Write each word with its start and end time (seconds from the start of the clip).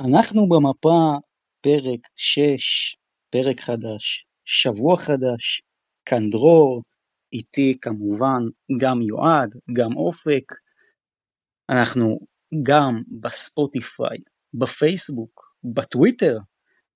אנחנו 0.00 0.48
במפה, 0.48 1.18
פרק 1.60 2.00
6, 2.16 2.96
פרק 3.30 3.60
חדש, 3.60 4.26
שבוע 4.44 4.96
חדש, 4.96 5.62
כאן 6.04 6.30
דרור, 6.30 6.82
איתי 7.32 7.78
כמובן 7.80 8.42
גם 8.80 9.02
יועד, 9.02 9.54
גם 9.72 9.96
אופק. 9.96 10.52
אנחנו 11.70 12.18
גם 12.62 13.02
בספוטיפיי, 13.20 14.18
בפייסבוק, 14.54 15.54
בטוויטר, 15.74 16.38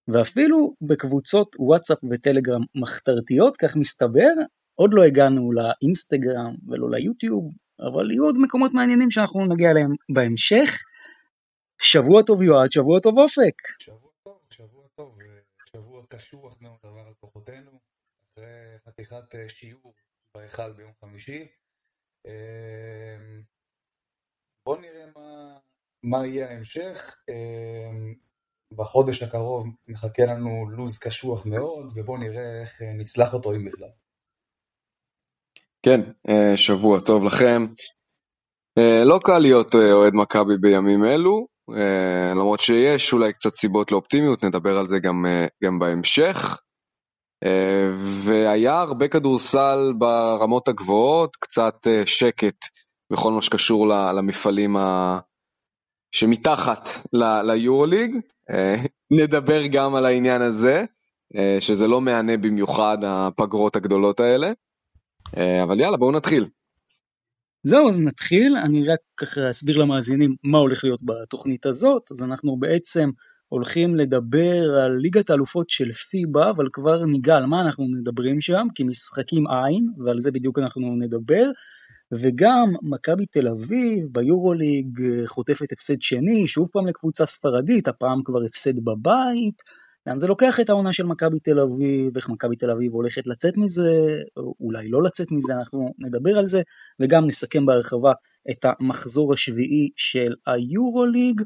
ואפילו 0.08 0.74
בקבוצות 0.80 1.56
וואטסאפ 1.58 1.98
וטלגרם 2.10 2.62
מחתרתיות, 2.74 3.56
כך 3.56 3.76
מסתבר. 3.76 4.32
עוד 4.74 4.94
לא 4.94 5.02
הגענו 5.02 5.50
לאינסטגרם 5.52 6.54
ולא 6.68 6.90
ליוטיוב, 6.90 7.52
אבל 7.80 8.10
יהיו 8.10 8.24
עוד 8.24 8.38
מקומות 8.38 8.74
מעניינים 8.74 9.10
שאנחנו 9.10 9.46
נגיע 9.46 9.70
אליהם 9.70 9.94
בהמשך. 10.14 10.82
שבוע 11.82 12.22
טוב 12.22 12.42
יועד, 12.42 12.72
שבוע 12.72 13.00
טוב 13.00 13.18
אופק. 13.18 13.62
שבוע 13.78 14.10
טוב, 14.23 14.38
שבוע 14.50 14.84
טוב, 14.95 15.18
שבוע 15.73 16.02
קשוח 16.09 16.56
מאוד 16.60 16.78
עבר 16.82 17.00
על 17.06 17.14
כוחותינו, 17.20 17.70
אחרי 18.24 18.78
חתיכת 18.86 19.34
אה, 19.34 19.48
שיעור 19.48 19.95
בהיכל 20.34 20.72
ביום 20.72 20.92
חמישי. 21.00 21.46
אמ, 22.27 23.42
בואו 24.66 24.80
נראה 24.80 25.06
מה, 25.16 25.58
מה 26.02 26.27
יהיה 26.27 26.48
ההמשך. 26.48 27.16
אמ, 27.28 28.14
בחודש 28.77 29.22
הקרוב 29.22 29.66
מחכה 29.88 30.22
לנו 30.22 30.70
לו"ז 30.70 30.98
קשוח 30.98 31.47
מאוד, 31.47 31.92
ובואו 31.94 32.19
נראה 32.19 32.60
איך 32.62 32.83
אה, 32.83 32.92
נצלח 32.92 33.34
אותו 33.34 33.52
אם 33.52 33.64
בכלל. 33.64 33.91
כן, 35.83 36.00
אה, 36.28 36.56
שבוע 36.56 37.00
טוב 37.00 37.24
לכם. 37.24 37.66
לא 39.05 39.19
קל 39.24 39.38
להיות 39.38 39.74
אוהד 39.74 40.12
מכבי 40.14 40.58
בימים 40.60 41.05
אלו, 41.05 41.47
אה, 41.47 41.59
למרות 42.34 42.60
שיש 42.60 43.12
אולי 43.12 43.33
קצת 43.33 43.55
סיבות 43.55 43.92
לאופטימיות, 43.92 44.45
נדבר 44.45 44.78
על 44.78 44.88
זה 44.88 44.98
גם, 44.98 45.27
אה, 45.27 45.47
גם 45.64 45.78
בהמשך. 45.78 46.61
אה, 47.44 47.91
והיה 47.97 48.81
הרבה 48.81 49.08
כדורסל 49.08 49.92
ברמות 49.98 50.69
הגבוהות, 50.69 51.36
קצת 51.36 51.86
שקט 52.06 52.56
בכל 53.12 53.33
מה 53.33 53.42
שקשור 53.42 53.89
למפעלים 53.89 54.77
ה... 54.77 55.19
שמתחת 56.12 56.89
ליורוליג. 57.42 58.16
נדבר 59.11 59.66
גם 59.66 59.94
על 59.94 60.06
העניין 60.06 60.42
הזה, 60.42 60.84
שזה 61.61 61.87
לא 61.87 62.00
מהנה 62.00 62.37
במיוחד 62.37 62.98
הפגרות 63.06 63.77
הגדולות 63.77 64.20
האלה. 64.20 64.53
אבל 65.62 65.81
יאללה, 65.81 65.97
בואו 65.97 66.12
נתחיל. 66.12 66.48
זהו, 67.62 67.89
אז 67.89 68.00
נתחיל, 68.00 68.56
אני 68.56 68.89
רק 68.89 68.98
ככה 69.16 69.50
אסביר 69.50 69.78
למאזינים 69.78 70.36
מה 70.44 70.58
הולך 70.58 70.84
להיות 70.84 71.00
בתוכנית 71.03 71.66
הזאת, 71.66 72.12
אז 72.12 72.22
אנחנו 72.22 72.56
בעצם 72.56 73.11
הולכים 73.48 73.97
לדבר 73.97 74.80
על 74.84 74.97
ליגת 74.97 75.30
האלופות 75.30 75.70
של 75.70 75.92
פיבה, 75.92 76.50
אבל 76.50 76.69
כבר 76.72 77.05
ניגע 77.05 77.36
על 77.36 77.47
מה 77.47 77.61
אנחנו 77.61 77.84
מדברים 77.88 78.41
שם, 78.41 78.66
כי 78.75 78.84
משחקים 78.84 79.44
אין, 79.47 79.86
ועל 80.05 80.20
זה 80.20 80.31
בדיוק 80.31 80.58
אנחנו 80.58 80.97
נדבר, 80.97 81.50
וגם 82.12 82.72
מכבי 82.83 83.27
תל 83.27 83.48
אביב 83.48 84.06
ביורוליג 84.12 85.00
חוטפת 85.27 85.72
הפסד 85.72 86.03
שני, 86.03 86.48
שוב 86.48 86.69
פעם 86.72 86.86
לקבוצה 86.86 87.27
ספרדית, 87.27 87.88
הפעם 87.88 88.22
כבר 88.25 88.44
הפסד 88.47 88.84
בבית, 88.84 89.62
לאן 90.11 90.19
זה 90.19 90.27
לוקח 90.27 90.61
את 90.61 90.70
העונה 90.70 90.92
של 90.92 91.06
מכבי 91.06 91.41
תל 91.41 91.61
אביב, 91.61 92.16
איך 92.16 92.28
מכבי 92.28 92.56
תל 92.56 92.70
אביב 92.70 92.92
הולכת 92.92 93.27
לצאת 93.27 93.56
מזה, 93.56 94.16
או 94.36 94.55
אולי 94.61 94.89
לא 94.89 95.03
לצאת 95.03 95.33
מזה, 95.33 95.55
אנחנו 95.55 95.94
נדבר 95.98 96.39
על 96.39 96.48
זה, 96.48 96.62
וגם 97.00 97.27
נסכם 97.27 97.66
בהרחבה 97.66 98.12
את 98.50 98.64
המחזור 98.64 99.33
השביעי 99.33 99.88
של 99.97 100.34
היורוליג. 100.47 101.42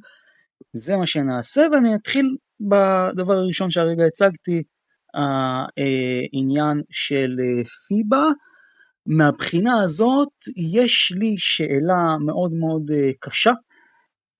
זה 0.72 0.96
מה 0.96 1.06
שנעשה, 1.06 1.66
ואני 1.72 1.94
אתחיל 1.94 2.36
בדבר 2.60 3.32
הראשון 3.32 3.70
שהרגע 3.70 4.04
הצגתי, 4.04 4.62
העניין 5.14 6.82
של 6.90 7.36
פיבה. 7.88 8.24
מהבחינה 9.06 9.82
הזאת 9.82 10.32
יש 10.76 11.12
לי 11.12 11.34
שאלה 11.38 12.16
מאוד 12.26 12.52
מאוד 12.52 12.90
קשה, 13.20 13.52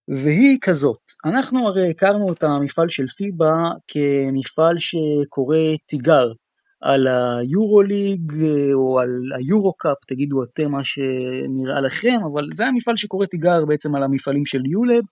והיא 0.09 0.59
כזאת, 0.63 1.01
אנחנו 1.25 1.69
הרי 1.69 1.91
הכרנו 1.91 2.33
את 2.33 2.43
המפעל 2.43 2.89
של 2.89 3.07
פיבה 3.07 3.53
כמפעל 3.89 4.79
שקורא 4.79 5.57
תיגר 5.87 6.33
על 6.81 7.07
היורוליג 7.07 8.33
או 8.75 9.01
על 9.01 9.09
היורו-קאפ, 9.39 9.97
תגידו 10.07 10.45
אתם 10.45 10.71
מה 10.71 10.85
שנראה 10.85 11.81
לכם, 11.81 12.19
אבל 12.33 12.49
זה 12.55 12.67
המפעל 12.67 12.97
שקורא 12.97 13.27
תיגר 13.27 13.65
בעצם 13.65 13.95
על 13.95 14.03
המפעלים 14.03 14.47
של 14.47 14.67
יולב, 14.67 15.05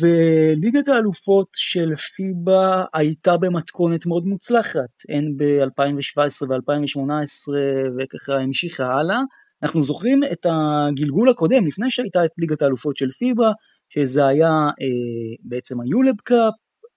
וליגת 0.00 0.88
האלופות 0.88 1.48
של 1.56 1.94
פיבה 1.96 2.84
הייתה 2.94 3.36
במתכונת 3.36 4.06
מאוד 4.06 4.26
מוצלחת, 4.26 4.90
הן 5.08 5.36
ב-2017 5.36 6.44
ו-2018 6.48 7.54
וככה 7.98 8.34
המשיכה 8.34 8.84
הלאה. 8.84 9.20
אנחנו 9.62 9.82
זוכרים 9.82 10.20
את 10.32 10.46
הגלגול 10.46 11.28
הקודם, 11.28 11.66
לפני 11.66 11.90
שהייתה 11.90 12.24
את 12.24 12.30
ליגת 12.38 12.62
האלופות 12.62 12.96
של 12.96 13.10
פיבה, 13.10 13.50
שזה 13.88 14.26
היה 14.26 14.48
אה, 14.80 15.36
בעצם 15.42 15.80
היולב 15.80 16.14
קאפ 16.24 16.54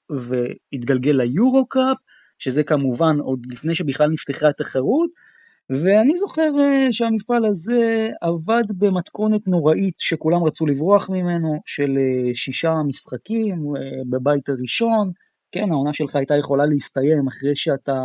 והתגלגל 0.10 1.12
ליורו 1.12 1.66
קאפ, 1.66 1.98
שזה 2.40 2.64
כמובן 2.64 3.20
עוד 3.20 3.40
לפני 3.52 3.76
שבכלל 3.76 4.10
נפתחה 4.10 4.50
התחרות, 4.50 5.10
ואני 5.70 6.18
זוכר 6.18 6.50
אה, 6.60 6.88
שהמפעל 6.92 7.46
הזה 7.46 8.10
עבד 8.22 8.64
במתכונת 8.78 9.48
נוראית 9.48 9.94
שכולם 9.98 10.44
רצו 10.44 10.66
לברוח 10.66 11.10
ממנו, 11.10 11.60
של 11.66 11.98
אה, 11.98 12.36
שישה 12.36 12.74
משחקים 12.88 13.76
אה, 13.78 13.82
בבית 14.10 14.50
הראשון, 14.50 15.12
כן, 15.52 15.72
העונה 15.72 15.94
שלך 15.94 16.16
הייתה 16.16 16.36
יכולה 16.36 16.66
להסתיים 16.66 17.28
אחרי 17.28 17.56
שאתה 17.56 18.02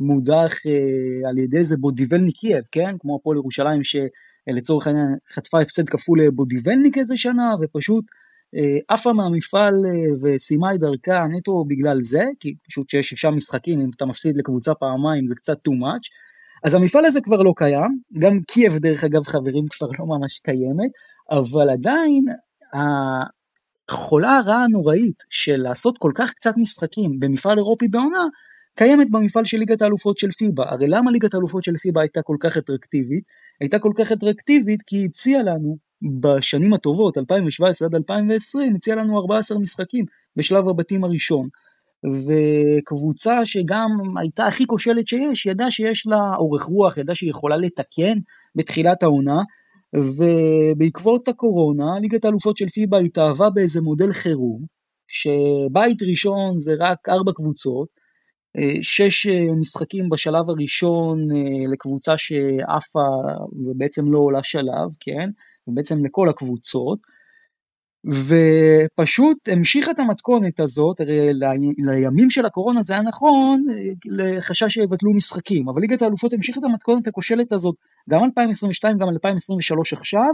מודח 0.00 0.52
אה, 0.66 1.28
על 1.28 1.38
ידי 1.38 1.58
איזה 1.58 1.76
בודיבלניק 1.80 2.36
קייב, 2.36 2.64
כן, 2.72 2.94
כמו 3.00 3.16
הפועל 3.16 3.36
ירושלים 3.36 3.80
שלצורך 3.84 4.86
העניין 4.86 5.06
חטפה 5.32 5.60
הפסד 5.60 5.88
כפול 5.88 6.22
לבודיבלניק 6.22 6.98
איזה 6.98 7.16
שנה, 7.16 7.50
ופשוט 7.62 8.04
עפה 8.88 9.12
מהמפעל 9.12 9.74
אה, 9.86 10.12
וסיימה 10.22 10.74
את 10.74 10.80
דרכה 10.80 11.26
נטו 11.36 11.64
בגלל 11.68 11.98
זה, 12.02 12.24
כי 12.40 12.54
פשוט 12.68 12.88
שיש 12.88 13.08
שישה 13.08 13.30
משחקים, 13.30 13.80
אם 13.80 13.90
אתה 13.96 14.06
מפסיד 14.06 14.36
לקבוצה 14.36 14.74
פעמיים 14.74 15.26
זה 15.26 15.34
קצת 15.34 15.56
too 15.68 15.72
much. 15.72 16.08
אז 16.64 16.74
המפעל 16.74 17.04
הזה 17.04 17.20
כבר 17.20 17.42
לא 17.42 17.52
קיים, 17.56 18.00
גם 18.18 18.40
קייב 18.42 18.78
דרך 18.78 19.04
אגב 19.04 19.24
חברים 19.24 19.64
כבר 19.72 19.86
לא 19.98 20.06
ממש 20.06 20.38
קיימת, 20.38 20.90
אבל 21.30 21.70
עדיין 21.70 22.24
החולה 22.72 24.38
הרעה 24.38 24.64
הנוראית 24.64 25.22
של 25.30 25.56
לעשות 25.56 25.98
כל 25.98 26.12
כך 26.14 26.32
קצת 26.32 26.54
משחקים 26.56 27.20
במפעל 27.20 27.58
אירופי 27.58 27.88
בעונה, 27.88 28.24
קיימת 28.74 29.10
במפעל 29.10 29.44
של 29.44 29.58
ליגת 29.58 29.82
האלופות 29.82 30.18
של 30.18 30.30
פיבה. 30.30 30.64
הרי 30.68 30.86
למה 30.88 31.10
ליגת 31.10 31.34
האלופות 31.34 31.64
של 31.64 31.76
פיבה 31.76 32.00
הייתה 32.00 32.22
כל 32.22 32.36
כך 32.40 32.56
אטרקטיבית? 32.56 33.24
הייתה 33.60 33.78
כל 33.78 33.92
כך 33.98 34.12
אטרקטיבית 34.12 34.82
כי 34.86 34.96
היא 34.96 35.08
הציעה 35.08 35.42
לנו 35.42 35.76
בשנים 36.20 36.72
הטובות, 36.72 37.18
2017 37.18 37.88
עד 37.88 37.94
2020, 37.94 38.74
הציעה 38.76 38.96
לנו 38.96 39.18
14 39.20 39.58
משחקים 39.58 40.04
בשלב 40.36 40.68
הבתים 40.68 41.04
הראשון. 41.04 41.48
וקבוצה 42.04 43.44
שגם 43.44 43.88
הייתה 44.20 44.46
הכי 44.46 44.66
כושלת 44.66 45.08
שיש, 45.08 45.46
ידעה 45.46 45.70
שיש 45.70 46.06
לה 46.06 46.34
אורך 46.38 46.62
רוח, 46.62 46.98
ידעה 46.98 47.14
שהיא 47.14 47.30
יכולה 47.30 47.56
לתקן 47.56 48.18
בתחילת 48.54 49.02
העונה, 49.02 49.42
ובעקבות 49.94 51.28
הקורונה, 51.28 51.98
ליגת 52.00 52.24
האלופות 52.24 52.56
של 52.56 52.68
פיבה 52.68 52.98
התאהבה 52.98 53.50
באיזה 53.50 53.80
מודל 53.80 54.12
חירום, 54.12 54.64
שבית 55.08 56.02
ראשון 56.02 56.58
זה 56.58 56.74
רק 56.78 57.08
ארבע 57.08 57.32
קבוצות, 57.32 57.88
שש 58.82 59.26
משחקים 59.60 60.08
בשלב 60.08 60.50
הראשון 60.50 61.30
אה, 61.30 61.72
לקבוצה 61.72 62.18
שעפה 62.18 63.08
ובעצם 63.66 64.12
לא 64.12 64.18
עולה 64.18 64.42
שלב, 64.42 64.88
כן? 65.00 65.30
ובעצם 65.66 66.04
לכל 66.04 66.28
הקבוצות, 66.28 66.98
ופשוט 68.06 69.48
המשיכה 69.48 69.90
את 69.90 69.98
המתכונת 69.98 70.60
הזאת, 70.60 71.00
הרי 71.00 71.28
לימים 71.78 72.30
של 72.30 72.46
הקורונה 72.46 72.82
זה 72.82 72.92
היה 72.92 73.02
נכון, 73.02 73.64
לחשש 74.06 74.74
שיבטלו 74.74 75.14
משחקים, 75.14 75.68
אבל 75.68 75.80
ליגת 75.80 76.02
האלופות 76.02 76.32
המשיכה 76.32 76.60
את 76.60 76.64
המתכונת 76.64 77.06
הכושלת 77.06 77.52
הזאת 77.52 77.74
גם 78.10 78.24
2022, 78.24 78.98
גם 78.98 79.08
2023 79.08 79.92
עכשיו, 79.92 80.30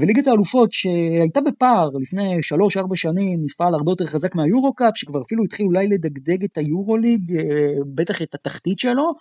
וליגת 0.00 0.26
האלופות 0.26 0.72
שהייתה 0.72 1.40
בפער 1.40 1.88
לפני 2.02 2.38
3-4 2.82 2.96
שנים, 2.96 3.42
מפעל 3.44 3.74
הרבה 3.74 3.92
יותר 3.92 4.06
חזק 4.06 4.34
מהיורו-קאפ, 4.34 4.96
שכבר 4.96 5.20
אפילו 5.20 5.44
התחיל 5.44 5.66
אולי 5.66 5.88
לדגדג 5.88 6.44
את 6.44 6.58
היורוליג, 6.58 7.36
אה, 7.36 7.72
בטח 7.94 8.22
את 8.22 8.34
התחתית 8.34 8.78
שלו, 8.78 9.12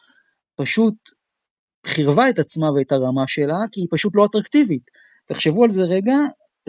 פשוט 0.55 0.95
חירבה 1.87 2.29
את 2.29 2.39
עצמה 2.39 2.71
ואת 2.71 2.91
הרמה 2.91 3.27
שלה, 3.27 3.57
כי 3.71 3.81
היא 3.81 3.87
פשוט 3.91 4.15
לא 4.15 4.25
אטרקטיבית. 4.25 4.91
תחשבו 5.25 5.63
על 5.63 5.69
זה 5.69 5.81
רגע, 5.81 6.15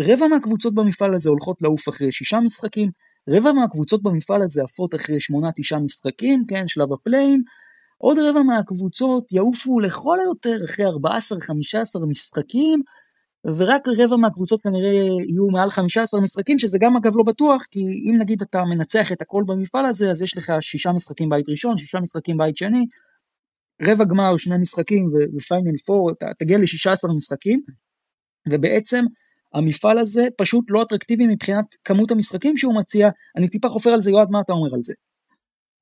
רבע 0.00 0.28
מהקבוצות 0.28 0.74
במפעל 0.74 1.14
הזה 1.14 1.30
הולכות 1.30 1.62
לעוף 1.62 1.88
אחרי 1.88 2.12
שישה 2.12 2.40
משחקים, 2.40 2.90
רבע 3.28 3.52
מהקבוצות 3.52 4.02
במפעל 4.02 4.42
הזה 4.42 4.62
עפות 4.62 4.94
אחרי 4.94 5.20
שמונה 5.20 5.48
תשעה 5.56 5.80
משחקים, 5.80 6.44
כן, 6.48 6.68
שלב 6.68 6.92
ה 6.92 6.98
play-in, 6.98 7.42
עוד 7.98 8.18
רבע 8.18 8.42
מהקבוצות 8.42 9.32
יעופו 9.32 9.80
לכל 9.80 10.18
היותר 10.20 10.64
אחרי 10.64 10.86
14-15 10.86 10.90
משחקים, 12.06 12.82
ורק 13.46 13.82
רבע 13.98 14.16
מהקבוצות 14.16 14.60
כנראה 14.60 14.92
יהיו 15.28 15.46
מעל 15.52 15.70
15 15.70 16.20
משחקים, 16.20 16.58
שזה 16.58 16.78
גם 16.80 16.96
אגב 16.96 17.16
לא 17.16 17.22
בטוח, 17.22 17.64
כי 17.70 17.80
אם 17.80 18.16
נגיד 18.18 18.42
אתה 18.42 18.60
מנצח 18.64 19.12
את 19.12 19.22
הכל 19.22 19.44
במפעל 19.46 19.86
הזה, 19.86 20.10
אז 20.10 20.22
יש 20.22 20.36
לך 20.36 20.52
שישה 20.60 20.92
משחקים 20.92 21.28
בית 21.28 21.48
ראשון, 21.48 21.78
שישה 21.78 22.00
משחקים 22.00 22.36
בית 22.38 22.56
שני, 22.56 22.86
רבע 23.82 24.04
גמר, 24.04 24.36
שני 24.36 24.56
משחקים 24.56 25.10
ופיינל 25.36 25.76
פור, 25.86 26.10
אתה 26.10 26.26
תגיע 26.38 26.58
ל-16 26.58 27.14
משחקים, 27.16 27.60
ובעצם 28.48 29.04
המפעל 29.54 29.98
הזה 29.98 30.26
פשוט 30.36 30.64
לא 30.68 30.82
אטרקטיבי 30.82 31.26
מבחינת 31.26 31.64
כמות 31.84 32.10
המשחקים 32.10 32.56
שהוא 32.56 32.74
מציע, 32.74 33.08
אני 33.36 33.48
טיפה 33.48 33.68
חופר 33.68 33.90
על 33.90 34.00
זה, 34.00 34.10
יועד, 34.10 34.30
מה 34.30 34.40
אתה 34.40 34.52
אומר 34.52 34.74
על 34.74 34.82
זה? 34.82 34.94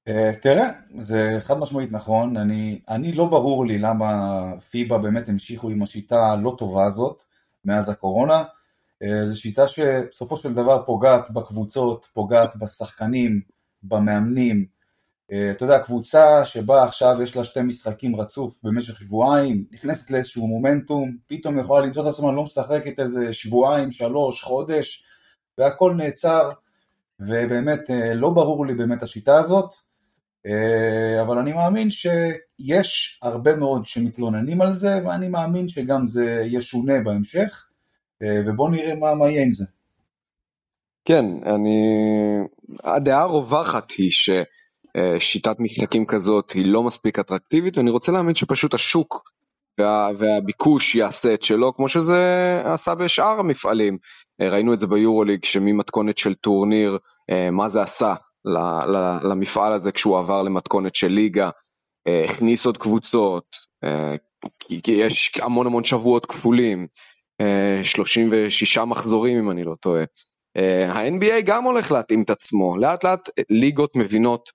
Uh, 0.09 0.13
תראה, 0.43 0.69
זה 0.99 1.39
חד 1.41 1.59
משמעית 1.59 1.93
נכון, 1.93 2.37
אני, 2.37 2.81
אני 2.89 3.13
לא 3.13 3.25
ברור 3.25 3.67
לי 3.67 3.79
למה 3.79 4.43
פיבה 4.71 4.99
באמת 4.99 5.29
המשיכו 5.29 5.71
עם 5.71 5.83
השיטה 5.83 6.27
הלא 6.27 6.55
טובה 6.59 6.87
הזאת 6.87 7.23
מאז 7.65 7.89
הקורונה, 7.89 8.43
uh, 8.43 9.27
זו 9.27 9.41
שיטה 9.41 9.69
שבסופו 9.69 10.37
של 10.37 10.55
דבר 10.55 10.83
פוגעת 10.87 11.31
בקבוצות, 11.31 12.07
פוגעת 12.15 12.57
בשחקנים, 12.57 13.41
במאמנים, 13.83 14.67
אתה 15.51 15.65
יודע, 15.65 15.79
קבוצה 15.79 16.45
שבה 16.45 16.85
עכשיו 16.85 17.23
יש 17.23 17.37
לה 17.37 17.45
שתי 17.45 17.61
משחקים 17.61 18.17
רצוף 18.17 18.61
במשך 18.65 18.99
שבועיים, 18.99 19.65
נכנסת 19.73 20.11
לאיזשהו 20.11 20.47
מומנטום, 20.47 21.17
פתאום 21.27 21.59
יכולה 21.59 21.87
למצוא 21.87 22.03
את 22.03 22.09
עצמה 22.09 22.33
לא 22.33 22.45
משחקת 22.45 23.01
איזה 23.01 23.33
שבועיים, 23.33 23.91
שלוש, 23.91 24.43
חודש, 24.43 25.05
והכל 25.59 25.95
נעצר, 25.97 26.51
ובאמת 27.21 27.81
לא 28.15 28.31
ברור 28.31 28.67
לי 28.67 28.75
באמת 28.75 29.03
השיטה 29.03 29.39
הזאת. 29.39 29.75
אה, 30.47 31.23
אבל 31.23 31.39
אני 31.39 31.53
מאמין 31.53 31.91
שיש 31.91 33.21
הרבה 33.23 33.57
מאוד 33.57 33.87
שמתלוננים 33.87 34.63
על 34.63 34.73
זה, 34.73 35.01
ואני 35.05 35.29
מאמין 35.29 35.69
שגם 35.69 36.07
זה 36.07 36.43
ישונה 36.47 37.01
בהמשך, 37.05 37.69
אה, 38.23 38.41
ובואו 38.47 38.69
נראה 38.69 38.95
מה, 38.95 39.15
מה 39.15 39.31
יהיה 39.31 39.43
עם 39.43 39.53
זה. 39.53 39.65
כן, 41.05 41.25
אני... 41.47 41.87
הדעה 42.85 43.23
הרווחת 43.23 43.91
היא 43.91 44.11
ששיטת 45.19 45.57
משחקים 45.59 46.07
כזאת 46.07 46.51
היא 46.51 46.67
לא 46.67 46.83
מספיק 46.83 47.19
אטרקטיבית, 47.19 47.79
ואני 47.79 47.91
רוצה 47.91 48.13
להאמין 48.13 48.35
שפשוט 48.35 48.75
השוק 48.75 49.31
וה... 49.81 50.09
והביקוש 50.19 50.95
יעשה 50.95 51.35
את 51.35 51.43
שלו, 51.43 51.75
כמו 51.75 51.89
שזה 51.89 52.63
עשה 52.65 52.95
בשאר 52.95 53.41
המפעלים. 53.41 53.99
אה, 54.41 54.51
ראינו 54.51 54.75
את 54.75 54.81
זה 54.81 54.87
ביורוליג, 54.87 55.45
שממתכונת 55.45 56.19
של 56.19 56.35
טורניר, 56.35 56.99
מה 57.53 57.69
זה 57.69 57.83
עשה 57.83 58.15
למפעל 59.25 59.73
הזה 59.73 59.93
כשהוא 59.93 60.19
עבר 60.19 60.43
למתכונת 60.43 60.95
של 60.95 61.09
ליגה, 61.09 61.51
אה, 62.07 62.25
הכניס 62.25 62.67
עוד 62.67 62.79
קבוצות, 62.79 63.45
אה, 63.85 64.15
כי 64.59 64.93
יש 64.93 65.33
המון 65.43 65.67
המון 65.67 65.85
שבועות 65.85 66.27
כפולים, 66.27 66.87
36 67.83 68.79
אה, 68.79 68.85
מחזורים 68.85 69.39
אם 69.39 69.51
אני 69.51 69.65
לא 69.65 69.75
טועה. 69.81 70.05
ה-NBA 70.89 71.41
גם 71.45 71.65
הולך 71.65 71.93
להתאים 71.93 72.23
את 72.23 72.31
עצמו, 72.31 72.77
לאט 72.77 73.05
לאט 73.05 73.29
ליגות 73.51 73.97
מבינות 73.97 74.51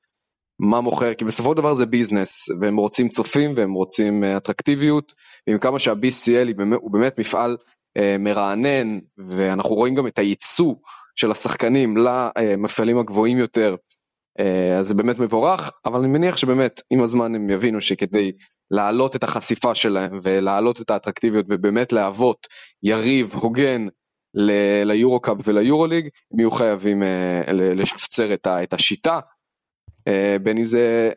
מה 0.60 0.82
מוכר, 0.82 1.14
כי 1.14 1.26
בסופו 1.26 1.52
של 1.52 1.58
דבר 1.58 1.74
זה 1.74 1.86
ביזנס, 1.86 2.50
והם 2.62 2.78
רוצים 2.78 3.10
צופים 3.10 3.54
והם 3.58 3.74
רוצים 3.74 4.24
אטרקטיביות, 4.24 5.14
ועם 5.48 5.60
כמה 5.60 5.80
שה-BCL 5.80 6.62
הוא 6.76 6.92
באמת 6.92 7.20
מפעל 7.20 7.58
מרענן, 8.20 9.00
ואנחנו 9.18 9.76
רואים 9.76 9.96
גם 9.96 10.08
את 10.08 10.20
הייצוא 10.20 10.76
של 11.16 11.32
השחקנים 11.32 11.98
למפעלים 11.98 13.00
הגבוהים 13.00 13.38
יותר, 13.38 13.76
אה, 14.40 14.78
אז 14.78 14.88
זה 14.88 14.94
באמת 14.94 15.20
מבורך, 15.20 15.72
אבל 15.86 16.00
אני 16.00 16.08
מניח 16.08 16.38
שבאמת 16.38 16.82
עם 16.90 17.04
הזמן 17.04 17.36
הם 17.36 17.50
יבינו 17.50 17.82
שכדי 17.82 18.32
להעלות 18.72 19.16
את 19.16 19.24
החשיפה 19.24 19.76
שלהם 19.76 20.20
ולהעלות 20.24 20.82
את 20.82 20.90
האטרקטיביות 20.90 21.46
ובאמת 21.50 21.94
להוות 21.94 22.48
יריב 22.84 23.34
הוגן 23.34 23.88
ליורו-קאפ 24.86 25.38
וליורו-ליג, 25.44 26.10
הם 26.34 26.40
יהיו 26.40 26.52
חייבים 26.52 27.04
אה, 27.04 27.42
לשפצר 27.54 28.34
את 28.34 28.74
השיטה, 28.74 29.14
אה, 29.16 29.20
בין 30.42 30.58
אם 30.58 30.66
זה 30.66 31.10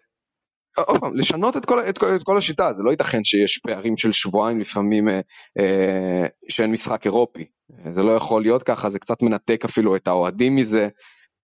לשנות 1.15 1.57
את 1.57 1.65
כל, 1.65 1.81
את, 1.89 1.99
כל, 1.99 2.07
את 2.17 2.23
כל 2.23 2.37
השיטה, 2.37 2.73
זה 2.73 2.83
לא 2.83 2.91
ייתכן 2.91 3.25
שיש 3.25 3.59
פערים 3.59 3.97
של 3.97 4.13
שבועיים 4.13 4.61
לפעמים 4.61 5.09
אה, 5.09 5.21
אה, 5.59 6.27
שאין 6.49 6.73
משחק 6.73 7.05
אירופי, 7.07 7.45
זה 7.93 8.03
לא 8.03 8.13
יכול 8.13 8.43
להיות 8.43 8.63
ככה, 8.63 8.91
זה 8.91 8.99
קצת 8.99 9.23
מנתק 9.23 9.65
אפילו 9.65 9.97
את 9.97 10.09
האוהדים 10.09 10.57
מזה, 10.57 10.89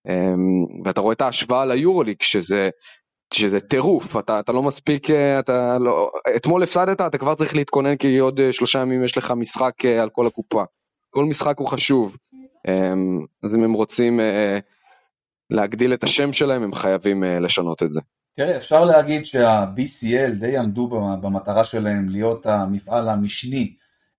אה, 0.09 0.35
ואתה 0.85 1.01
רואה 1.01 1.13
את 1.13 1.21
ההשוואה 1.21 1.67
ליורוליג 1.67 2.17
שזה, 2.23 2.71
שזה 3.35 3.61
טירוף, 3.61 4.17
אתה, 4.17 4.41
אתה 4.41 4.53
לא 4.53 4.63
מספיק, 4.63 5.11
אה, 5.11 5.39
אתה 5.39 5.79
לא, 5.79 6.11
אתמול 6.37 6.63
הפסדת, 6.63 7.01
אתה 7.01 7.19
כבר 7.19 7.35
צריך 7.35 7.57
להתכונן 7.57 7.97
כי 7.97 8.19
עוד 8.19 8.41
אה, 8.41 8.53
שלושה 8.53 8.79
ימים 8.79 9.05
יש 9.05 9.19
לך 9.19 9.31
משחק 9.37 9.85
אה, 9.85 10.03
על 10.03 10.11
כל 10.11 10.27
הקופה, 10.27 10.65
כל 11.11 11.25
משחק 11.25 11.59
הוא 11.59 11.69
חשוב, 11.69 12.17
אה, 12.69 12.95
אז 13.43 13.57
אם 13.57 13.65
הם 13.65 13.73
רוצים 13.73 14.21
אה, 14.21 14.59
להגדיל 15.51 15.95
את 15.95 16.05
השם 16.05 16.33
שלהם 16.33 16.63
הם 16.63 16.75
חייבים 16.75 17.25
אה, 17.25 17.41
לשנות 17.41 17.83
את 17.83 17.91
זה. 17.91 18.01
תראה, 18.37 18.57
אפשר 18.57 18.85
להגיד 18.85 19.27
שה-BCL 19.27 20.39
די 20.39 20.57
עמדו 20.57 20.89
במטרה 21.21 21.65
שלהם 21.65 22.09
להיות 22.09 22.47
המפעל 22.47 23.09
המשני 23.09 23.75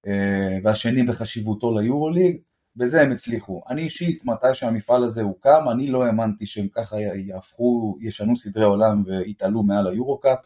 אה, 0.08 0.58
והשני 0.64 1.04
בחשיבותו 1.04 1.80
ליורוליג, 1.80 2.38
בזה 2.76 3.02
הם 3.02 3.12
הצליחו. 3.12 3.62
אני 3.70 3.82
אישית, 3.82 4.26
מתי 4.26 4.48
שהמפעל 4.54 5.04
הזה 5.04 5.22
הוקם, 5.22 5.70
אני 5.72 5.88
לא 5.88 6.06
האמנתי 6.06 6.46
שהם 6.46 6.68
ככה 6.68 7.00
יהפכו, 7.00 7.98
ישנו 8.02 8.36
סדרי 8.36 8.64
עולם 8.64 9.04
ויתעלו 9.06 9.64
מעל 9.64 9.88
היורו-קאפ. 9.88 10.40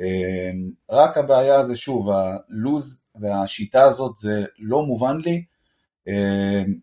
אה, 0.00 0.50
רק 0.90 1.18
הבעיה 1.18 1.62
זה 1.62 1.76
שוב, 1.76 2.10
הלוז 2.10 2.98
והשיטה 3.20 3.82
הזאת 3.82 4.16
זה 4.16 4.44
לא 4.58 4.82
מובן 4.82 5.16
לי, 5.16 5.44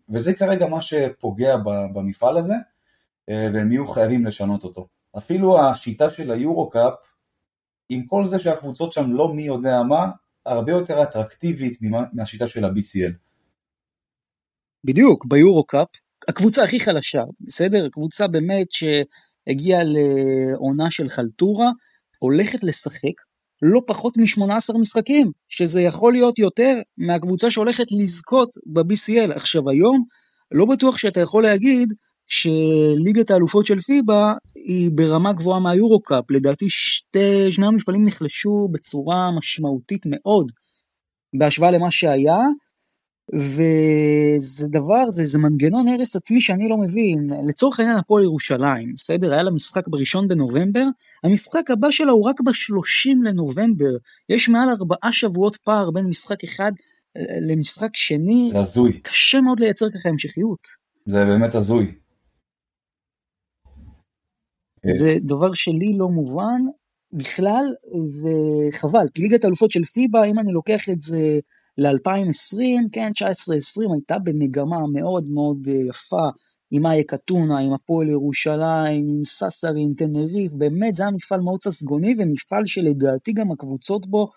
וזה 0.08 0.34
כרגע 0.34 0.66
מה 0.66 0.80
שפוגע 0.80 1.56
במפעל 1.94 2.36
הזה, 2.36 2.54
והם 3.30 3.72
יהיו 3.72 3.86
חייבים 3.86 4.26
לשנות 4.26 4.64
אותו. 4.64 4.88
אפילו 5.18 5.60
השיטה 5.60 6.10
של 6.10 6.30
היורו-קאפ, 6.32 6.92
עם 7.88 8.06
כל 8.06 8.26
זה 8.26 8.38
שהקבוצות 8.38 8.92
שם 8.92 9.12
לא 9.12 9.34
מי 9.34 9.42
יודע 9.42 9.82
מה, 9.82 10.06
הרבה 10.46 10.72
יותר 10.72 11.02
אטרקטיבית 11.02 11.78
מהשיטה 12.12 12.46
של 12.48 12.64
ה-BCL. 12.64 13.12
בדיוק, 14.84 15.26
ביורו-קאפ, 15.26 15.88
הקבוצה 16.28 16.64
הכי 16.64 16.80
חלשה, 16.80 17.22
בסדר? 17.40 17.88
קבוצה 17.88 18.28
באמת 18.28 18.66
שהגיעה 18.72 19.80
לעונה 19.84 20.90
של 20.90 21.08
חלטורה, 21.08 21.70
הולכת 22.18 22.64
לשחק 22.64 23.20
לא 23.62 23.80
פחות 23.86 24.16
מ-18 24.16 24.78
משחקים, 24.80 25.32
שזה 25.48 25.80
יכול 25.80 26.12
להיות 26.12 26.38
יותר 26.38 26.80
מהקבוצה 26.98 27.50
שהולכת 27.50 27.86
לזכות 27.90 28.50
ב-BCL. 28.66 29.34
עכשיו 29.36 29.70
היום, 29.70 30.04
לא 30.52 30.66
בטוח 30.66 30.98
שאתה 30.98 31.20
יכול 31.20 31.42
להגיד 31.42 31.92
שליגת 32.26 33.30
האלופות 33.30 33.66
של 33.66 33.80
פיבה 33.80 34.32
היא 34.54 34.90
ברמה 34.94 35.32
גבוהה 35.32 35.60
מהיורו-קאפ, 35.60 36.30
לדעתי 36.30 36.66
שתי, 36.68 37.52
שני 37.52 37.66
המפעלים 37.66 38.04
נחלשו 38.04 38.68
בצורה 38.72 39.30
משמעותית 39.38 40.02
מאוד 40.06 40.52
בהשוואה 41.38 41.70
למה 41.70 41.90
שהיה, 41.90 42.38
וזה 43.32 44.68
דבר, 44.68 45.10
זה, 45.10 45.26
זה 45.26 45.38
מנגנון 45.38 45.88
הרס 45.88 46.16
עצמי 46.16 46.40
שאני 46.40 46.68
לא 46.68 46.76
מבין. 46.76 47.28
לצורך 47.48 47.80
העניין 47.80 47.98
הפועל 47.98 48.24
ירושלים, 48.24 48.92
בסדר? 48.94 49.32
היה 49.32 49.42
לה 49.42 49.50
משחק 49.50 49.88
בראשון 49.88 50.28
בנובמבר, 50.28 50.84
המשחק 51.24 51.70
הבא 51.70 51.90
שלה 51.90 52.12
הוא 52.12 52.28
רק 52.28 52.40
ב-30 52.40 53.16
לנובמבר. 53.24 53.96
יש 54.28 54.48
מעל 54.48 54.68
ארבעה 54.68 55.12
שבועות 55.12 55.56
פער 55.56 55.90
בין 55.90 56.06
משחק 56.06 56.44
אחד 56.44 56.72
למשחק 57.50 57.90
שני. 57.96 58.48
זה 58.52 58.58
הזוי. 58.58 59.00
קשה 59.02 59.40
מאוד 59.40 59.60
לייצר 59.60 59.86
ככה 59.90 60.08
המשכיות. 60.08 60.68
זה 61.06 61.24
באמת 61.24 61.54
הזוי. 61.54 61.92
כן. 64.84 64.96
זה 64.96 65.16
דבר 65.20 65.52
שלי 65.52 65.92
לא 65.98 66.08
מובן 66.08 66.60
בכלל, 67.12 67.64
וחבל, 68.22 69.06
כי 69.14 69.22
ליגת 69.22 69.44
האלופות 69.44 69.70
של 69.70 69.84
פיבה, 69.84 70.24
אם 70.24 70.38
אני 70.38 70.52
לוקח 70.52 70.88
את 70.88 71.00
זה 71.00 71.38
ל-2020, 71.78 72.58
כן, 72.92 73.10
19-20 73.10 73.92
הייתה 73.94 74.18
במגמה 74.18 74.78
מאוד 74.92 75.24
מאוד 75.28 75.68
אה, 75.68 75.74
יפה, 75.88 76.28
עם 76.70 76.86
אייק 76.86 77.14
אתונה, 77.14 77.58
עם 77.58 77.72
הפועל 77.72 78.08
ירושלים, 78.08 79.08
עם 79.08 79.24
ססרי, 79.24 79.80
עם 79.80 79.94
תנריף, 79.96 80.52
באמת 80.52 80.96
זה 80.96 81.02
היה 81.02 81.12
מפעל 81.12 81.40
מאוד 81.40 81.62
ססגוני, 81.62 82.14
ומפעל 82.18 82.66
שלדעתי 82.66 83.32
גם 83.32 83.52
הקבוצות 83.52 84.06
בו, 84.06 84.30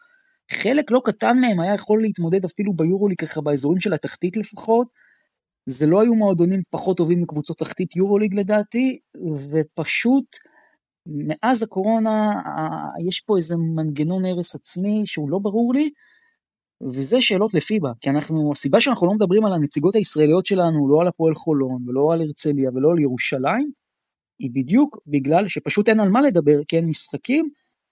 חלק 0.51 0.91
לא 0.91 1.01
קטן 1.05 1.37
מהם 1.41 1.59
היה 1.59 1.73
יכול 1.73 2.01
להתמודד 2.01 2.45
אפילו 2.45 2.73
ביורולי 2.73 3.15
ככה 3.15 3.41
באזורים 3.41 3.79
של 3.79 3.93
התחתית 3.93 4.37
לפחות, 4.37 4.87
זה 5.69 5.87
לא 5.87 6.01
היו 6.01 6.15
מועדונים 6.15 6.61
פחות 6.69 6.97
טובים 6.97 7.21
מקבוצות 7.21 7.57
תחתית 7.57 7.95
יורוליג 7.95 8.33
לדעתי, 8.33 8.99
ופשוט 9.51 10.25
מאז 11.05 11.63
הקורונה 11.63 12.31
יש 13.07 13.19
פה 13.19 13.37
איזה 13.37 13.55
מנגנון 13.75 14.25
הרס 14.25 14.55
עצמי 14.55 15.01
שהוא 15.05 15.29
לא 15.29 15.39
ברור 15.39 15.73
לי, 15.73 15.89
וזה 16.83 17.21
שאלות 17.21 17.53
לפיבה, 17.53 17.89
כי 18.01 18.09
אנחנו, 18.09 18.51
הסיבה 18.51 18.81
שאנחנו 18.81 19.07
לא 19.07 19.13
מדברים 19.13 19.45
על 19.45 19.53
הנציגות 19.53 19.95
הישראליות 19.95 20.45
שלנו, 20.45 20.89
לא 20.89 21.01
על 21.01 21.07
הפועל 21.07 21.33
חולון, 21.33 21.89
ולא 21.89 22.13
על 22.13 22.21
הרצליה, 22.21 22.69
ולא 22.75 22.91
על 22.91 22.99
ירושלים, 22.99 23.71
היא 24.39 24.51
בדיוק 24.53 24.97
בגלל 25.07 25.47
שפשוט 25.47 25.89
אין 25.89 25.99
על 25.99 26.09
מה 26.09 26.21
לדבר, 26.21 26.63
כי 26.67 26.77
אין 26.77 26.85
משחקים, 26.87 27.49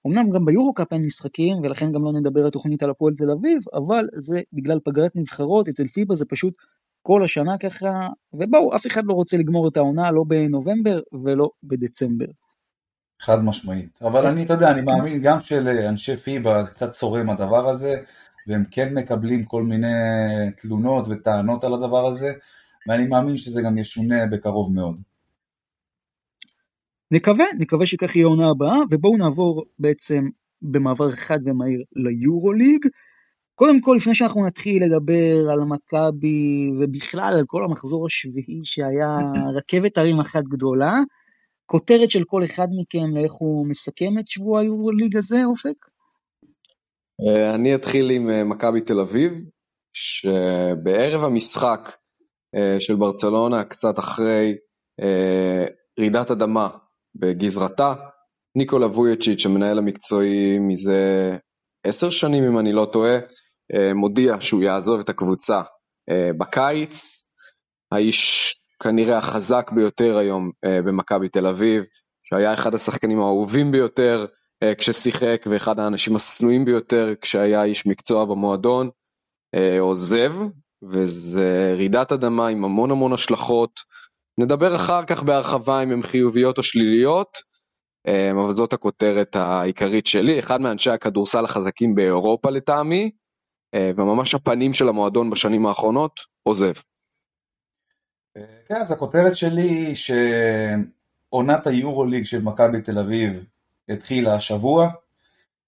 אמנם 0.07 0.29
גם 0.29 0.45
ביורו-קאפ 0.45 0.93
אין 0.93 1.05
משחקים, 1.05 1.57
ולכן 1.63 1.91
גם 1.91 2.03
לא 2.03 2.11
נדבר 2.19 2.47
התוכנית 2.47 2.83
על 2.83 2.89
הפועל 2.89 3.13
תל 3.13 3.31
אביב, 3.31 3.59
אבל 3.73 4.05
זה 4.13 4.41
בגלל 4.53 4.79
פגרת 4.83 5.11
נבחרות, 5.15 5.67
אצל 5.67 5.87
פיבה 5.87 6.15
זה 6.15 6.25
פשוט 6.25 6.53
כל 7.07 7.23
השנה 7.23 7.57
ככה, 7.57 8.07
ובואו, 8.33 8.75
אף 8.75 8.87
אחד 8.87 9.01
לא 9.05 9.13
רוצה 9.13 9.37
לגמור 9.37 9.67
את 9.67 9.77
העונה 9.77 10.11
לא 10.11 10.23
בנובמבר 10.27 10.99
ולא 11.23 11.49
בדצמבר. 11.63 12.25
חד 13.21 13.43
משמעית. 13.43 13.99
אבל 14.01 14.27
אני, 14.27 14.45
אתה 14.45 14.53
יודע, 14.53 14.71
אני 14.71 14.81
מאמין 14.81 15.21
גם 15.21 15.39
שלאנשי 15.39 16.15
פיבה 16.15 16.65
קצת 16.67 16.91
צורם 16.91 17.29
הדבר 17.29 17.69
הזה, 17.69 17.95
והם 18.47 18.63
כן 18.71 18.93
מקבלים 18.93 19.45
כל 19.45 19.63
מיני 19.63 19.87
תלונות 20.57 21.07
וטענות 21.09 21.63
על 21.63 21.73
הדבר 21.73 22.05
הזה, 22.05 22.33
ואני 22.87 23.07
מאמין 23.07 23.37
שזה 23.37 23.61
גם 23.61 23.77
ישונה 23.77 24.25
בקרוב 24.25 24.73
מאוד. 24.73 24.95
נקווה, 27.11 27.45
נקווה 27.59 27.85
שכך 27.85 28.15
יהיה 28.15 28.25
העונה 28.25 28.49
הבאה, 28.49 28.77
ובואו 28.91 29.17
נעבור 29.17 29.65
בעצם 29.79 30.29
במעבר 30.61 31.11
חד 31.11 31.39
ומהיר 31.45 31.83
ליורוליג. 31.95 32.85
קודם 33.55 33.81
כל, 33.81 33.95
לפני 33.97 34.15
שאנחנו 34.15 34.45
נתחיל 34.45 34.83
לדבר 34.83 35.51
על 35.51 35.59
מכבי 35.59 36.71
ובכלל 36.79 37.33
על 37.37 37.43
כל 37.47 37.63
המחזור 37.63 38.05
השביעי 38.05 38.61
שהיה 38.63 39.17
רכבת 39.57 39.97
הרים 39.97 40.19
אחת 40.19 40.43
גדולה, 40.43 40.93
כותרת 41.65 42.09
של 42.09 42.23
כל 42.23 42.43
אחד 42.43 42.67
מכם 42.71 43.15
לאיך 43.15 43.31
הוא 43.33 43.67
מסכם 43.67 44.19
את 44.19 44.27
שבוע 44.27 44.61
היורוליג 44.61 45.17
הזה, 45.17 45.45
אופק? 45.45 45.85
אה, 47.27 47.55
אני 47.55 47.75
אתחיל 47.75 48.09
עם 48.09 48.29
אה, 48.29 48.43
מכבי 48.43 48.81
תל 48.81 48.99
אביב, 48.99 49.33
שבערב 49.93 51.23
המשחק 51.23 51.97
אה, 52.55 52.77
של 52.79 52.95
ברצלונה, 52.95 53.63
קצת 53.63 53.99
אחרי 53.99 54.55
רעידת 55.99 56.31
אדמה 56.31 56.69
בגזרתה, 57.15 57.93
ניקולה 58.55 58.87
וויצ'יץ', 58.87 59.45
המנהל 59.45 59.77
המקצועי 59.77 60.59
מזה 60.59 61.35
עשר 61.83 62.09
שנים 62.09 62.43
אם 62.43 62.59
אני 62.59 62.71
לא 62.71 62.87
טועה, 62.93 63.17
מודיע 63.95 64.35
שהוא 64.39 64.63
יעזוב 64.63 64.99
את 64.99 65.09
הקבוצה 65.09 65.61
בקיץ. 66.37 67.23
האיש 67.91 68.53
כנראה 68.83 69.17
החזק 69.17 69.71
ביותר 69.75 70.17
היום 70.17 70.51
במכבי 70.65 71.29
תל 71.29 71.47
אביב, 71.47 71.83
שהיה 72.23 72.53
אחד 72.53 72.75
השחקנים 72.75 73.19
האהובים 73.19 73.71
ביותר 73.71 74.25
אה, 74.63 74.75
כששיחק 74.75 75.45
ואחד 75.49 75.79
האנשים 75.79 76.15
השנואים 76.15 76.65
ביותר 76.65 77.13
כשהיה 77.21 77.63
איש 77.63 77.87
מקצוע 77.87 78.25
במועדון 78.25 78.89
אה, 79.55 79.79
עוזב 79.79 80.33
וזה 80.83 81.73
רעידת 81.77 82.11
אדמה 82.11 82.47
עם 82.47 82.65
המון 82.65 82.91
המון 82.91 83.13
השלכות. 83.13 83.79
נדבר 84.37 84.75
אחר 84.75 85.05
כך 85.05 85.23
בהרחבה 85.23 85.83
אם 85.83 85.91
הן 85.91 86.03
חיוביות 86.03 86.57
או 86.57 86.63
שליליות, 86.63 87.37
אה, 88.07 88.31
אבל 88.31 88.53
זאת 88.53 88.73
הכותרת 88.73 89.35
העיקרית 89.35 90.05
שלי, 90.05 90.39
אחד 90.39 90.61
מאנשי 90.61 90.89
הכדורסל 90.89 91.45
החזקים 91.45 91.95
באירופה 91.95 92.49
לטעמי, 92.49 93.11
וממש 93.75 94.35
הפנים 94.35 94.73
של 94.73 94.89
המועדון 94.89 95.29
בשנים 95.29 95.65
האחרונות, 95.65 96.19
עוזב. 96.43 96.73
כן, 98.67 98.75
אז 98.75 98.91
הכותרת 98.91 99.35
שלי 99.35 99.61
היא 99.61 99.95
שעונת 99.95 101.67
היורוליג 101.67 102.25
של 102.25 102.41
מכבי 102.41 102.81
תל 102.81 102.99
אביב 102.99 103.45
התחילה 103.89 104.35
השבוע 104.35 104.89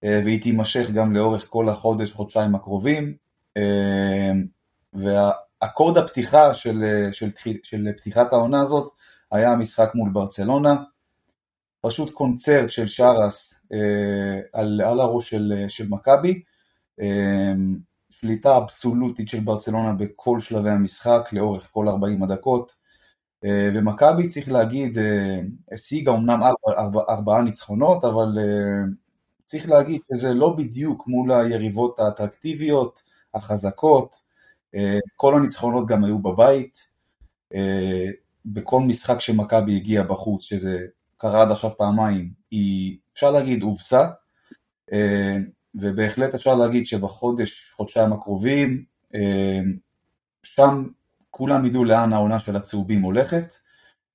אה, 0.03 0.21
והיא 0.25 0.41
תימשך 0.41 0.91
גם 0.91 1.15
לאורך 1.15 1.45
כל 1.49 1.69
החודש, 1.69 2.11
חודשיים 2.11 2.55
הקרובים 2.55 3.15
אה, 3.57 4.31
והאקורד 4.93 5.97
הפתיחה 5.97 6.53
של, 6.53 6.83
אה, 6.83 7.13
של, 7.13 7.29
של 7.63 7.91
פתיחת 7.97 8.33
העונה 8.33 8.61
הזאת 8.61 8.91
היה 9.31 9.51
המשחק 9.51 9.91
מול 9.95 10.09
ברצלונה 10.09 10.75
פשוט 11.81 12.13
קונצרט 12.13 12.71
של 12.71 12.87
שרס 12.87 13.63
על, 14.53 14.81
על 14.81 14.99
הראש 14.99 15.29
של, 15.29 15.65
של 15.67 15.87
מכבי 15.89 16.41
שליטה 18.19 18.57
אבסולוטית 18.57 19.29
של 19.29 19.39
ברצלונה 19.39 19.93
בכל 19.93 20.41
שלבי 20.41 20.69
המשחק 20.69 21.29
לאורך 21.31 21.69
כל 21.71 21.87
40 21.87 22.23
הדקות. 22.23 22.73
אה, 23.45 23.69
ומכבי 23.73 24.27
צריך 24.27 24.49
להגיד, 24.49 24.97
אה, 24.97 25.39
השיגה 25.71 26.13
אמנם 26.13 26.43
ארבעה 26.43 26.83
ארבע, 26.83 27.01
ארבע 27.09 27.41
ניצחונות, 27.41 28.05
אבל 28.05 28.37
אה, 28.39 28.83
צריך 29.45 29.69
להגיד 29.69 30.01
שזה 30.13 30.33
לא 30.33 30.49
בדיוק 30.49 31.07
מול 31.07 31.31
היריבות 31.31 31.99
האטרקטיביות, 31.99 33.01
החזקות, 33.33 34.27
כל 35.15 35.35
הניצחונות 35.35 35.87
גם 35.87 36.03
היו 36.03 36.19
בבית, 36.19 36.87
בכל 38.45 38.81
משחק 38.81 39.19
שמכבי 39.19 39.75
הגיעה 39.75 40.03
בחוץ, 40.03 40.43
שזה 40.43 40.79
קרה 41.17 41.41
עד 41.41 41.51
עכשיו 41.51 41.71
פעמיים, 41.77 42.31
היא 42.51 42.97
אפשר 43.13 43.31
להגיד 43.31 43.63
הובסה, 43.63 44.07
ובהחלט 45.81 46.33
אפשר 46.33 46.55
להגיד 46.55 46.85
שבחודש, 46.85 47.71
חודשיים 47.75 48.13
הקרובים, 48.13 48.85
שם 50.43 50.83
כולם 51.31 51.65
ידעו 51.65 51.85
לאן 51.85 52.13
העונה 52.13 52.39
של 52.39 52.55
הצהובים 52.55 53.01
הולכת, 53.01 53.53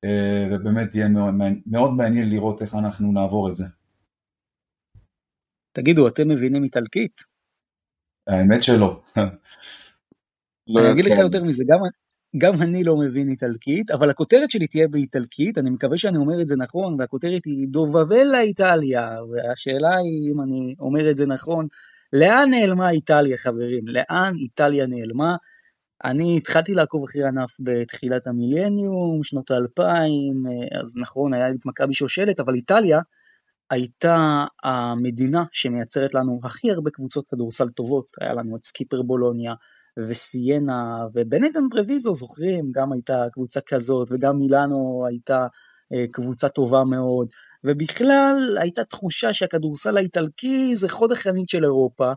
אה, 0.05 0.49
ובאמת 0.51 0.95
יהיה 0.95 1.09
מאוד, 1.09 1.35
מאוד 1.67 1.91
מעניין 1.91 2.29
לראות 2.29 2.63
איך 2.63 2.75
אנחנו 2.75 3.13
נעבור 3.13 3.49
את 3.49 3.55
זה. 3.55 3.65
תגידו, 5.73 6.09
אתם 6.09 6.29
מבינים 6.29 6.65
איטלקית? 6.65 7.23
האמת 8.27 8.63
שלא. 8.63 9.03
אני 10.79 10.93
אגיד 10.93 11.05
לך 11.05 11.19
יותר 11.19 11.45
מזה, 11.45 11.65
גם, 11.69 11.79
גם 12.39 12.63
אני 12.63 12.85
לא 12.85 12.97
מבין 12.97 13.29
איטלקית, 13.29 13.91
אבל 13.91 14.11
הכותרת 14.11 14.51
שלי 14.51 14.67
תהיה 14.67 14.89
באיטלקית, 14.89 15.59
אני 15.59 15.71
מקווה 15.71 15.99
שאני 15.99 16.19
אומר 16.19 16.41
את 16.41 16.49
זה 16.49 16.57
נכון, 16.57 16.97
והכותרת 16.99 17.45
היא 17.45 17.69
דובבלה 17.69 18.41
איטליה, 18.41 19.17
והשאלה 19.31 19.97
היא, 19.97 20.33
אם 20.33 20.41
אני 20.41 20.75
אומר 20.81 21.11
את 21.11 21.17
זה 21.17 21.27
נכון, 21.27 21.67
לאן 22.13 22.51
נעלמה 22.51 22.91
איטליה, 22.91 23.39
חברים? 23.39 23.89
לאן 23.89 24.33
איטליה 24.37 24.87
נעלמה? 24.87 25.37
אני 26.05 26.37
התחלתי 26.37 26.75
לעקוב 26.75 27.05
אחרי 27.05 27.23
ענף 27.23 27.57
בתחילת 27.61 28.27
המילניום, 28.27 29.23
שנות 29.23 29.51
האלפיים, 29.51 30.43
אז 30.81 30.97
נכון, 30.97 31.35
היה 31.35 31.51
את 31.51 31.67
מכבי 31.67 31.95
שושלת, 31.95 32.41
אבל 32.41 32.55
איטליה 32.55 33.01
הייתה 33.71 34.45
המדינה 34.63 35.45
שמייצרת 35.53 36.15
לנו 36.15 36.41
הכי 36.45 36.71
הרבה 36.71 36.91
קבוצות 36.91 37.27
כדורסל 37.27 37.69
טובות, 37.69 38.07
היה 38.21 38.33
לנו 38.33 38.57
את 38.57 38.65
סקיפר 38.65 39.03
בולוניה 39.03 39.53
וסיינה 39.99 41.07
ובנטן 41.15 41.69
טרוויזו, 41.71 42.15
זוכרים? 42.15 42.73
גם 42.73 42.93
הייתה 42.93 43.25
קבוצה 43.33 43.61
כזאת, 43.61 44.09
וגם 44.11 44.39
מילאנו 44.39 45.05
הייתה 45.09 45.47
אה, 45.93 46.05
קבוצה 46.13 46.49
טובה 46.49 46.85
מאוד, 46.85 47.29
ובכלל 47.65 48.59
הייתה 48.61 48.85
תחושה 48.85 49.35
שהכדורסל 49.35 49.97
האיטלקי 49.97 50.77
זה 50.77 50.89
חוד 50.89 51.13
החנית 51.13 51.49
של 51.49 51.65
אירופה, 51.65 52.13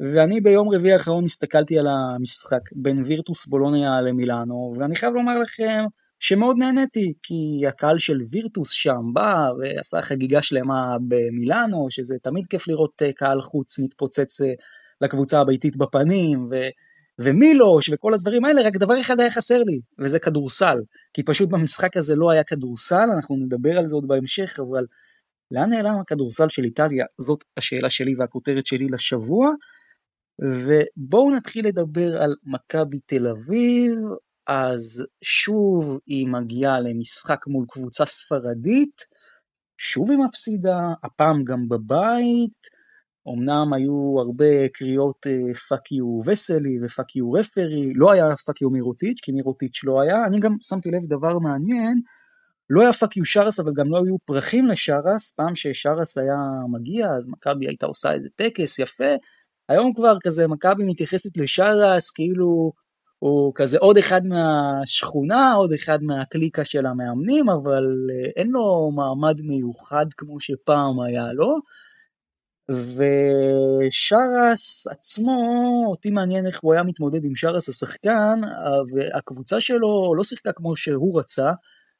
ואני 0.00 0.40
ביום 0.40 0.74
רביעי 0.74 0.92
האחרון 0.92 1.24
הסתכלתי 1.24 1.78
על 1.78 1.86
המשחק 1.86 2.60
בין 2.72 3.02
וירטוס 3.02 3.46
בולוניה 3.46 4.00
למילאנו, 4.00 4.74
ואני 4.78 4.96
חייב 4.96 5.14
לומר 5.14 5.38
לכם 5.38 5.84
שמאוד 6.18 6.56
נהניתי, 6.58 7.12
כי 7.22 7.66
הקהל 7.68 7.98
של 7.98 8.18
וירטוס 8.32 8.70
שם 8.70 9.00
בא 9.12 9.36
ועשה 9.58 10.02
חגיגה 10.02 10.42
שלמה 10.42 10.96
במילאנו, 11.08 11.86
שזה 11.90 12.14
תמיד 12.22 12.46
כיף 12.46 12.68
לראות 12.68 13.02
אה, 13.02 13.12
קהל 13.12 13.42
חוץ 13.42 13.78
מתפוצץ 13.78 14.40
אה, 14.40 14.52
לקבוצה 15.00 15.40
הביתית 15.40 15.76
בפנים, 15.76 16.48
ו... 16.50 16.56
ומילוש 17.18 17.90
וכל 17.92 18.14
הדברים 18.14 18.44
האלה, 18.44 18.62
רק 18.62 18.76
דבר 18.76 19.00
אחד 19.00 19.20
היה 19.20 19.30
חסר 19.30 19.62
לי, 19.62 19.80
וזה 19.98 20.18
כדורסל. 20.18 20.78
כי 21.14 21.22
פשוט 21.22 21.48
במשחק 21.48 21.96
הזה 21.96 22.14
לא 22.16 22.30
היה 22.30 22.44
כדורסל, 22.44 23.06
אנחנו 23.16 23.36
נדבר 23.36 23.78
על 23.78 23.88
זה 23.88 23.94
עוד 23.94 24.08
בהמשך, 24.08 24.60
אבל 24.60 24.86
לאן 25.50 25.70
נעלם 25.70 26.00
הכדורסל 26.00 26.48
של 26.48 26.64
איטליה? 26.64 27.04
זאת 27.18 27.44
השאלה 27.56 27.90
שלי 27.90 28.14
והכותרת 28.18 28.66
שלי 28.66 28.86
לשבוע. 28.88 29.50
ובואו 30.40 31.36
נתחיל 31.36 31.68
לדבר 31.68 32.22
על 32.22 32.34
מכבי 32.44 33.00
תל 33.06 33.26
אביב, 33.26 33.92
אז 34.46 35.04
שוב 35.22 35.98
היא 36.06 36.28
מגיעה 36.28 36.80
למשחק 36.80 37.46
מול 37.46 37.64
קבוצה 37.68 38.06
ספרדית, 38.06 39.06
שוב 39.78 40.10
היא 40.10 40.18
מפסידה, 40.18 40.78
הפעם 41.04 41.44
גם 41.44 41.68
בבית, 41.68 42.77
אמנם 43.34 43.72
היו 43.72 44.16
הרבה 44.18 44.68
קריאות 44.68 45.26
fuck 45.68 45.92
you 45.92 46.18
וסלי 46.26 46.78
ו 46.82 46.89
fuck 46.89 47.16
you 47.16 47.32
referee, 47.32 47.92
לא 47.94 48.12
היה 48.12 48.36
fuck 48.46 48.62
you 48.62 48.70
מירוטיץ', 48.70 49.18
כי 49.22 49.32
מירוטיץ' 49.32 49.80
לא 49.84 50.00
היה, 50.00 50.26
אני 50.26 50.40
גם 50.40 50.56
שמתי 50.62 50.90
לב 50.90 51.06
דבר 51.06 51.38
מעניין, 51.38 52.00
לא 52.70 52.82
היה 52.82 52.92
fuck 52.92 53.16
you 53.16 53.24
שרס, 53.24 53.60
אבל 53.60 53.72
גם 53.76 53.90
לא 53.90 53.96
היו 53.96 54.16
פרחים 54.24 54.66
לשרס, 54.66 55.32
פעם 55.36 55.54
ששרס 55.54 56.18
היה 56.18 56.36
מגיע, 56.72 57.08
אז 57.18 57.28
מכבי 57.28 57.66
הייתה 57.66 57.86
עושה 57.86 58.12
איזה 58.12 58.28
טקס 58.36 58.78
יפה, 58.78 59.14
היום 59.68 59.92
כבר 59.94 60.16
כזה 60.22 60.46
מכבי 60.46 60.84
מתייחסת 60.84 61.36
לשרס 61.36 62.10
כאילו 62.10 62.72
הוא 63.18 63.52
כזה 63.54 63.78
עוד 63.78 63.98
אחד 63.98 64.20
מהשכונה, 64.26 65.52
עוד 65.52 65.72
אחד 65.72 66.02
מהקליקה 66.02 66.64
של 66.64 66.86
המאמנים, 66.86 67.48
אבל 67.48 67.84
אה, 68.10 68.30
אין 68.36 68.48
לו 68.50 68.90
מעמד 68.90 69.40
מיוחד 69.40 70.06
כמו 70.16 70.40
שפעם 70.40 71.00
היה 71.00 71.32
לו. 71.32 71.58
ושרס 72.70 74.86
עצמו, 74.86 75.40
אותי 75.90 76.10
מעניין 76.10 76.46
איך 76.46 76.60
הוא 76.62 76.72
היה 76.72 76.82
מתמודד 76.82 77.24
עם 77.24 77.34
שרס 77.34 77.68
השחקן, 77.68 78.40
והקבוצה 78.92 79.60
שלו 79.60 80.14
לא 80.16 80.24
שיחקה 80.24 80.52
כמו 80.52 80.76
שהוא 80.76 81.20
רצה, 81.20 81.52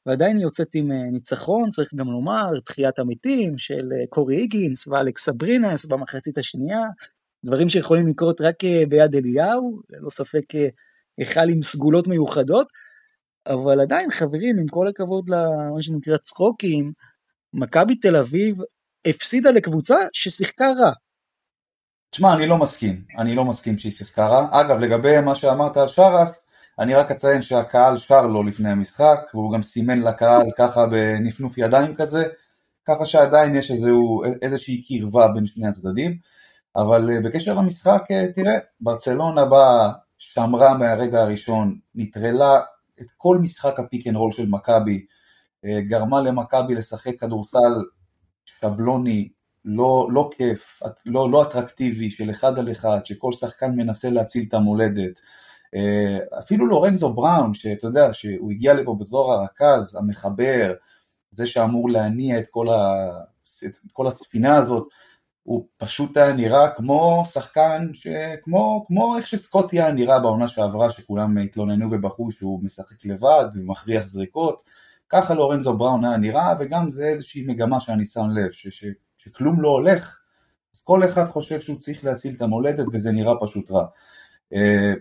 ועדיין 0.05 0.35
היא 0.35 0.43
יוצאת 0.43 0.67
עם 0.73 0.91
ניצחון, 0.91 1.69
צריך 1.69 1.93
גם 1.95 2.07
לומר, 2.07 2.59
תחיית 2.65 2.99
המתים 2.99 3.57
של 3.57 3.89
קורי 4.09 4.35
היגינס 4.35 4.87
ואלכס 4.87 5.25
סברינס 5.25 5.85
במחצית 5.85 6.37
השנייה, 6.37 6.83
דברים 7.45 7.69
שיכולים 7.69 8.07
לקרות 8.07 8.41
רק 8.41 8.55
ביד 8.89 9.15
אליהו, 9.15 9.81
ללא 9.89 10.09
ספק 10.09 10.45
היכל 11.17 11.49
עם 11.49 11.61
סגולות 11.61 12.07
מיוחדות, 12.07 12.67
אבל 13.47 13.81
עדיין 13.81 14.09
חברים, 14.09 14.59
עם 14.59 14.67
כל 14.67 14.87
הכבוד 14.87 15.29
למה 15.29 15.81
שנקרא 15.81 16.17
צחוקים, 16.17 16.91
מכבי 17.53 17.95
תל 17.95 18.15
אביב 18.15 18.57
הפסידה 19.07 19.51
לקבוצה 19.51 19.95
ששיחקה 20.13 20.65
רע. 20.65 20.91
תשמע, 22.11 22.33
אני 22.33 22.47
לא 22.47 22.57
מסכים, 22.57 23.03
אני 23.17 23.35
לא 23.35 23.45
מסכים 23.45 23.77
שהיא 23.77 23.91
שיחקה 23.91 24.27
רע. 24.27 24.47
אגב, 24.51 24.79
לגבי 24.79 25.21
מה 25.21 25.35
שאמרת 25.35 25.77
על 25.77 25.87
שרס, 25.87 26.49
אני 26.79 26.95
רק 26.95 27.11
אציין 27.11 27.41
שהקהל 27.41 27.97
שר 27.97 28.21
לו 28.21 28.43
לפני 28.43 28.69
המשחק, 28.69 29.19
והוא 29.33 29.53
גם 29.53 29.61
סימן 29.61 29.99
לקהל 29.99 30.45
ככה 30.57 30.87
בנפנוף 30.87 31.57
ידיים 31.57 31.95
כזה, 31.95 32.23
ככה 32.87 33.05
שעדיין 33.05 33.55
יש 33.55 33.71
איזו, 33.71 34.21
איזושהי 34.41 34.81
קרבה 34.81 35.27
בין 35.27 35.45
שני 35.45 35.67
הצדדים. 35.67 36.17
אבל 36.75 37.09
אה, 37.11 37.21
בקשר 37.21 37.53
למשחק, 37.53 38.01
אה, 38.11 38.25
תראה, 38.35 38.53
ברצלונה 38.81 39.45
באה, 39.45 39.91
שמרה 40.17 40.77
מהרגע 40.77 41.21
הראשון, 41.21 41.79
נטרלה 41.95 42.59
את 43.01 43.07
כל 43.17 43.37
משחק 43.41 43.79
ה 43.79 43.85
pick 43.85 44.07
and 44.07 44.15
roll 44.15 44.31
של 44.31 44.49
מכבי, 44.49 45.05
אה, 45.65 45.81
גרמה 45.81 46.21
למכבי 46.21 46.75
לשחק 46.75 47.19
כדורסל 47.19 47.83
שבלוני, 48.61 49.29
לא, 49.65 50.07
לא 50.11 50.29
כיף, 50.37 50.79
לא, 51.05 51.31
לא 51.31 51.43
אטרקטיבי, 51.43 52.11
של 52.11 52.31
אחד 52.31 52.59
על 52.59 52.71
אחד, 52.71 52.99
שכל 53.05 53.33
שחקן 53.33 53.71
מנסה 53.71 54.09
להציל 54.09 54.45
את 54.47 54.53
המולדת. 54.53 55.19
אפילו 56.39 56.65
לורנזו 56.65 57.13
בראון, 57.13 57.53
שאתה 57.53 57.87
יודע, 57.87 58.13
שהוא 58.13 58.51
הגיע 58.51 58.73
לפה 58.73 58.95
בתור 58.99 59.33
הרכז, 59.33 59.95
המחבר, 59.95 60.73
זה 61.31 61.45
שאמור 61.45 61.89
להניע 61.89 62.39
את 62.39 62.45
כל, 62.49 62.69
ה, 62.69 63.09
את 63.65 63.91
כל 63.93 64.07
הספינה 64.07 64.57
הזאת, 64.57 64.87
הוא 65.43 65.67
פשוט 65.77 66.17
היה 66.17 66.33
נראה 66.33 66.69
כמו 66.75 67.23
שחקן, 67.31 67.87
כמו, 68.43 68.85
כמו 68.87 69.17
איך 69.17 69.27
שסקוטי 69.27 69.79
היה 69.79 69.91
נראה 69.91 70.19
בעונה 70.19 70.47
שעברה, 70.47 70.91
שכולם 70.91 71.37
התלוננו 71.37 71.87
ובכו 71.91 72.31
שהוא 72.31 72.63
משחק 72.63 73.05
לבד 73.05 73.45
ומכריח 73.53 74.05
זריקות, 74.05 74.63
ככה 75.09 75.33
לורנזו 75.33 75.77
בראון 75.77 76.05
היה 76.05 76.17
נראה, 76.17 76.53
וגם 76.59 76.91
זה 76.91 77.05
איזושהי 77.05 77.45
מגמה 77.47 77.79
שאני 77.79 78.05
שם 78.05 78.25
לב, 78.29 78.51
ש, 78.51 78.67
ש, 78.67 78.85
שכלום 79.17 79.61
לא 79.61 79.69
הולך, 79.69 80.19
אז 80.75 80.81
כל 80.81 81.05
אחד 81.05 81.25
חושב 81.25 81.61
שהוא 81.61 81.77
צריך 81.77 82.05
להציל 82.05 82.35
את 82.35 82.41
המולדת 82.41 82.85
וזה 82.93 83.11
נראה 83.11 83.33
פשוט 83.41 83.71
רע. 83.71 83.85
אה, 84.53 84.93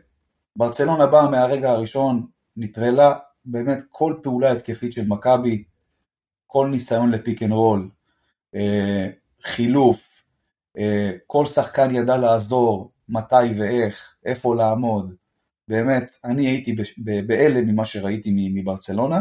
ברצלונה 0.57 1.07
באה 1.07 1.31
מהרגע 1.31 1.71
הראשון, 1.71 2.27
נטרלה 2.57 3.15
באמת 3.45 3.79
כל 3.91 4.15
פעולה 4.23 4.53
התקפית 4.53 4.93
של 4.93 5.07
מכבי, 5.07 5.65
כל 6.47 6.69
ניסיון 6.69 7.11
לפיק 7.11 7.43
אנד 7.43 7.53
רול, 7.53 7.91
חילוף, 9.43 10.25
אה, 10.79 11.13
כל 11.27 11.47
שחקן 11.47 11.95
ידע 11.95 12.17
לעזור, 12.17 12.93
מתי 13.09 13.59
ואיך, 13.59 14.15
איפה 14.25 14.55
לעמוד. 14.55 15.15
באמת, 15.69 16.15
אני 16.25 16.47
הייתי 16.47 16.77
בהלם 17.27 17.69
ממה 17.69 17.85
שראיתי 17.85 18.31
מברצלונה, 18.35 19.21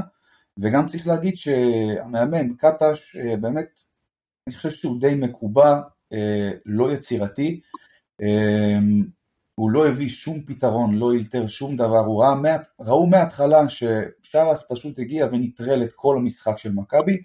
וגם 0.57 0.87
צריך 0.87 1.07
להגיד 1.07 1.37
שהמאמן, 1.37 2.53
קטש, 2.53 3.15
אה, 3.15 3.35
באמת, 3.35 3.79
אני 4.47 4.55
חושב 4.55 4.71
שהוא 4.71 5.01
די 5.01 5.15
מקובע, 5.15 5.81
אה, 6.13 6.51
לא 6.65 6.93
יצירתי, 6.93 7.61
הוא 9.55 9.71
לא 9.71 9.87
הביא 9.87 10.09
שום 10.09 10.41
פתרון, 10.41 10.95
לא 10.95 11.13
אילתר 11.13 11.47
שום 11.47 11.75
דבר, 11.75 11.99
הוא 12.05 12.23
ראה, 12.23 12.57
ראו 12.79 13.07
מההתחלה 13.07 13.69
ששרס 13.69 14.71
פשוט 14.71 14.99
הגיע 14.99 15.27
ונטרל 15.31 15.83
את 15.83 15.93
כל 15.95 16.17
המשחק 16.17 16.57
של 16.57 16.73
מכבי, 16.73 17.21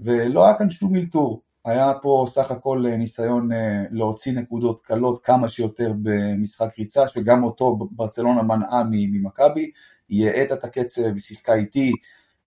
ולא 0.00 0.44
היה 0.44 0.58
כאן 0.58 0.70
שום 0.70 0.96
אילתור. 0.96 1.42
היה 1.64 1.92
פה 2.02 2.26
סך 2.28 2.50
הכל 2.50 2.84
אה, 2.86 2.96
ניסיון 2.96 3.52
אה, 3.52 3.84
להוציא 3.90 4.32
נקודות 4.32 4.82
קלות 4.82 5.24
כמה 5.24 5.48
שיותר 5.48 5.92
במשחק 6.02 6.78
ריצה, 6.78 7.08
שגם 7.08 7.44
אותו 7.44 7.88
ברצלונה 7.90 8.42
מנעה 8.42 8.82
ממכבי, 8.90 9.70
היא 10.08 10.28
האטה 10.28 10.54
את 10.54 10.64
הקצב, 10.64 11.02
היא 11.02 11.20
שיחקה 11.20 11.54
איתי, 11.54 11.92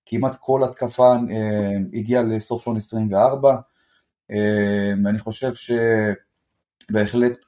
כמעט 0.05 0.35
כל 0.39 0.63
התקפה 0.63 1.15
אה, 1.31 1.71
הגיעה 1.93 2.23
לסוף 2.23 2.63
שון 2.63 2.77
24, 2.77 3.55
ואני 5.03 5.19
חושב 5.19 5.51
שבהחלט 6.89 7.45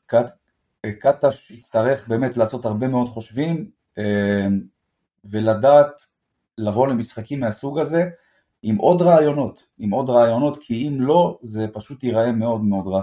קטש 1.00 1.52
יצטרך 1.52 2.08
באמת 2.08 2.38
לעשות 2.38 2.66
הרבה 2.66 2.88
מאוד 2.88 3.08
חושבים, 3.08 3.70
ולדעת 5.26 6.02
לבוא 6.58 6.88
למשחקים 6.88 7.40
מהסוג 7.40 7.80
הזה, 7.80 8.10
עם 8.64 8.76
עוד 8.76 9.02
רעיונות, 9.02 9.64
עם 9.78 9.90
עוד 9.90 10.10
רעיונות, 10.10 10.58
כי 10.62 10.88
אם 10.88 11.02
לא, 11.02 11.40
זה 11.44 11.68
פשוט 11.74 12.04
ייראה 12.04 12.32
מאוד 12.32 12.62
מאוד 12.62 12.88
רע. 12.88 13.02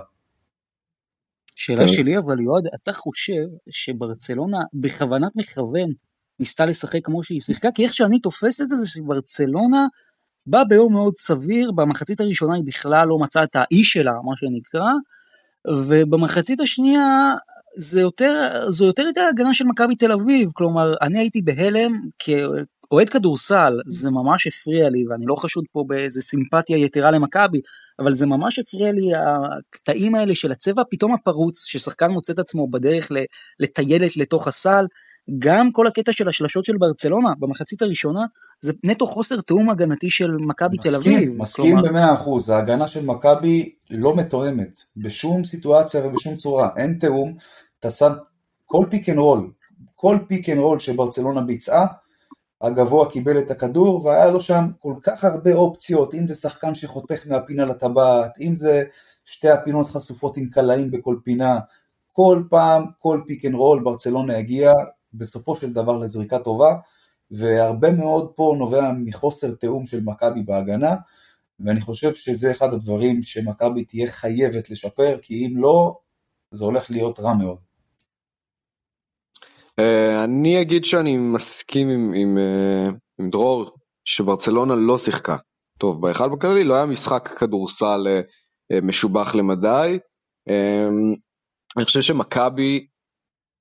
שאלה 1.54 1.80
כן. 1.80 1.88
שלי 1.88 2.18
אבל 2.18 2.40
יועד, 2.40 2.66
אתה 2.74 2.92
חושב 2.92 3.44
שברצלונה 3.70 4.58
בכוונת 4.74 5.36
מכוון 5.36 5.92
ניסתה 6.40 6.66
לשחק 6.66 7.00
כמו 7.04 7.22
שהיא 7.22 7.40
שיחקה? 7.40 7.68
כי 7.74 7.84
איך 7.84 7.94
שאני 7.94 8.18
תופס 8.18 8.60
את 8.60 8.68
זה, 8.68 8.76
שברצלונה 8.86 9.86
באה 10.46 10.64
ביום 10.64 10.92
מאוד 10.92 11.14
סביר, 11.16 11.72
במחצית 11.72 12.20
הראשונה 12.20 12.54
היא 12.54 12.64
בכלל 12.66 13.08
לא 13.08 13.18
מצאה 13.18 13.44
את 13.44 13.56
האי 13.56 13.84
שלה, 13.84 14.12
מה 14.24 14.32
שנקרא, 14.36 14.90
ובמחצית 15.88 16.60
השנייה 16.60 17.34
זה 17.76 18.00
יותר, 18.00 18.66
זו 18.68 18.84
יותר 18.84 19.04
הייתה 19.04 19.20
הגנה 19.30 19.54
של 19.54 19.64
מכבי 19.64 19.94
תל 19.96 20.12
אביב, 20.12 20.50
כלומר, 20.54 20.94
אני 21.02 21.18
הייתי 21.18 21.42
בהלם 21.42 21.92
אוהד 22.94 23.08
כדורסל, 23.08 23.72
זה 23.86 24.10
ממש 24.10 24.46
הפריע 24.46 24.88
לי, 24.88 25.04
ואני 25.10 25.24
לא 25.26 25.34
חשוד 25.34 25.64
פה 25.72 25.84
באיזה 25.86 26.20
סימפתיה 26.20 26.76
יתרה 26.76 27.10
למכבי, 27.10 27.60
אבל 27.98 28.14
זה 28.14 28.26
ממש 28.26 28.58
הפריע 28.58 28.92
לי 28.92 29.08
הקטעים 29.14 30.14
האלה 30.14 30.34
של 30.34 30.52
הצבע 30.52 30.82
פתאום 30.90 31.14
הפרוץ, 31.14 31.64
ששחקן 31.66 32.10
מוצא 32.10 32.32
את 32.32 32.38
עצמו 32.38 32.70
בדרך 32.70 33.08
לטיילת 33.60 34.16
לתוך 34.16 34.48
הסל, 34.48 34.86
גם 35.38 35.72
כל 35.72 35.86
הקטע 35.86 36.12
של 36.12 36.28
השלשות 36.28 36.64
של 36.64 36.76
ברצלונה 36.78 37.28
במחצית 37.38 37.82
הראשונה, 37.82 38.20
זה 38.60 38.72
נטו 38.84 39.06
חוסר 39.06 39.40
תיאום 39.40 39.70
הגנתי 39.70 40.10
של 40.10 40.30
מכבי 40.30 40.76
תל 40.76 40.94
אביב. 40.94 41.32
מסכים 41.38 41.76
במאה 41.82 42.14
אחוז, 42.14 42.50
ההגנה 42.50 42.88
של 42.88 43.04
מכבי 43.04 43.74
לא 43.90 44.16
מתואמת 44.16 44.80
בשום 44.96 45.44
סיטואציה 45.44 46.06
ובשום 46.06 46.36
צורה, 46.36 46.68
אין 46.76 46.94
תיאום, 47.00 47.36
אתה 47.80 47.90
שם 47.90 48.12
כל 48.66 48.86
pick 48.90 49.08
and 49.08 49.18
roll, 49.18 49.50
כל 49.94 50.18
pick 50.28 50.48
and 50.48 50.58
roll 50.58 50.78
שברצלונה 50.78 51.40
ביצעה, 51.40 51.86
הגבוה 52.66 53.10
קיבל 53.10 53.38
את 53.38 53.50
הכדור 53.50 54.04
והיה 54.04 54.30
לו 54.30 54.40
שם 54.40 54.64
כל 54.78 54.94
כך 55.02 55.24
הרבה 55.24 55.54
אופציות, 55.54 56.14
אם 56.14 56.26
זה 56.26 56.34
שחקן 56.34 56.74
שחותך 56.74 57.26
מהפינה 57.26 57.64
לטבעת, 57.64 58.30
אם 58.40 58.56
זה 58.56 58.84
שתי 59.24 59.48
הפינות 59.48 59.88
חשופות 59.88 60.36
עם 60.36 60.48
קלעים 60.48 60.90
בכל 60.90 61.16
פינה, 61.24 61.58
כל 62.12 62.42
פעם, 62.50 62.84
כל 62.98 63.20
pick 63.26 63.44
and 63.44 63.54
roll 63.54 63.82
ברצלונה 63.82 64.38
הגיע 64.38 64.72
בסופו 65.14 65.56
של 65.56 65.72
דבר 65.72 65.98
לזריקה 65.98 66.38
טובה, 66.38 66.76
והרבה 67.30 67.92
מאוד 67.92 68.32
פה 68.34 68.54
נובע 68.58 68.92
מחוסר 68.92 69.54
תיאום 69.54 69.86
של 69.86 70.00
מכבי 70.04 70.42
בהגנה, 70.42 70.96
ואני 71.60 71.80
חושב 71.80 72.14
שזה 72.14 72.50
אחד 72.50 72.74
הדברים 72.74 73.22
שמכבי 73.22 73.84
תהיה 73.84 74.12
חייבת 74.12 74.70
לשפר, 74.70 75.18
כי 75.22 75.46
אם 75.46 75.56
לא, 75.56 75.98
זה 76.50 76.64
הולך 76.64 76.90
להיות 76.90 77.20
רע 77.20 77.34
מאוד. 77.34 77.58
אה, 79.80 80.24
אני 80.24 80.60
אגיד 80.60 80.84
שאני 80.84 81.16
מסכים 81.16 81.88
עם, 81.88 82.12
עם, 82.14 82.38
אה, 82.38 82.94
עם 83.20 83.30
דרור 83.30 83.70
שברצלונה 84.04 84.74
לא 84.74 84.98
שיחקה 84.98 85.36
טוב 85.78 86.02
בהיכל 86.02 86.28
בכללי 86.28 86.64
לא 86.64 86.74
היה 86.74 86.86
משחק 86.86 87.28
כדורסל 87.28 88.06
uh, 88.06 88.80
משובח 88.82 89.34
למדי. 89.34 89.98
אני 91.76 91.84
חושב 91.84 92.00
שמכבי 92.00 92.86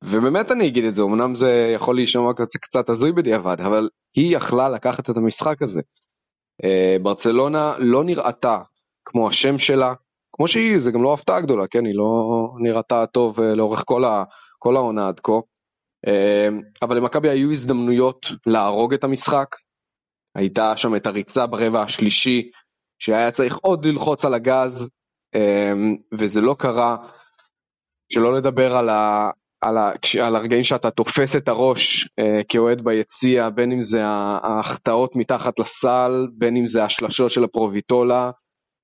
ובאמת 0.04 0.52
אני 0.52 0.68
אגיד 0.68 0.86
את 0.86 0.96
זה 0.96 1.04
אמנם 1.04 1.36
זה 1.36 1.72
יכול 1.76 1.96
להישמע 1.96 2.34
קצת, 2.62 2.90
הזוי 2.90 3.12
בדיעבד 3.12 3.62
אבל 3.62 3.90
היא 4.16 4.38
יכלה 4.38 4.70
לקחת 4.70 5.10
את 5.10 5.18
המשחק 5.18 5.62
הזה. 5.62 5.82
ברצלונה 7.02 7.74
לא 7.80 8.04
נראתה 8.04 8.58
כמו 9.06 9.28
השם 9.28 9.58
שלה 9.58 9.94
כמו 10.36 10.48
שהיא 10.48 10.80
זה 10.80 10.92
גם 10.92 11.04
לא 11.04 11.14
הפתעה 11.14 11.42
גדולה 11.42 11.68
כן 11.68 11.86
היא 11.86 11.96
לא 11.96 12.50
נראתה 12.60 13.06
טוב 13.06 13.42
לאורך 13.42 13.84
כל, 13.86 14.06
ה, 14.06 14.24
כל 14.60 14.76
העונה 14.76 15.08
עד 15.08 15.20
כה. 15.20 15.34
אמ, 16.08 16.62
אבל 16.82 16.98
למכבי 16.98 17.30
היו 17.30 17.52
הזדמנויות 17.52 18.26
להרוג 18.46 18.94
את 18.94 19.04
המשחק. 19.04 19.56
הייתה 20.36 20.78
שם 20.78 20.96
את 20.96 21.08
הריצה 21.08 21.48
ברבע 21.48 21.82
השלישי 21.82 22.52
שהיה 23.00 23.32
צריך 23.32 23.58
עוד 23.58 23.86
ללחוץ 23.86 24.26
על 24.26 24.34
הגז 24.34 24.90
אמ, 25.36 25.96
וזה 26.14 26.42
לא 26.42 26.56
קרה. 26.60 26.98
שלא 28.14 28.38
לדבר 28.38 28.76
על, 28.76 28.90
ה, 28.90 29.30
על, 29.62 29.78
ה, 29.78 29.92
על 30.24 30.36
הרגעים 30.36 30.64
שאתה 30.64 30.92
תופס 30.92 31.36
את 31.36 31.48
הראש 31.48 32.10
אה, 32.20 32.42
כאוהד 32.50 32.82
ביציע 32.84 33.50
בין 33.50 33.72
אם 33.72 33.82
זה 33.82 34.06
ההחטאות 34.06 35.16
מתחת 35.16 35.60
לסל 35.60 36.28
בין 36.38 36.58
אם 36.58 36.68
זה 36.68 36.84
השלשות 36.84 37.32
של 37.32 37.44
הפרוביטולה 37.44 38.32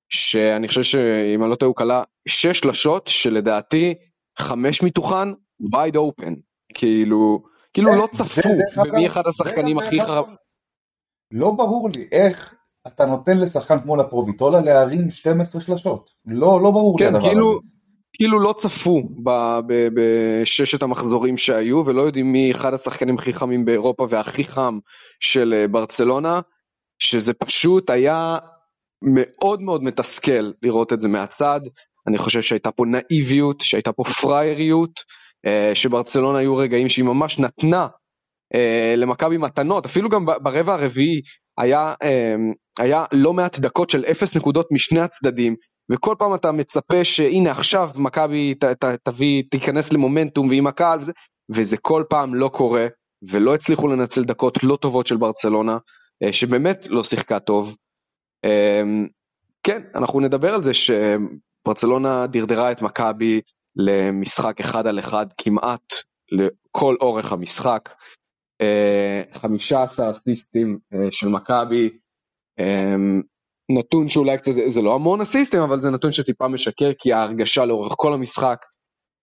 שאני 0.09 0.67
חושב 0.67 0.83
שאם 0.83 1.43
אני 1.43 1.51
לא 1.51 1.55
טועה 1.55 1.67
הוא 1.67 1.75
כלה 1.75 2.03
שש 2.27 2.59
שלשות 2.59 3.07
שלדעתי 3.07 3.93
חמש 4.39 4.83
מתוכן 4.83 5.29
wide 5.75 5.95
open 5.95 6.48
כאילו, 6.79 7.43
כאילו 7.73 7.95
לא 7.95 8.07
צפו 8.11 8.49
במי 8.75 9.07
אחד 9.07 9.21
השחקנים 9.27 9.79
הכי 9.79 10.01
חרב. 10.01 10.25
לא 11.31 11.51
ברור 11.51 11.89
לי 11.89 12.07
איך 12.11 12.55
אתה 12.87 13.05
נותן 13.05 13.37
לשחקן 13.37 13.79
כמו 13.79 13.95
לפרוביטולה 13.95 14.61
להרים 14.61 15.11
12 15.11 15.61
שלשות. 15.61 16.09
לא, 16.25 16.61
לא 16.63 16.71
ברור 16.71 16.99
כן, 16.99 17.05
לי 17.05 17.09
הדבר 17.09 17.29
כאילו, 17.29 17.49
הזה. 17.49 17.59
כאילו 18.13 18.39
לא 18.39 18.53
צפו 18.57 19.03
ב- 19.23 19.59
ב- 19.67 19.87
בששת 19.93 20.83
המחזורים 20.83 21.37
שהיו 21.37 21.83
ולא 21.85 22.01
יודעים 22.01 22.31
מי 22.31 22.51
אחד 22.51 22.73
השחקנים 22.73 23.15
הכי 23.15 23.33
חמים 23.33 23.65
באירופה 23.65 24.07
והכי 24.09 24.43
חם 24.43 24.79
של 25.19 25.53
אה, 25.57 25.67
ברצלונה, 25.67 26.41
שזה 26.99 27.33
פשוט 27.33 27.89
היה 27.89 28.37
מאוד 29.01 29.61
מאוד 29.61 29.83
מתסכל 29.83 30.51
לראות 30.63 30.93
את 30.93 31.01
זה 31.01 31.07
מהצד. 31.07 31.61
אני 32.07 32.17
חושב 32.17 32.41
שהייתה 32.41 32.71
פה 32.71 32.83
נאיביות, 32.85 33.61
שהייתה 33.61 33.91
פה 33.91 34.03
פראייריות, 34.03 34.91
שברצלונה 35.73 36.37
היו 36.37 36.55
רגעים 36.55 36.89
שהיא 36.89 37.05
ממש 37.05 37.39
נתנה 37.39 37.87
אה, 38.55 38.93
למכבי 38.97 39.37
מתנות, 39.37 39.85
אפילו 39.85 40.09
גם 40.09 40.25
ברבע 40.25 40.73
הרביעי 40.73 41.21
היה, 41.57 41.93
אה, 42.03 42.35
היה 42.79 43.05
לא 43.11 43.33
מעט 43.33 43.59
דקות 43.59 43.89
של 43.89 44.05
אפס 44.05 44.35
נקודות 44.35 44.71
משני 44.71 44.99
הצדדים, 44.99 45.55
וכל 45.91 46.15
פעם 46.19 46.35
אתה 46.35 46.51
מצפה 46.51 47.03
שהנה 47.03 47.51
עכשיו 47.51 47.89
מכבי 47.95 48.55
תביא, 49.03 49.43
תיכנס 49.51 49.93
למומנטום 49.93 50.49
ועם 50.49 50.67
הקהל 50.67 50.99
וזה, 50.99 51.11
וזה 51.49 51.77
כל 51.77 52.03
פעם 52.09 52.35
לא 52.35 52.47
קורה, 52.47 52.87
ולא 53.29 53.53
הצליחו 53.53 53.87
לנצל 53.87 54.23
דקות 54.23 54.63
לא 54.63 54.75
טובות 54.75 55.07
של 55.07 55.17
ברצלונה, 55.17 55.77
אה, 56.23 56.33
שבאמת 56.33 56.87
לא 56.89 57.03
שיחקה 57.03 57.39
טוב. 57.39 57.75
אה, 58.45 58.83
כן, 59.63 59.81
אנחנו 59.95 60.19
נדבר 60.19 60.53
על 60.53 60.63
זה 60.63 60.71
שברצלונה 60.73 62.27
דרדרה 62.27 62.71
את 62.71 62.81
מכבי 62.81 63.41
למשחק 63.79 64.59
אחד 64.59 64.87
על 64.87 64.99
אחד 64.99 65.25
כמעט 65.37 65.93
לכל 66.31 66.95
אורך 67.01 67.31
המשחק. 67.31 67.89
אה, 68.61 69.23
15 69.33 70.09
אסיסטים 70.09 70.79
אה, 70.93 71.07
של 71.11 71.27
מכבי, 71.27 71.89
אה, 72.59 72.95
נתון 73.77 74.09
שאולי 74.09 74.37
קצת, 74.37 74.51
זה, 74.51 74.69
זה 74.69 74.81
לא 74.81 74.95
המון 74.95 75.21
אסיסטים, 75.21 75.61
אבל 75.61 75.81
זה 75.81 75.89
נתון 75.89 76.11
שטיפה 76.11 76.47
משקר, 76.47 76.91
כי 76.99 77.13
ההרגשה 77.13 77.65
לאורך 77.65 77.93
כל 77.97 78.13
המשחק 78.13 78.65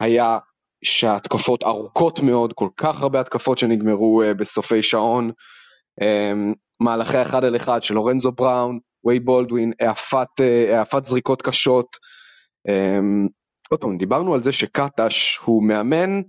היה 0.00 0.38
שההתקפות 0.84 1.62
ארוכות 1.62 2.20
מאוד, 2.20 2.52
כל 2.52 2.68
כך 2.76 3.02
הרבה 3.02 3.20
התקפות 3.20 3.58
שנגמרו 3.58 4.22
אה, 4.22 4.34
בסופי 4.34 4.82
שעון, 4.82 5.30
אה, 6.02 6.32
מהלכי 6.80 7.22
אחד 7.22 7.44
על 7.44 7.56
אחד 7.56 7.82
של 7.82 7.94
לורנזו 7.94 8.32
בראון, 8.32 8.78
ווי 9.04 9.20
בולדווין, 9.20 9.72
אה, 9.80 9.92
העפת 10.76 11.04
זריקות 11.04 11.42
קשות. 11.42 11.86
אה, 13.66 13.70
עוד 13.70 13.80
פעם, 13.80 13.98
דיברנו 13.98 14.34
על 14.34 14.42
זה 14.42 14.52
שקטש 14.52 15.38
הוא 15.44 15.62
מאמן 15.62 16.20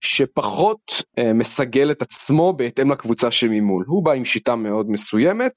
שפחות 0.00 1.02
אה, 1.18 1.32
מסגל 1.32 1.90
את 1.90 2.02
עצמו 2.02 2.52
בהתאם 2.52 2.92
לקבוצה 2.92 3.30
שממול. 3.30 3.84
הוא 3.86 4.04
בא 4.04 4.12
עם 4.12 4.24
שיטה 4.24 4.56
מאוד 4.56 4.90
מסוימת, 4.90 5.52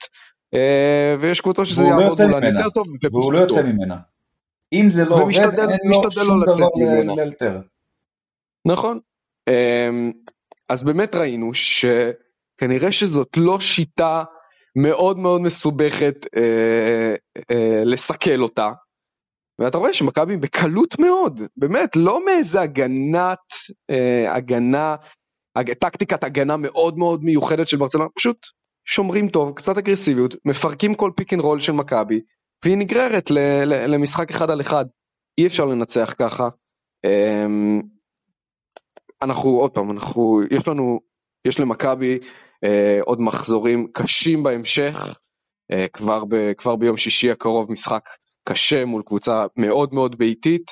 אה, 0.53 1.15
ויש 1.19 1.41
קבוצות 1.41 1.65
שזה 1.65 1.83
לא 1.83 1.89
יעבוד 1.89 2.21
ממנה. 2.21 2.47
יותר 2.47 2.69
טוב. 2.69 2.87
והוא 3.11 3.33
לא 3.33 3.39
יוצא. 3.39 3.63
ממנה. 3.63 3.97
אם 4.73 4.89
זה 4.89 5.05
לא 5.05 5.15
עובד, 5.15 5.59
אין 5.59 5.79
לו 5.83 6.11
שום 6.11 6.43
לא 6.43 6.53
דבר 6.53 7.15
לאלתר. 7.15 7.61
נכון. 8.65 8.99
אמ, 9.47 10.11
אז 10.69 10.83
באמת 10.83 11.15
ראינו 11.15 11.51
שכנראה 11.53 12.91
שזאת 12.91 13.37
לא 13.37 13.59
שיטה 13.59 14.23
מאוד 14.75 15.17
מאוד 15.17 15.41
מסובכת 15.41 16.25
אה, 16.37 17.15
אה, 17.51 17.83
לסכל 17.85 18.41
אותה. 18.41 18.71
ואתה 19.61 19.77
רואה 19.77 19.93
שמכבי 19.93 20.37
בקלות 20.37 20.99
מאוד, 20.99 21.41
באמת, 21.57 21.95
לא 21.95 22.25
מאיזה 22.25 22.61
הגנת, 22.61 23.39
אה, 23.89 24.35
הגנה, 24.35 24.95
הג, 25.55 25.73
טקטיקת 25.73 26.23
הגנה 26.23 26.57
מאוד 26.57 26.97
מאוד 26.97 27.23
מיוחדת 27.23 27.67
של 27.67 27.77
ברצלונה, 27.77 28.09
פשוט 28.15 28.37
שומרים 28.85 29.29
טוב, 29.29 29.53
קצת 29.53 29.77
אגרסיביות, 29.77 30.35
מפרקים 30.45 30.95
כל 30.95 31.11
pick 31.15 31.33
and 31.33 31.41
roll 31.41 31.59
של 31.59 31.71
מכבי, 31.71 32.21
והיא 32.65 32.77
נגררת 32.77 33.31
ל, 33.31 33.37
ל, 33.65 33.93
למשחק 33.95 34.29
אחד 34.31 34.49
על 34.49 34.61
אחד. 34.61 34.85
אי 35.37 35.47
אפשר 35.47 35.65
לנצח 35.65 36.13
ככה. 36.17 36.49
אמ, 37.05 37.81
אנחנו 39.21 39.49
עוד 39.49 39.71
פעם 39.71 39.91
אנחנו 39.91 40.41
יש 40.51 40.67
לנו 40.67 40.99
יש 41.47 41.59
למכבי 41.59 42.19
אה, 42.63 42.99
עוד 43.01 43.21
מחזורים 43.21 43.87
קשים 43.93 44.43
בהמשך 44.43 45.19
אה, 45.71 45.87
כבר 45.93 46.25
ב, 46.25 46.53
כבר 46.53 46.75
ביום 46.75 46.97
שישי 46.97 47.31
הקרוב 47.31 47.71
משחק 47.71 48.09
קשה 48.43 48.85
מול 48.85 49.03
קבוצה 49.05 49.45
מאוד 49.57 49.93
מאוד 49.93 50.17
ביתית 50.17 50.71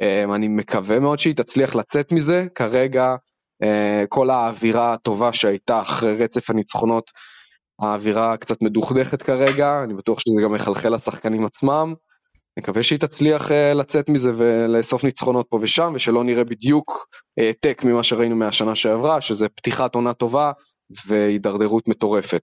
אה, 0.00 0.34
אני 0.34 0.48
מקווה 0.48 0.98
מאוד 0.98 1.18
שהיא 1.18 1.36
תצליח 1.36 1.74
לצאת 1.74 2.12
מזה 2.12 2.46
כרגע 2.54 3.14
אה, 3.62 4.04
כל 4.08 4.30
האווירה 4.30 4.92
הטובה 4.92 5.32
שהייתה 5.32 5.80
אחרי 5.80 6.16
רצף 6.16 6.50
הניצחונות 6.50 7.10
האווירה 7.82 8.36
קצת 8.36 8.62
מדוכדכת 8.62 9.22
כרגע 9.22 9.84
אני 9.84 9.94
בטוח 9.94 10.20
שזה 10.20 10.42
גם 10.44 10.52
מחלחל 10.52 10.94
לשחקנים 10.94 11.44
עצמם. 11.44 11.94
נקווה 12.58 12.82
שהיא 12.82 12.98
תצליח 12.98 13.52
אה, 13.52 13.74
לצאת 13.74 14.08
מזה 14.08 14.32
ולאסוף 14.36 15.04
ניצחונות 15.04 15.46
פה 15.48 15.58
ושם 15.62 15.92
ושלא 15.94 16.24
נראה 16.24 16.44
בדיוק 16.44 17.06
העתק 17.38 17.82
ממה 17.84 18.02
שראינו 18.02 18.36
מהשנה 18.36 18.74
שעברה 18.74 19.20
שזה 19.20 19.48
פתיחת 19.48 19.94
עונה 19.94 20.12
טובה 20.12 20.52
והידרדרות 21.06 21.88
מטורפת. 21.88 22.42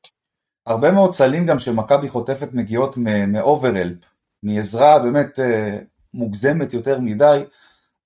הרבה 0.67 0.91
מאוד 0.91 1.11
סלים 1.11 1.45
גם 1.45 1.59
שמכבי 1.59 2.09
חוטפת 2.09 2.49
מגיעות 2.53 2.97
מאוברהלפ, 3.27 3.97
מעזרה 4.43 4.99
באמת 4.99 5.39
אה, 5.39 5.79
מוגזמת 6.13 6.73
יותר 6.73 6.99
מדי. 6.99 7.43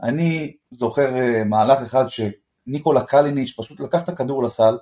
אני 0.02 0.54
זוכר 0.72 1.16
אה, 1.16 1.44
מהלך 1.44 1.82
אחד 1.82 2.06
שניקולה 2.08 3.04
קליניץ' 3.04 3.54
פשוט 3.58 3.80
לקח 3.80 4.04
את 4.04 4.10
הכדור 4.10 4.44
לסל, 4.44 4.78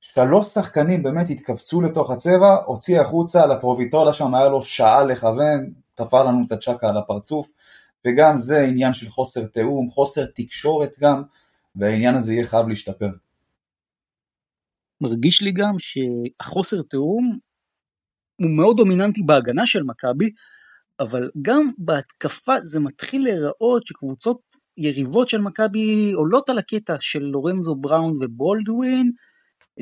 שלוש 0.00 0.46
שחקנים 0.46 1.02
באמת 1.02 1.30
התכווצו 1.30 1.80
לתוך 1.80 2.10
הצבע, 2.10 2.56
הוציא 2.66 3.00
החוצה 3.00 3.46
לפרוביטולה 3.46 4.12
שם, 4.12 4.34
היה 4.34 4.48
לו 4.48 4.62
שעה 4.62 5.02
לכוון, 5.02 5.72
תפר 5.94 6.24
לנו 6.24 6.44
את 6.46 6.52
הצ'קה 6.52 6.88
על 6.88 6.96
הפרצוף, 6.96 7.48
וגם 8.06 8.38
זה 8.38 8.62
עניין 8.62 8.94
של 8.94 9.08
חוסר 9.08 9.44
תיאום, 9.44 9.90
חוסר 9.90 10.26
תקשורת 10.34 10.90
גם, 11.00 11.22
והעניין 11.76 12.14
הזה 12.14 12.32
יהיה 12.32 12.46
חייב 12.46 12.68
להשתפר. 12.68 13.10
מרגיש 15.00 15.42
לי 15.42 15.52
גם 15.52 15.74
שהחוסר 15.78 16.82
תיאום 16.82 17.38
הוא 18.40 18.50
מאוד 18.50 18.76
דומיננטי 18.76 19.22
בהגנה 19.22 19.66
של 19.66 19.82
מכבי, 19.82 20.30
אבל 21.00 21.30
גם 21.42 21.70
בהתקפה 21.78 22.54
זה 22.62 22.80
מתחיל 22.80 23.24
להיראות 23.24 23.86
שקבוצות 23.86 24.40
יריבות 24.76 25.28
של 25.28 25.40
מכבי 25.40 26.12
עולות 26.12 26.48
על 26.50 26.58
הקטע 26.58 26.96
של 27.00 27.22
לורנזו 27.22 27.74
בראון 27.74 28.16
ובולדווין. 28.20 29.12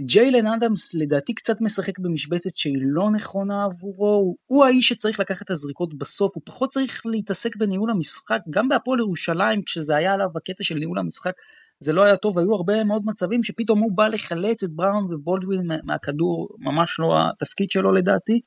ג'יילן 0.06 0.46
אדמס 0.46 0.94
לדעתי 0.94 1.34
קצת 1.34 1.60
משחק 1.60 1.98
במשבצת 1.98 2.56
שהיא 2.56 2.78
לא 2.80 3.10
נכונה 3.10 3.64
עבורו, 3.64 4.14
הוא, 4.14 4.36
הוא 4.46 4.64
האיש 4.64 4.88
שצריך 4.88 5.20
לקחת 5.20 5.42
את 5.42 5.50
הזריקות 5.50 5.98
בסוף, 5.98 6.32
הוא 6.34 6.42
פחות 6.46 6.70
צריך 6.70 7.02
להתעסק 7.06 7.56
בניהול 7.56 7.90
המשחק, 7.90 8.40
גם 8.50 8.68
בהפועל 8.68 8.98
ירושלים 8.98 9.62
כשזה 9.62 9.96
היה 9.96 10.14
עליו 10.14 10.28
הקטע 10.36 10.64
של 10.64 10.74
ניהול 10.74 10.98
המשחק 10.98 11.32
זה 11.80 11.92
לא 11.92 12.02
היה 12.02 12.16
טוב, 12.16 12.38
היו 12.38 12.54
הרבה 12.54 12.84
מאוד 12.84 13.02
מצבים 13.06 13.42
שפתאום 13.42 13.80
הוא 13.80 13.96
בא 13.96 14.08
לחלץ 14.08 14.62
את 14.62 14.70
בראון 14.72 15.14
ובולדווין 15.14 15.66
מהכדור, 15.84 16.48
ממש 16.58 16.96
לא 16.98 17.14
התפקיד 17.30 17.70
שלו 17.70 17.92
לדעתי. 17.92 18.40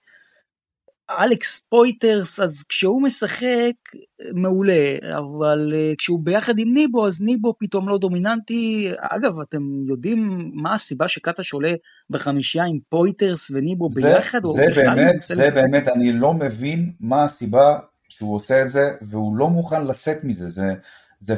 אלכס 1.19 1.59
פויטרס, 1.59 2.39
אז 2.39 2.63
כשהוא 2.69 3.01
משחק, 3.03 3.73
מעולה, 4.33 4.95
אבל 5.17 5.73
אה, 5.73 5.95
כשהוא 5.97 6.19
ביחד 6.23 6.59
עם 6.59 6.73
ניבו, 6.73 7.07
אז 7.07 7.21
ניבו 7.21 7.53
פתאום 7.59 7.89
לא 7.89 7.97
דומיננטי. 7.97 8.91
אגב, 8.99 9.39
אתם 9.39 9.61
יודעים 9.87 10.51
מה 10.53 10.73
הסיבה 10.73 11.07
שקטש 11.07 11.53
עולה 11.53 11.73
בחמישייה 12.09 12.65
עם 12.65 12.79
פויטרס 12.89 13.51
וניבו 13.51 13.89
זה, 13.91 14.01
ביחד? 14.01 14.39
זה 14.45 14.65
באמת, 14.75 15.19
זה 15.19 15.35
לשחק? 15.35 15.53
באמת, 15.53 15.87
אני 15.87 16.13
לא 16.13 16.33
מבין 16.33 16.91
מה 16.99 17.23
הסיבה 17.23 17.79
שהוא 18.09 18.35
עושה 18.35 18.61
את 18.61 18.69
זה, 18.69 18.89
והוא 19.01 19.37
לא 19.37 19.47
מוכן 19.47 19.87
לצאת 19.87 20.23
מזה. 20.23 20.49
זה, 20.49 20.73
זה 21.19 21.35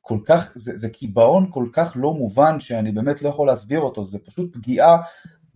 כל 0.00 0.18
כך, 0.24 0.52
זה, 0.54 0.76
זה 0.76 0.88
קיבעון 0.88 1.46
כל 1.50 1.66
כך 1.72 1.92
לא 1.96 2.14
מובן, 2.14 2.60
שאני 2.60 2.92
באמת 2.92 3.22
לא 3.22 3.28
יכול 3.28 3.46
להסביר 3.46 3.80
אותו, 3.80 4.04
זה 4.04 4.18
פשוט 4.18 4.56
פגיעה 4.56 4.96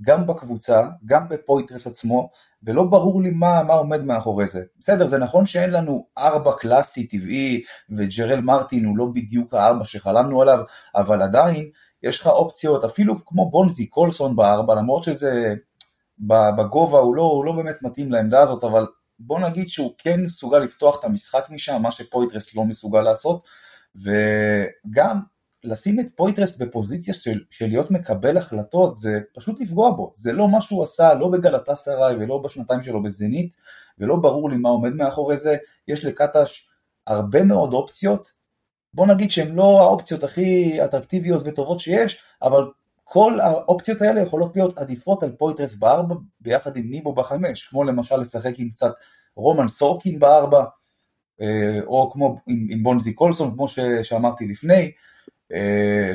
גם 0.02 0.26
בקבוצה, 0.26 0.80
גם 1.06 1.28
בפויטרס 1.28 1.86
עצמו, 1.86 2.30
ולא 2.62 2.84
ברור 2.84 3.22
לי 3.22 3.30
מה, 3.30 3.62
מה 3.62 3.74
עומד 3.74 4.04
מאחורי 4.04 4.46
זה. 4.46 4.62
בסדר, 4.78 5.06
זה 5.06 5.18
נכון 5.18 5.46
שאין 5.46 5.70
לנו 5.70 6.06
ארבע 6.18 6.52
קלאסי 6.58 7.06
טבעי, 7.06 7.62
וג'רל 7.90 8.40
מרטין 8.40 8.84
הוא 8.84 8.98
לא 8.98 9.06
בדיוק 9.14 9.54
הארבע 9.54 9.84
שחלמנו 9.84 10.42
עליו, 10.42 10.58
אבל 10.94 11.22
עדיין 11.22 11.70
יש 12.02 12.20
לך 12.20 12.26
אופציות, 12.26 12.84
אפילו 12.84 13.24
כמו 13.26 13.50
בונזי 13.50 13.86
קולסון 13.86 14.36
בארבע, 14.36 14.74
למרות 14.74 15.04
שזה 15.04 15.54
בגובה 16.58 16.98
הוא 16.98 17.16
לא, 17.16 17.22
הוא 17.22 17.44
לא 17.44 17.52
באמת 17.52 17.82
מתאים 17.82 18.12
לעמדה 18.12 18.42
הזאת, 18.42 18.64
אבל 18.64 18.86
בוא 19.18 19.40
נגיד 19.40 19.68
שהוא 19.68 19.92
כן 19.98 20.20
מסוגל 20.20 20.58
לפתוח 20.58 21.00
את 21.00 21.04
המשחק 21.04 21.50
משם, 21.50 21.82
מה 21.82 21.92
שפויטרס 21.92 22.54
לא 22.54 22.64
מסוגל 22.64 23.00
לעשות, 23.00 23.46
וגם 23.96 25.20
לשים 25.64 26.00
את 26.00 26.06
פויטרס 26.16 26.56
בפוזיציה 26.56 27.14
של, 27.14 27.40
של 27.50 27.66
להיות 27.66 27.90
מקבל 27.90 28.36
החלטות 28.36 28.94
זה 28.94 29.20
פשוט 29.34 29.60
לפגוע 29.60 29.90
בו, 29.90 30.12
זה 30.16 30.32
לא 30.32 30.48
מה 30.48 30.60
שהוא 30.60 30.84
עשה 30.84 31.14
לא 31.14 31.28
בגלתה 31.28 31.74
סראי 31.74 32.14
ולא 32.14 32.38
בשנתיים 32.38 32.82
שלו 32.82 33.02
בזנית 33.02 33.56
ולא 33.98 34.16
ברור 34.16 34.50
לי 34.50 34.56
מה 34.56 34.68
עומד 34.68 34.94
מאחורי 34.94 35.36
זה, 35.36 35.56
יש 35.88 36.04
לקטש 36.04 36.68
הרבה 37.06 37.42
מאוד 37.42 37.72
אופציות, 37.72 38.28
בוא 38.94 39.06
נגיד 39.06 39.30
שהן 39.30 39.54
לא 39.54 39.80
האופציות 39.82 40.24
הכי 40.24 40.78
אטרקטיביות 40.84 41.42
וטובות 41.44 41.80
שיש, 41.80 42.22
אבל 42.42 42.64
כל 43.04 43.40
האופציות 43.40 44.02
האלה 44.02 44.20
יכולות 44.20 44.56
להיות 44.56 44.78
עדיפות 44.78 45.22
על 45.22 45.32
פויטרס 45.32 45.74
בארבע 45.74 46.14
ביחד 46.40 46.76
עם 46.76 46.90
ניבו 46.90 47.14
בחמש, 47.14 47.68
כמו 47.68 47.84
למשל 47.84 48.16
לשחק 48.16 48.52
עם 48.58 48.70
קצת 48.70 48.92
רומן 49.36 49.68
סורקין 49.68 50.18
בארבע, 50.18 50.64
אה, 51.40 51.80
או 51.86 52.10
כמו 52.12 52.36
עם, 52.46 52.66
עם 52.70 52.82
בונזי 52.82 53.12
קולסון, 53.12 53.54
כמו 53.54 53.68
ש, 53.68 53.80
שאמרתי 54.02 54.46
לפני, 54.46 54.90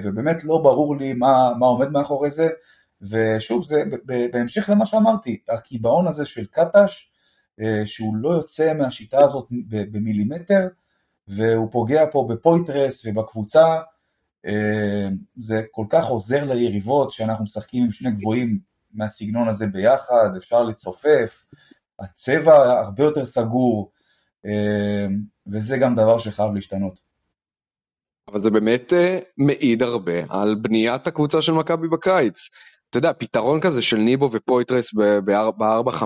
ובאמת 0.04 0.44
לא 0.44 0.58
ברור 0.58 0.98
לי 0.98 1.14
מה, 1.14 1.52
מה 1.60 1.66
עומד 1.66 1.90
מאחורי 1.90 2.30
זה, 2.30 2.50
ושוב, 3.02 3.66
זה 3.66 3.84
בהמשך 4.32 4.70
למה 4.70 4.86
שאמרתי, 4.86 5.40
הקיבעון 5.50 6.08
הזה 6.08 6.26
של 6.26 6.46
קטש, 6.46 7.12
אה, 7.62 7.82
שהוא 7.86 8.16
לא 8.16 8.30
יוצא 8.30 8.74
מהשיטה 8.74 9.24
הזאת 9.24 9.48
במילימטר, 9.68 10.68
והוא 11.28 11.72
פוגע 11.72 12.06
פה 12.12 12.28
בפויטרס 12.30 13.06
ובקבוצה, 13.06 13.76
זה 15.38 15.62
כל 15.72 15.86
כך 15.90 16.06
עוזר 16.06 16.44
ליריבות 16.44 17.12
שאנחנו 17.12 17.44
משחקים 17.44 17.84
עם 17.84 17.92
שני 17.92 18.12
גבוהים 18.12 18.60
מהסגנון 18.94 19.50
הזה 19.50 19.68
ביחד, 19.68 20.30
אפשר 20.38 20.64
לצופף, 20.64 21.46
הצבע 22.00 22.80
הרבה 22.80 23.04
יותר 23.04 23.26
סגור, 23.26 23.92
וזה 25.48 25.78
גם 25.78 25.96
דבר 25.96 26.18
שחייב 26.18 26.54
להשתנות. 26.54 27.05
אבל 28.32 28.42
זה 28.42 28.52
באמת 28.52 28.94
מעיד 29.38 29.84
הרבה 29.84 30.14
על 30.30 30.56
בניית 30.62 31.08
הקבוצה 31.08 31.42
של 31.42 31.52
מכבי 31.52 31.88
בקיץ. 31.88 32.50
אתה 32.90 32.98
יודע, 32.98 33.12
פתרון 33.14 33.60
כזה 33.60 33.82
של 33.82 33.98
ניבו 33.98 34.30
ופויטרס 34.32 34.94
ב-4-5, 34.94 36.04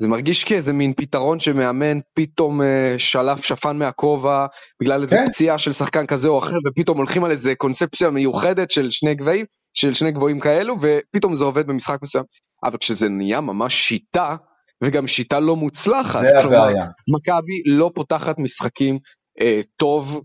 זה 0.00 0.08
מרגיש 0.08 0.44
כאיזה 0.44 0.72
מין 0.72 0.92
פתרון 0.96 1.40
שמאמן 1.40 1.98
פתאום 2.14 2.60
uh, 2.60 2.64
שלף 2.98 3.44
שפן 3.44 3.76
מהכובע 3.76 4.46
בגלל 4.82 5.02
איזה 5.02 5.16
כן. 5.16 5.26
פציעה 5.26 5.58
של 5.58 5.72
שחקן 5.72 6.06
כזה 6.06 6.28
או 6.28 6.38
אחר 6.38 6.56
ופתאום 6.66 6.98
הולכים 6.98 7.24
על 7.24 7.30
איזה 7.30 7.54
קונספציה 7.54 8.10
מיוחדת 8.10 8.70
של 8.70 8.90
שני 8.90 9.14
גבהים, 9.14 9.46
של 9.74 9.94
שני 9.94 10.12
גבוהים 10.12 10.40
כאלו 10.40 10.76
ופתאום 10.80 11.34
זה 11.34 11.44
עובד 11.44 11.66
במשחק 11.66 11.98
מסוים. 12.02 12.24
אבל 12.64 12.76
כשזה 12.76 13.08
נהיה 13.08 13.40
ממש 13.40 13.74
שיטה 13.74 14.36
וגם 14.84 15.06
שיטה 15.06 15.40
לא 15.40 15.56
מוצלחת, 15.56 16.20
זה 16.20 16.28
כלומר. 16.42 16.68
מכבי 17.08 17.62
לא 17.66 17.90
פותחת 17.94 18.38
משחקים 18.38 18.98
uh, 19.40 19.44
טוב 19.76 20.22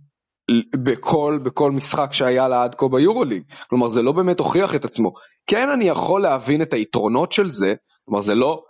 בכל, 0.76 1.40
בכל 1.44 1.72
משחק 1.72 2.14
שהיה 2.14 2.48
לה 2.48 2.64
עד 2.64 2.76
כה 2.76 2.88
ביורוליג, 2.88 3.44
כלומר 3.70 3.88
זה 3.88 4.02
לא 4.02 4.12
באמת 4.12 4.40
הוכיח 4.40 4.76
את 4.76 4.86
עצמו. 4.86 5.14
כן 5.48 5.70
אני 5.70 5.86
יכול 5.86 6.22
להבין 6.22 6.62
את 6.62 6.74
היתרונות 6.74 7.32
של 7.32 7.50
זה, 7.50 7.74
כלומר 8.06 8.22
זה 8.22 8.36
לא, 8.36 8.64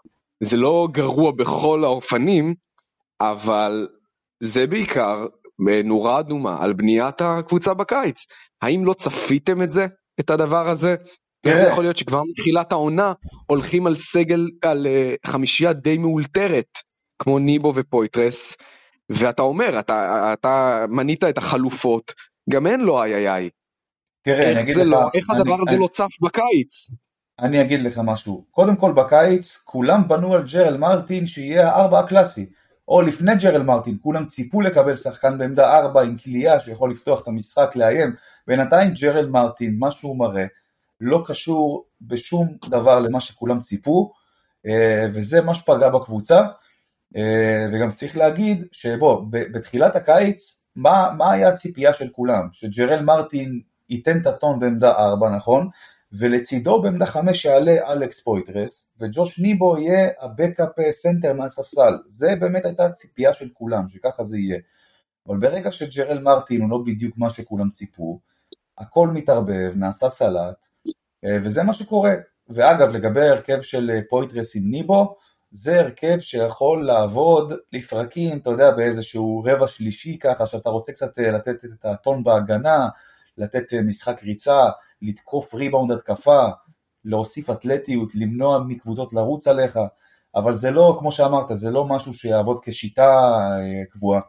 זה 0.44 0.58
לא 0.58 0.88
גרוע 0.92 1.32
בכל 1.32 1.84
האופנים, 1.84 2.56
אבל 3.22 3.88
זה 4.40 4.68
בעיקר 4.68 5.26
נורה 5.84 6.20
אדומה 6.20 6.58
על 6.60 6.74
בניית 6.74 7.22
הקבוצה 7.22 7.74
בקיץ. 7.74 8.26
האם 8.62 8.86
לא 8.86 8.94
צפיתם 8.94 9.62
את 9.62 9.72
זה, 9.72 9.88
את 10.20 10.30
הדבר 10.30 10.70
הזה? 10.70 10.96
איך 11.46 11.56
זה 11.56 11.68
יכול 11.68 11.84
להיות 11.84 11.98
שכבר 11.98 12.22
מתחילת 12.30 12.72
העונה 12.72 13.14
הולכים 13.48 13.88
על 13.88 13.96
סגל, 13.96 14.50
על 14.62 14.88
uh, 14.88 15.30
חמישייה 15.32 15.74
די 15.74 15.98
מאולתרת, 15.98 16.78
כמו 17.20 17.40
ניבו 17.40 17.74
ופויטרס, 17.76 18.58
ואתה 19.10 19.42
אומר, 19.42 19.80
אתה, 19.80 20.34
אתה 20.34 20.86
מנית 20.90 21.24
את 21.24 21.38
החלופות, 21.38 22.14
גם 22.50 22.68
אין 22.68 22.82
לו 22.82 23.04
איי 23.04 23.16
איי 23.16 23.30
איי. 23.30 23.50
תראה, 24.22 24.60
איך 24.60 24.70
זה 24.70 24.84
לך, 24.84 24.90
לא, 24.90 25.10
איך 25.14 25.30
אני, 25.30 25.40
הדבר 25.40 25.54
אני, 25.54 25.62
הזה 25.62 25.72
אני, 25.72 25.80
לא 25.80 25.88
צף 25.88 26.22
בקיץ? 26.22 26.92
אני 27.40 27.62
אגיד 27.62 27.80
לך 27.80 28.02
משהו, 28.04 28.42
קודם 28.52 28.76
כל 28.76 28.92
בקיץ 28.92 29.58
כולם 29.58 30.08
בנו 30.08 30.34
על 30.34 30.44
ג'רל 30.54 30.78
מרטין 30.78 31.28
שיהיה 31.28 31.70
הארבע 31.70 32.00
הקלאסי, 32.00 32.46
או 32.88 33.02
לפני 33.02 33.36
ג'רל 33.36 33.64
מרטין, 33.64 33.98
כולם 34.02 34.26
ציפו 34.26 34.62
לקבל 34.62 34.96
שחקן 34.96 35.38
בעמדה 35.38 35.78
ארבע 35.78 36.02
עם 36.02 36.18
קליעה 36.18 36.60
שיכול 36.60 36.92
לפתוח 36.92 37.22
את 37.22 37.28
המשחק, 37.28 37.76
לאיים, 37.76 38.16
בינתיים 38.48 38.94
ג'רל 39.02 39.30
מרטין, 39.30 39.76
מה 39.80 39.92
שהוא 39.92 40.20
מראה, 40.20 40.46
לא 41.02 41.24
קשור 41.26 41.86
בשום 42.02 42.48
דבר 42.70 43.00
למה 43.00 43.22
שכולם 43.22 43.62
ציפו, 43.62 44.12
אה, 44.66 45.06
וזה 45.14 45.42
מה 45.42 45.54
שפגע 45.54 45.90
בקבוצה, 45.90 46.42
וגם 47.74 47.92
צריך 47.92 48.18
להגיד 48.18 48.66
שבוא, 48.72 49.26
בתחילת 49.30 49.96
הקיץ, 49.96 50.66
מה, 50.76 51.10
מה 51.18 51.32
היה 51.32 51.50
הציפייה 51.50 51.94
של 51.94 52.10
כולם? 52.10 52.48
שג'רל 52.52 53.02
מרטין 53.04 53.62
ייתן 53.90 54.22
את 54.22 54.28
הטון 54.28 54.60
בעמדה 54.60 54.92
4, 54.92 55.30
נכון? 55.36 55.70
ולצידו 56.12 56.82
בעמדה 56.82 57.06
5 57.06 57.46
יעלה 57.46 57.92
אלכס 57.92 58.24
פויטרס, 58.24 58.92
וג'וש 59.00 59.40
ניבו 59.40 59.78
יהיה 59.78 60.10
הבקאפ 60.22 60.70
סנטר 60.92 61.34
מהספסל. 61.34 61.94
זה 62.08 62.36
באמת 62.40 62.66
הייתה 62.66 62.86
הציפייה 62.86 63.34
של 63.34 63.50
כולם, 63.54 63.88
שככה 63.88 64.24
זה 64.24 64.38
יהיה. 64.38 64.60
אבל 65.28 65.38
ברגע 65.38 65.72
שג'רל 65.72 66.20
מרטין 66.20 66.62
הוא 66.62 66.70
לא 66.70 66.78
בדיוק 66.86 67.18
מה 67.18 67.30
שכולם 67.30 67.70
ציפו, 67.70 68.20
הכל 68.78 69.08
מתערבב, 69.08 69.72
נעשה 69.76 70.10
סלט, 70.10 70.68
אה, 71.26 71.38
וזה 71.44 71.64
מה 71.64 71.74
שקורה. 71.74 72.14
ואגב, 72.50 72.90
לגבי 72.90 73.22
ההרכב 73.22 73.62
של 73.62 73.92
אה, 73.94 74.00
פויטרס 74.10 74.56
עם 74.56 74.72
ניבו, 74.72 75.18
זה 75.52 75.80
הרכב 75.80 76.20
שיכול 76.20 76.86
לעבוד 76.86 77.54
לפרקים, 77.74 78.38
אתה 78.38 78.50
יודע, 78.50 78.72
באיזשהו 78.72 79.44
רבע 79.46 79.68
שלישי 79.68 80.18
ככה, 80.20 80.46
שאתה 80.46 80.70
רוצה 80.70 80.92
קצת 80.92 81.20
אה, 81.20 81.32
לתת 81.32 81.66
את 81.66 81.86
הטון 81.86 82.24
בהגנה, 82.24 82.90
לתת 83.38 83.74
אה, 83.74 83.82
משחק 83.82 84.24
ריצה, 84.24 84.70
לתקוף 85.02 85.54
ריבאונד 85.54 85.92
התקפה, 85.92 86.48
להוסיף 87.06 87.50
אתלטיות, 87.50 88.16
למנוע 88.16 88.60
מקבוצות 88.68 89.14
לרוץ 89.14 89.48
עליך, 89.48 89.80
אבל 90.36 90.54
זה 90.54 90.72
לא, 90.72 90.98
כמו 91.00 91.12
שאמרת, 91.12 91.46
זה 91.54 91.72
לא 91.72 91.86
משהו 91.86 92.14
שיעבוד 92.14 92.60
כשיטה 92.62 93.30
אה, 93.60 93.86
קבועה, 93.90 94.22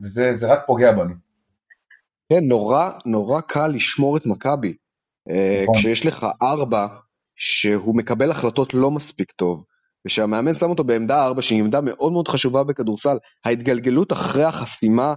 וזה 0.00 0.52
רק 0.52 0.60
פוגע 0.66 0.92
בנו. 0.92 1.14
כן, 2.32 2.44
נורא 2.44 2.90
נורא 3.06 3.40
קל 3.40 3.66
לשמור 3.66 4.16
את 4.16 4.26
מכבי. 4.26 4.74
נכון. 5.62 5.74
כשיש 5.74 6.06
לך 6.06 6.26
ארבע 6.42 6.86
שהוא 7.36 7.96
מקבל 7.96 8.30
החלטות 8.30 8.74
לא 8.74 8.90
מספיק 8.90 9.32
טוב, 9.32 9.64
ושהמאמן 10.06 10.54
שם 10.54 10.70
אותו 10.70 10.84
בעמדה 10.84 11.24
4 11.24 11.42
שהיא 11.42 11.60
עמדה 11.60 11.80
מאוד 11.80 12.12
מאוד 12.12 12.28
חשובה 12.28 12.64
בכדורסל, 12.64 13.16
ההתגלגלות 13.44 14.12
אחרי 14.12 14.44
החסימה 14.44 15.14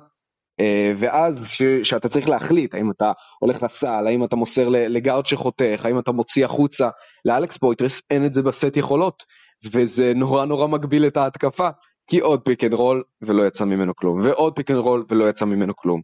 אה, 0.59 0.93
ואז 0.97 1.47
ש, 1.49 1.63
שאתה 1.63 2.09
צריך 2.09 2.29
להחליט 2.29 2.75
האם 2.75 2.91
אתה 2.91 3.11
הולך 3.39 3.63
לסל, 3.63 4.07
האם 4.07 4.23
אתה 4.23 4.35
מוסר 4.35 4.69
לגארד 4.69 5.25
שחותך, 5.25 5.85
האם 5.85 5.99
אתה 5.99 6.11
מוציא 6.11 6.45
החוצה, 6.45 6.89
לאלכס 7.25 7.57
פויטרס 7.57 8.01
אין 8.11 8.25
את 8.25 8.33
זה 8.33 8.41
בסט 8.41 8.77
יכולות 8.77 9.23
וזה 9.71 10.13
נורא 10.15 10.45
נורא 10.45 10.67
מגביל 10.67 11.07
את 11.07 11.17
ההתקפה 11.17 11.69
כי 12.09 12.19
עוד 12.19 12.41
פיק 12.41 12.63
אנד 12.63 12.73
רול 12.73 13.03
ולא 13.21 13.47
יצא 13.47 13.65
ממנו 13.65 13.95
כלום 13.95 14.19
ועוד 14.23 14.55
פיק 14.55 14.71
אנד 14.71 14.79
רול 14.79 15.05
ולא 15.09 15.29
יצא 15.29 15.45
ממנו 15.45 15.73
כלום. 15.75 16.01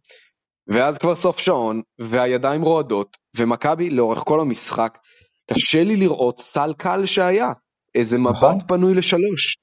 ואז 0.67 0.97
כבר 0.97 1.15
סוף 1.15 1.39
שעון 1.39 1.81
והידיים 1.99 2.61
רועדות 2.61 3.17
ומכבי 3.37 3.89
לאורך 3.89 4.19
כל 4.19 4.39
המשחק 4.39 4.97
קשה 5.53 5.83
לי 5.83 5.95
לראות 5.95 6.39
סל 6.39 6.73
קל 6.77 7.05
שהיה 7.05 7.51
איזה 7.95 8.17
נכון. 8.17 8.56
מבט 8.56 8.67
פנוי 8.67 8.93
לשלוש. 8.95 9.58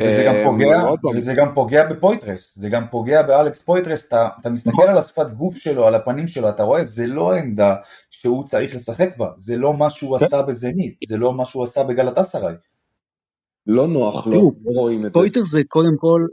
וזה 0.00 0.24
גם, 0.26 0.34
אה, 0.34 0.44
פוגע, 0.44 0.82
וזה 1.16 1.34
גם 1.36 1.54
פוגע 1.54 1.84
בפויטרס, 1.90 2.58
זה 2.58 2.68
גם 2.68 2.84
פוגע 2.90 3.22
באלכס 3.22 3.62
פויטרס, 3.62 4.06
אתה, 4.06 4.28
אתה 4.40 4.50
מסתכל 4.50 4.70
נכון. 4.72 4.88
על 4.88 4.98
השפת 4.98 5.30
גוף 5.30 5.56
שלו, 5.56 5.86
על 5.86 5.94
הפנים 5.94 6.28
שלו, 6.28 6.48
אתה 6.48 6.62
רואה, 6.62 6.84
זה 6.84 7.06
לא 7.06 7.32
העמדה 7.32 7.74
שהוא 8.10 8.46
צריך 8.46 8.74
לשחק 8.74 9.16
בה, 9.16 9.30
זה 9.36 9.56
לא 9.56 9.74
מה 9.74 9.90
שהוא 9.90 10.18
כן. 10.18 10.24
עשה 10.24 10.42
בזנית, 10.42 10.94
זה 11.08 11.16
לא 11.16 11.34
מה 11.34 11.44
שהוא 11.44 11.64
עשה 11.64 11.84
בגלתסריי. 11.84 12.54
לא 13.66 13.86
נוח 13.86 14.26
לו, 14.26 14.32
לא 14.32 14.80
רואים 14.80 15.06
את 15.06 15.14
זה. 15.14 15.20
פויטרס 15.20 15.50
זה 15.50 15.60
קודם 15.68 15.96
כל, 15.96 16.26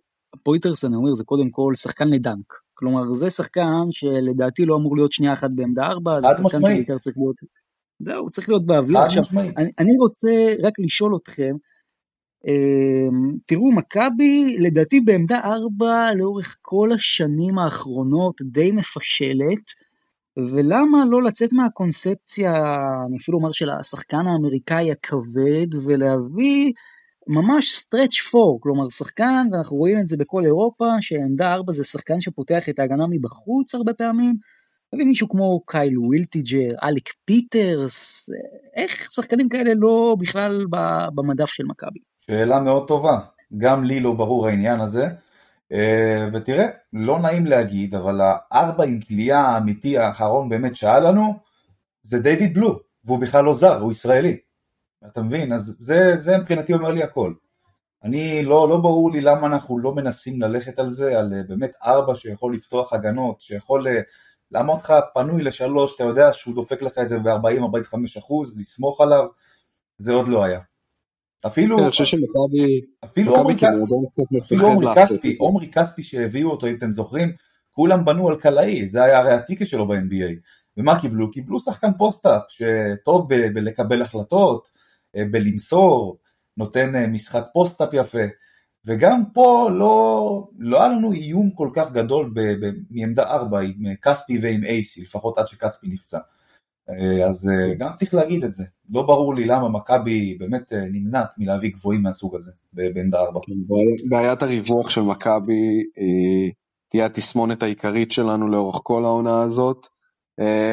פויטרס 0.43 0.86
אני 0.86 0.95
אומר 0.95 1.13
זה 1.13 1.23
קודם 1.23 1.50
כל 1.50 1.71
שחקן 1.76 2.08
אלי-דאנק, 2.08 2.53
כלומר 2.73 3.13
זה 3.13 3.30
שחקן 3.30 3.91
שלדעתי 3.91 4.65
לא 4.65 4.76
אמור 4.76 4.95
להיות 4.95 5.12
שנייה 5.12 5.34
אחת 5.34 5.50
בעמדה 5.56 5.86
ארבע, 5.86 6.21
זה 6.21 6.28
שחקן 6.38 6.60
שבעיקר 6.60 6.97
צריך 6.97 7.17
להיות, 7.17 7.36
זהו, 7.99 8.21
הוא 8.21 8.29
צריך 8.29 8.49
להיות 8.49 8.65
באוויר. 8.65 8.97
עכשיו, 8.99 9.23
אני, 9.57 9.69
אני 9.79 9.97
רוצה 9.99 10.53
רק 10.63 10.73
לשאול 10.79 11.15
אתכם, 11.15 11.55
אמ, 12.47 13.38
תראו, 13.45 13.71
מכבי 13.71 14.57
לדעתי 14.60 15.01
בעמדה 15.01 15.39
4 15.39 16.13
לאורך 16.17 16.57
כל 16.62 16.89
השנים 16.95 17.60
האחרונות 17.60 18.41
די 18.41 18.71
מפשלת, 18.71 19.65
ולמה 20.38 20.97
לא 21.10 21.21
לצאת 21.21 21.53
מהקונספציה, 21.53 22.51
אני 23.07 23.17
אפילו 23.17 23.38
אומר 23.38 23.51
של 23.51 23.69
השחקן 23.69 24.27
האמריקאי 24.27 24.91
הכבד, 24.91 25.75
ולהביא 25.83 26.73
ממש 27.27 27.86
stretch 27.86 28.38
4, 28.38 28.57
כלומר 28.62 28.89
שחקן, 28.89 29.47
ואנחנו 29.51 29.77
רואים 29.77 29.99
את 29.99 30.07
זה 30.07 30.17
בכל 30.17 30.45
אירופה, 30.45 30.86
שעמדה 30.99 31.53
4 31.53 31.73
זה 31.73 31.83
שחקן 31.83 32.21
שפותח 32.21 32.69
את 32.69 32.79
ההגנה 32.79 33.03
מבחוץ 33.10 33.75
הרבה 33.75 33.93
פעמים, 33.93 34.36
מישהו 34.93 35.30
כמו 35.30 35.62
קייל 35.65 36.00
ווילטג'ר, 35.99 36.67
אלק 36.84 37.10
פיטרס, 37.26 38.30
איך 38.76 39.12
שחקנים 39.12 39.50
כאלה 39.50 39.71
לא 39.76 40.15
בכלל 40.19 40.65
במדף 41.15 41.50
של 41.50 41.63
מכבי? 41.65 42.00
שאלה 42.26 42.60
מאוד 42.60 42.88
טובה, 42.88 43.19
גם 43.58 43.84
לי 43.84 44.00
לא 44.00 44.13
ברור 44.13 44.47
העניין 44.47 44.82
הזה, 44.82 45.08
אה, 45.71 46.28
ותראה, 46.34 46.65
לא 46.93 47.19
נעים 47.19 47.45
להגיד, 47.45 47.95
אבל 47.95 48.21
הארבע 48.21 48.84
עם 48.84 49.00
כלייה 49.02 49.39
האמיתי 49.39 49.97
האחרון 49.97 50.50
באמת 50.50 50.76
שהיה 50.76 51.00
לנו, 51.00 51.34
זה 52.04 52.19
דיוויד 52.19 52.54
בלו, 52.54 52.80
והוא 53.06 53.19
בכלל 53.19 53.43
לא 53.43 53.54
זר, 53.54 53.80
הוא 53.82 53.91
ישראלי. 53.91 54.38
אתה 55.08 55.21
מבין? 55.21 55.54
אז 55.54 55.78
זה, 55.80 56.15
זה 56.15 56.38
מבחינתי 56.38 56.73
אומר 56.73 56.91
לי 56.91 57.04
הכל. 57.04 57.34
אני, 58.04 58.45
לא, 58.45 58.69
לא 58.69 58.78
ברור 58.78 59.12
לי 59.12 59.21
למה 59.21 59.47
אנחנו 59.47 59.80
לא 59.80 59.95
מנסים 59.95 60.41
ללכת 60.41 60.80
על 60.80 60.89
זה, 60.89 61.19
על 61.19 61.34
אה, 61.34 61.41
באמת 61.47 61.71
ארבע 61.84 62.15
שיכול 62.15 62.56
לפתוח 62.56 62.93
הגנות, 62.93 63.41
שיכול, 63.41 63.88
לעמוד 64.51 64.79
לך 64.79 64.93
פנוי 65.13 65.43
לשלוש, 65.43 65.95
אתה 65.95 66.03
יודע 66.03 66.33
שהוא 66.33 66.55
דופק 66.55 66.81
לך 66.81 66.97
את 66.97 67.07
זה 67.07 67.19
ב-40-45 67.19 68.19
אחוז, 68.19 68.60
לסמוך 68.60 69.01
עליו, 69.01 69.25
זה 69.97 70.13
עוד 70.13 70.27
לא 70.27 70.43
היה. 70.43 70.60
אפילו, 71.47 71.77
כן, 71.77 71.83
אני 71.83 71.91
חושב 71.91 72.05
שמכבי, 72.05 72.81
אפילו 73.05 73.36
עומרי 73.36 73.57
כאילו 73.57 73.86
כספי. 74.95 75.36
עומרי 75.39 75.71
כספי 75.71 76.03
שהביאו 76.03 76.51
אותו, 76.51 76.67
אם 76.67 76.75
אתם 76.75 76.91
זוכרים, 76.91 77.31
כולם 77.71 78.05
בנו 78.05 78.29
על 78.29 78.36
קלעי, 78.36 78.88
זה 78.88 79.03
היה 79.03 79.19
הרי 79.19 79.33
ה 79.34 79.38
ticket 79.38 79.67
שלו 79.67 79.88
ב-NBA. 79.88 80.33
ומה 80.77 81.01
קיבלו? 81.01 81.31
קיבלו 81.31 81.60
שחקן 81.60 81.91
פוסט-אפ, 81.97 82.41
שטוב 82.49 83.29
בלקבל 83.29 84.01
החלטות, 84.01 84.69
אה, 85.15 85.23
בלמסור, 85.31 86.17
נותן 86.57 86.95
אה, 86.95 87.07
משחק 87.07 87.43
פוסט-אפ 87.53 87.89
יפה. 87.93 88.23
וגם 88.88 89.23
פה 89.34 89.69
לא, 89.73 90.47
לא 90.60 90.80
היה 90.82 90.88
לנו 90.88 91.13
איום 91.13 91.52
כל 91.52 91.69
כך 91.73 91.91
גדול 91.91 92.32
ב, 92.34 92.39
ב, 92.39 92.71
מעמדה 92.89 93.23
4 93.23 93.60
עם 93.60 93.86
אה, 93.86 93.95
כספי 94.02 94.39
ועם 94.41 94.63
אי 94.63 94.79
סי, 94.79 95.01
לפחות 95.02 95.38
עד 95.38 95.47
שכספי 95.47 95.88
נפצע. 95.88 96.19
אה, 96.89 97.28
אז 97.28 97.50
אה, 97.50 97.73
גם 97.73 97.93
צריך 97.93 98.13
להגיד 98.13 98.43
את 98.43 98.52
זה. 98.52 98.63
לא 98.89 99.02
ברור 99.02 99.36
לי 99.36 99.45
למה 99.45 99.69
מכבי 99.69 100.38
באמת 100.39 100.73
נמנעת 100.73 101.30
מלהביא 101.38 101.71
גבוהים 101.73 102.04
מהסוג 102.04 102.36
הזה 102.36 102.52
בעמדה 102.73 103.19
4. 103.19 103.39
בעיית 104.10 104.41
הריווח 104.41 104.89
של 104.89 105.02
מכבי 105.02 105.84
תהיה 106.89 107.06
התסמונת 107.06 107.63
העיקרית 107.63 108.12
שלנו 108.12 108.47
לאורך 108.47 108.80
כל 108.84 109.06
העונה 109.06 109.41
הזאת, 109.41 109.88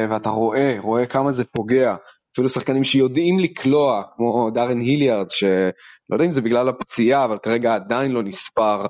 ואתה 0.09 0.29
רואה, 0.29 0.75
רואה 0.79 1.05
כמה 1.05 1.31
זה 1.31 1.45
פוגע. 1.45 1.95
אפילו 2.35 2.49
שחקנים 2.49 2.83
שיודעים 2.83 3.39
לקלוע, 3.39 4.03
כמו 4.15 4.49
דארן 4.53 4.79
היליארד, 4.79 5.29
שלא 5.29 6.15
יודע 6.15 6.25
אם 6.25 6.31
זה 6.31 6.41
בגלל 6.41 6.69
הפציעה, 6.69 7.25
אבל 7.25 7.37
כרגע 7.37 7.75
עדיין 7.75 8.11
לא 8.11 8.23
נספר, 8.23 8.85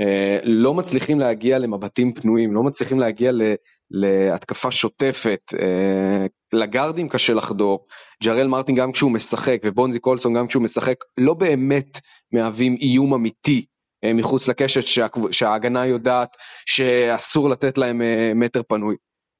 אה, 0.00 0.38
לא 0.42 0.74
מצליחים 0.74 1.20
להגיע 1.20 1.58
למבטים 1.58 2.14
פנויים, 2.14 2.54
לא 2.54 2.62
מצליחים 2.62 3.00
להגיע 3.00 3.32
ל- 3.32 3.54
להתקפה 3.90 4.70
שוטפת, 4.70 5.40
אה, 5.60 6.26
לגארדים 6.52 7.08
קשה 7.08 7.34
לחדור, 7.34 7.86
ג'רל 8.24 8.46
מרטין 8.46 8.74
גם 8.74 8.92
כשהוא 8.92 9.10
משחק 9.10 9.58
ובונזי 9.64 9.98
קולסון 9.98 10.34
גם 10.34 10.46
כשהוא 10.46 10.62
משחק, 10.62 10.96
לא 11.18 11.34
באמת 11.34 12.00
מהווים 12.32 12.76
איום 12.80 13.14
אמיתי 13.14 13.64
אה, 14.04 14.12
מחוץ 14.12 14.48
לקשת 14.48 14.82
שההגנה 15.30 15.86
יודעת 15.86 16.36
שאסור 16.66 17.48
לתת 17.48 17.78
להם 17.78 18.02
מטר 18.34 18.62
פנוי, 18.62 18.96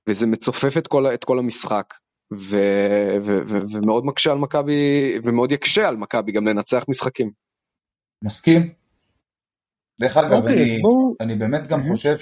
וזה 0.09 0.27
מצופף 0.27 0.77
את 0.79 0.87
כל, 0.87 1.07
את 1.15 1.25
כל 1.25 1.39
המשחק. 1.39 1.95
ו, 2.33 2.57
ו, 3.25 3.39
ו, 3.47 3.59
ומאוד 3.73 4.05
מקשה 4.07 4.33
על 4.33 4.39
מכבי 4.39 5.15
ומאוד 5.25 5.53
יקשה 5.53 5.89
על 5.89 5.97
מכבי 5.97 6.33
גם 6.33 6.49
לנצח 6.49 6.85
משחקים. 6.89 7.31
מסכים? 8.25 8.73
דרך 10.01 10.17
אגב, 10.17 10.33
אוקיי, 10.33 10.65
אז 10.65 10.73
אני, 10.73 10.83
בואו... 10.83 11.15
אני 11.21 11.35
באמת 11.35 11.67
גם 11.67 11.81
מהמם. 11.81 11.93
חושב 11.93 12.17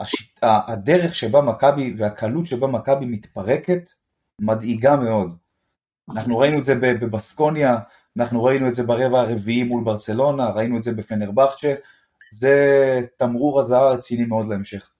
שהדרך 0.00 1.14
שבה 1.14 1.40
מכבי 1.40 1.94
והקלות 1.96 2.46
שבה 2.46 2.66
מכבי 2.66 3.06
מתפרקת 3.06 3.90
מדאיגה 4.40 4.96
מאוד. 4.96 5.36
אנחנו 6.10 6.38
ראינו 6.38 6.58
את 6.58 6.64
זה 6.64 6.74
בבסקוניה, 6.74 7.76
אנחנו 8.18 8.44
ראינו 8.44 8.68
את 8.68 8.74
זה 8.74 8.82
ברבע 8.82 9.20
הרביעי 9.20 9.62
מול 9.62 9.84
ברצלונה, 9.84 10.50
ראינו 10.50 10.76
את 10.76 10.82
זה 10.82 10.92
בפנרבכצ'ה, 10.92 11.74
זה 12.32 13.00
תמרור 13.16 13.60
אזהרה 13.60 13.92
רציני 13.92 14.26
מאוד 14.26 14.48
להמשך. 14.48 14.93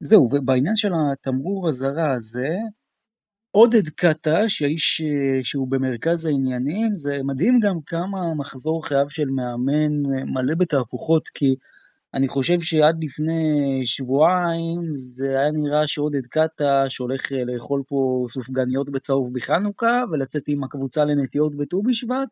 זהו, 0.00 0.28
ובעניין 0.32 0.76
של 0.76 0.92
התמרור 1.12 1.68
אזהרה 1.68 2.14
הזה, 2.14 2.48
עודד 3.50 3.88
קטש, 3.88 4.62
האיש 4.62 5.00
אה, 5.00 5.44
שהוא 5.44 5.68
במרכז 5.68 6.26
העניינים, 6.26 6.96
זה 6.96 7.18
מדהים 7.24 7.60
גם 7.60 7.78
כמה 7.86 8.34
מחזור 8.34 8.86
חייו 8.86 9.08
של 9.08 9.24
מאמן 9.24 10.12
אה, 10.12 10.24
מלא 10.24 10.54
בתהפוכות, 10.54 11.28
כי 11.28 11.54
אני 12.14 12.28
חושב 12.28 12.60
שעד 12.60 13.04
לפני 13.04 13.42
שבועיים 13.84 14.80
זה 14.94 15.28
היה 15.38 15.50
נראה 15.50 15.86
שעודד 15.86 16.26
קטש 16.26 16.98
הולך 16.98 17.32
אה, 17.32 17.44
לאכול 17.44 17.82
פה 17.88 18.26
סופגניות 18.28 18.90
בצהוב 18.90 19.34
בחנוכה, 19.34 20.02
ולצאת 20.12 20.42
עם 20.48 20.64
הקבוצה 20.64 21.04
לנטיעות 21.04 21.56
בט"ו 21.56 21.82
בשבט, 21.82 22.28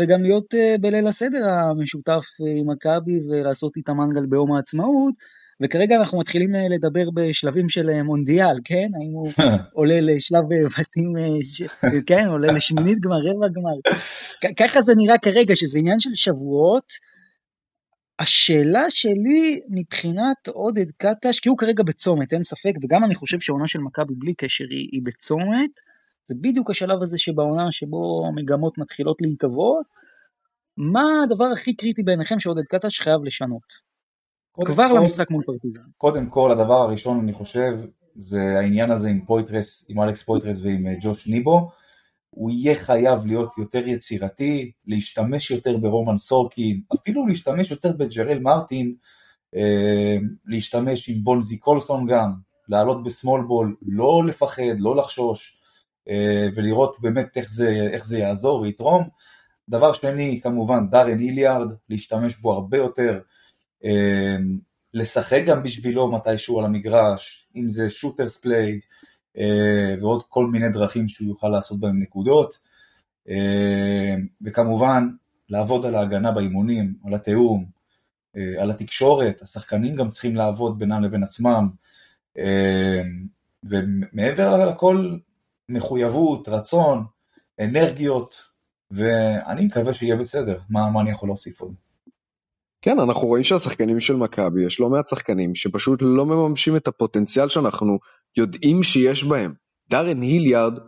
וגם 0.00 0.22
להיות 0.22 0.54
בליל 0.80 1.06
הסדר 1.06 1.48
המשותף 1.48 2.24
עם 2.58 2.70
מכבי 2.70 3.20
ולעשות 3.28 3.76
איתה 3.76 3.92
מנגל 3.92 4.26
ביום 4.26 4.52
העצמאות. 4.52 5.14
וכרגע 5.60 5.96
אנחנו 5.96 6.18
מתחילים 6.18 6.56
אה, 6.56 6.68
לדבר 6.68 7.10
בשלבים 7.14 7.68
של 7.68 7.90
אה, 7.90 8.02
מונדיאל, 8.02 8.56
כן? 8.64 8.88
האם 9.00 9.12
הוא 9.12 9.32
עולה 9.78 10.00
לשלב 10.00 10.52
אה, 10.52 10.68
בתים, 10.78 11.14
ש... 11.42 11.62
כן, 12.06 12.26
עולה 12.26 12.52
לשמינית 12.52 13.00
גמר, 13.00 13.18
רבע 13.18 13.46
גמר. 13.48 13.94
ככה 14.56 14.82
זה 14.82 14.92
נראה 14.96 15.18
כרגע, 15.18 15.56
שזה 15.56 15.78
עניין 15.78 16.00
של 16.00 16.14
שבועות. 16.14 16.92
השאלה 18.18 18.90
שלי 18.90 19.60
מבחינת 19.68 20.48
עודד 20.48 20.90
קטש, 20.98 21.40
כי 21.40 21.48
הוא 21.48 21.58
כרגע 21.58 21.82
בצומת, 21.82 22.32
אין 22.32 22.42
ספק, 22.42 22.72
וגם 22.84 23.04
אני 23.04 23.14
חושב 23.14 23.40
שהעונה 23.40 23.68
של 23.68 23.78
מכבי 23.78 24.14
בלי 24.18 24.34
קשר 24.34 24.64
היא, 24.70 24.88
היא 24.92 25.00
בצומת, 25.04 25.70
זה 26.24 26.34
בדיוק 26.40 26.70
השלב 26.70 27.02
הזה 27.02 27.18
שבעונה 27.18 27.72
שבו 27.72 28.26
המגמות 28.28 28.78
מתחילות 28.78 29.16
להתהוות. 29.20 29.86
מה 30.76 31.02
הדבר 31.24 31.44
הכי 31.52 31.74
קריטי 31.74 32.02
בעיניכם 32.02 32.40
שעודד 32.40 32.64
קטש 32.64 33.00
חייב 33.00 33.24
לשנות? 33.24 33.89
כבר 34.64 34.88
כל- 34.88 34.98
למשחק 35.00 35.30
מול 35.30 35.44
פרטיזן. 35.46 35.80
קודם 35.98 36.26
כל, 36.26 36.50
הדבר 36.50 36.78
הראשון, 36.78 37.20
אני 37.20 37.32
חושב, 37.32 37.72
זה 38.16 38.58
העניין 38.58 38.90
הזה 38.90 39.08
עם 39.08 39.24
פויטרס, 39.26 39.86
עם 39.88 40.02
אלכס 40.02 40.22
פויטרס 40.22 40.58
ועם 40.62 40.86
אה, 40.86 40.94
ג'וש 41.00 41.26
ניבו. 41.26 41.70
הוא 42.30 42.50
יהיה 42.50 42.74
חייב 42.74 43.26
להיות 43.26 43.58
יותר 43.58 43.88
יצירתי, 43.88 44.72
להשתמש 44.86 45.50
יותר 45.50 45.76
ברומן 45.76 46.16
סורקין, 46.16 46.80
אפילו 46.94 47.26
להשתמש 47.26 47.70
יותר 47.70 47.92
בג'רל 47.92 48.38
מרטין, 48.38 48.94
אה, 49.56 50.16
להשתמש 50.46 51.08
עם 51.08 51.24
בונזי 51.24 51.56
קולסון 51.58 52.06
גם, 52.06 52.32
לעלות 52.68 53.04
בסמול 53.04 53.44
בול, 53.46 53.76
לא 53.82 54.22
לפחד, 54.26 54.78
לא 54.78 54.96
לחשוש, 54.96 55.60
אה, 56.08 56.48
ולראות 56.54 56.96
באמת 57.00 57.36
איך 57.36 57.50
זה, 57.52 57.88
איך 57.92 58.06
זה 58.06 58.18
יעזור 58.18 58.60
ויתרום. 58.60 59.08
דבר 59.68 59.92
שני, 59.92 60.40
כמובן, 60.42 60.90
דארן 60.90 61.18
היליארד, 61.18 61.68
להשתמש 61.88 62.36
בו 62.36 62.52
הרבה 62.52 62.76
יותר, 62.76 63.20
לשחק 64.94 65.42
גם 65.46 65.62
בשבילו 65.62 66.12
מתישהו 66.12 66.58
על 66.58 66.64
המגרש, 66.64 67.48
אם 67.56 67.68
זה 67.68 67.90
שוטרס 67.90 68.36
פליי, 68.38 68.80
אה, 69.38 69.94
ועוד 70.00 70.22
כל 70.28 70.46
מיני 70.46 70.68
דרכים 70.68 71.08
שהוא 71.08 71.28
יוכל 71.28 71.48
לעשות 71.48 71.80
בהם 71.80 72.02
נקודות, 72.02 72.58
אה, 73.28 74.14
וכמובן 74.42 75.08
לעבוד 75.48 75.86
על 75.86 75.94
ההגנה 75.94 76.32
באימונים, 76.32 76.94
על 77.06 77.14
התיאום, 77.14 77.66
אה, 78.36 78.62
על 78.62 78.70
התקשורת, 78.70 79.42
השחקנים 79.42 79.94
גם 79.94 80.08
צריכים 80.08 80.36
לעבוד 80.36 80.78
בינם 80.78 81.02
לבין 81.02 81.22
עצמם, 81.22 81.68
אה, 82.38 83.02
ומעבר 83.64 84.66
לכל 84.66 85.16
מחויבות, 85.68 86.48
רצון, 86.48 87.04
אנרגיות, 87.60 88.34
ואני 88.90 89.64
מקווה 89.64 89.94
שיהיה 89.94 90.16
בסדר, 90.16 90.58
מה, 90.70 90.90
מה 90.90 91.00
אני 91.00 91.10
יכול 91.10 91.28
להוסיף 91.28 91.60
עוד? 91.60 91.74
כן, 92.82 92.98
אנחנו 92.98 93.28
רואים 93.28 93.44
שהשחקנים 93.44 94.00
של 94.00 94.16
מכבי, 94.16 94.66
יש 94.66 94.80
לא 94.80 94.88
מעט 94.88 95.06
שחקנים 95.06 95.54
שפשוט 95.54 95.98
לא 96.02 96.26
מממשים 96.26 96.76
את 96.76 96.88
הפוטנציאל 96.88 97.48
שאנחנו 97.48 97.98
יודעים 98.36 98.82
שיש 98.82 99.24
בהם. 99.24 99.54
דארון 99.90 100.20
היליארד 100.22 100.78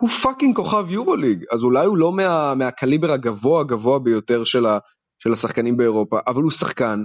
הוא 0.00 0.10
fucking 0.10 0.56
כוכב 0.56 0.90
יורוליג, 0.90 1.44
אז 1.52 1.64
אולי 1.64 1.86
הוא 1.86 1.96
לא 1.96 2.12
מה, 2.12 2.54
מהקליבר 2.54 3.10
הגבוה 3.10 3.60
הגבוה 3.60 3.98
ביותר 3.98 4.44
של, 4.44 4.66
ה, 4.66 4.78
של 5.18 5.32
השחקנים 5.32 5.76
באירופה, 5.76 6.18
אבל 6.26 6.42
הוא 6.42 6.50
שחקן, 6.50 7.04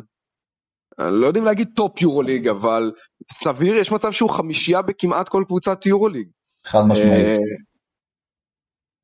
לא 0.99 1.27
יודעים 1.27 1.45
להגיד 1.45 1.67
טופ 1.75 2.01
יורוליג, 2.01 2.47
אבל 2.47 2.91
סביר, 3.31 3.75
יש 3.75 3.91
מצב 3.91 4.11
שהוא 4.11 4.29
חמישייה 4.29 4.81
בכמעט 4.81 5.29
כל 5.29 5.43
קבוצת 5.47 5.85
יורוליג. 5.85 6.27
חד 6.65 6.81
משמעית. 6.87 7.39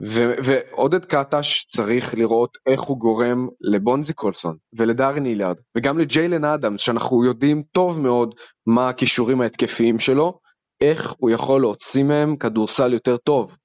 ועודד 0.01 1.05
קטש 1.05 1.63
צריך 1.67 2.15
לראות 2.15 2.57
איך 2.67 2.81
הוא 2.81 2.97
גורם 2.99 3.47
לבונזי 3.61 4.13
קולסון 4.13 4.55
ולדארון 4.77 5.25
היליארד 5.25 5.55
וגם 5.77 5.99
לג'יילן 5.99 6.45
אדמס 6.45 6.81
שאנחנו 6.81 7.25
יודעים 7.25 7.63
טוב 7.71 7.99
מאוד 7.99 8.35
מה 8.67 8.89
הכישורים 8.89 9.41
ההתקפיים 9.41 9.99
שלו, 9.99 10.39
איך 10.81 11.13
הוא 11.17 11.29
יכול 11.29 11.61
להוציא 11.61 12.03
מהם 12.03 12.35
כדורסל 12.35 12.93
יותר 12.93 13.17
טוב. 13.17 13.57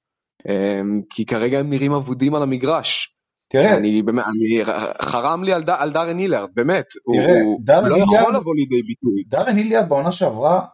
אמ, 0.49 1.01
כי 1.09 1.25
כרגע 1.25 1.59
הם 1.59 1.69
נראים 1.69 1.91
אבודים 1.93 2.35
על 2.35 2.43
המגרש. 2.43 3.15
תראה, 3.51 3.77
אני 3.77 4.01
באמת, 4.01 4.23
אני, 4.25 4.65
חרם 5.01 5.43
לי 5.43 5.53
על, 5.53 5.63
ד, 5.63 5.69
על 5.69 5.91
דארן 5.91 6.17
הילארד, 6.17 6.49
באמת. 6.53 6.85
תראה, 7.13 7.33
הוא, 7.43 7.59
הוא 7.81 7.87
לא 7.87 7.97
יכול 7.97 8.17
הילארד- 8.17 8.35
לבוא 8.35 8.55
לידי 8.55 8.81
ביטוי. 8.83 9.23
דארן 9.27 9.55
היליארד 9.57 9.89
בעונה 9.89 10.11
שעברה, 10.11 10.65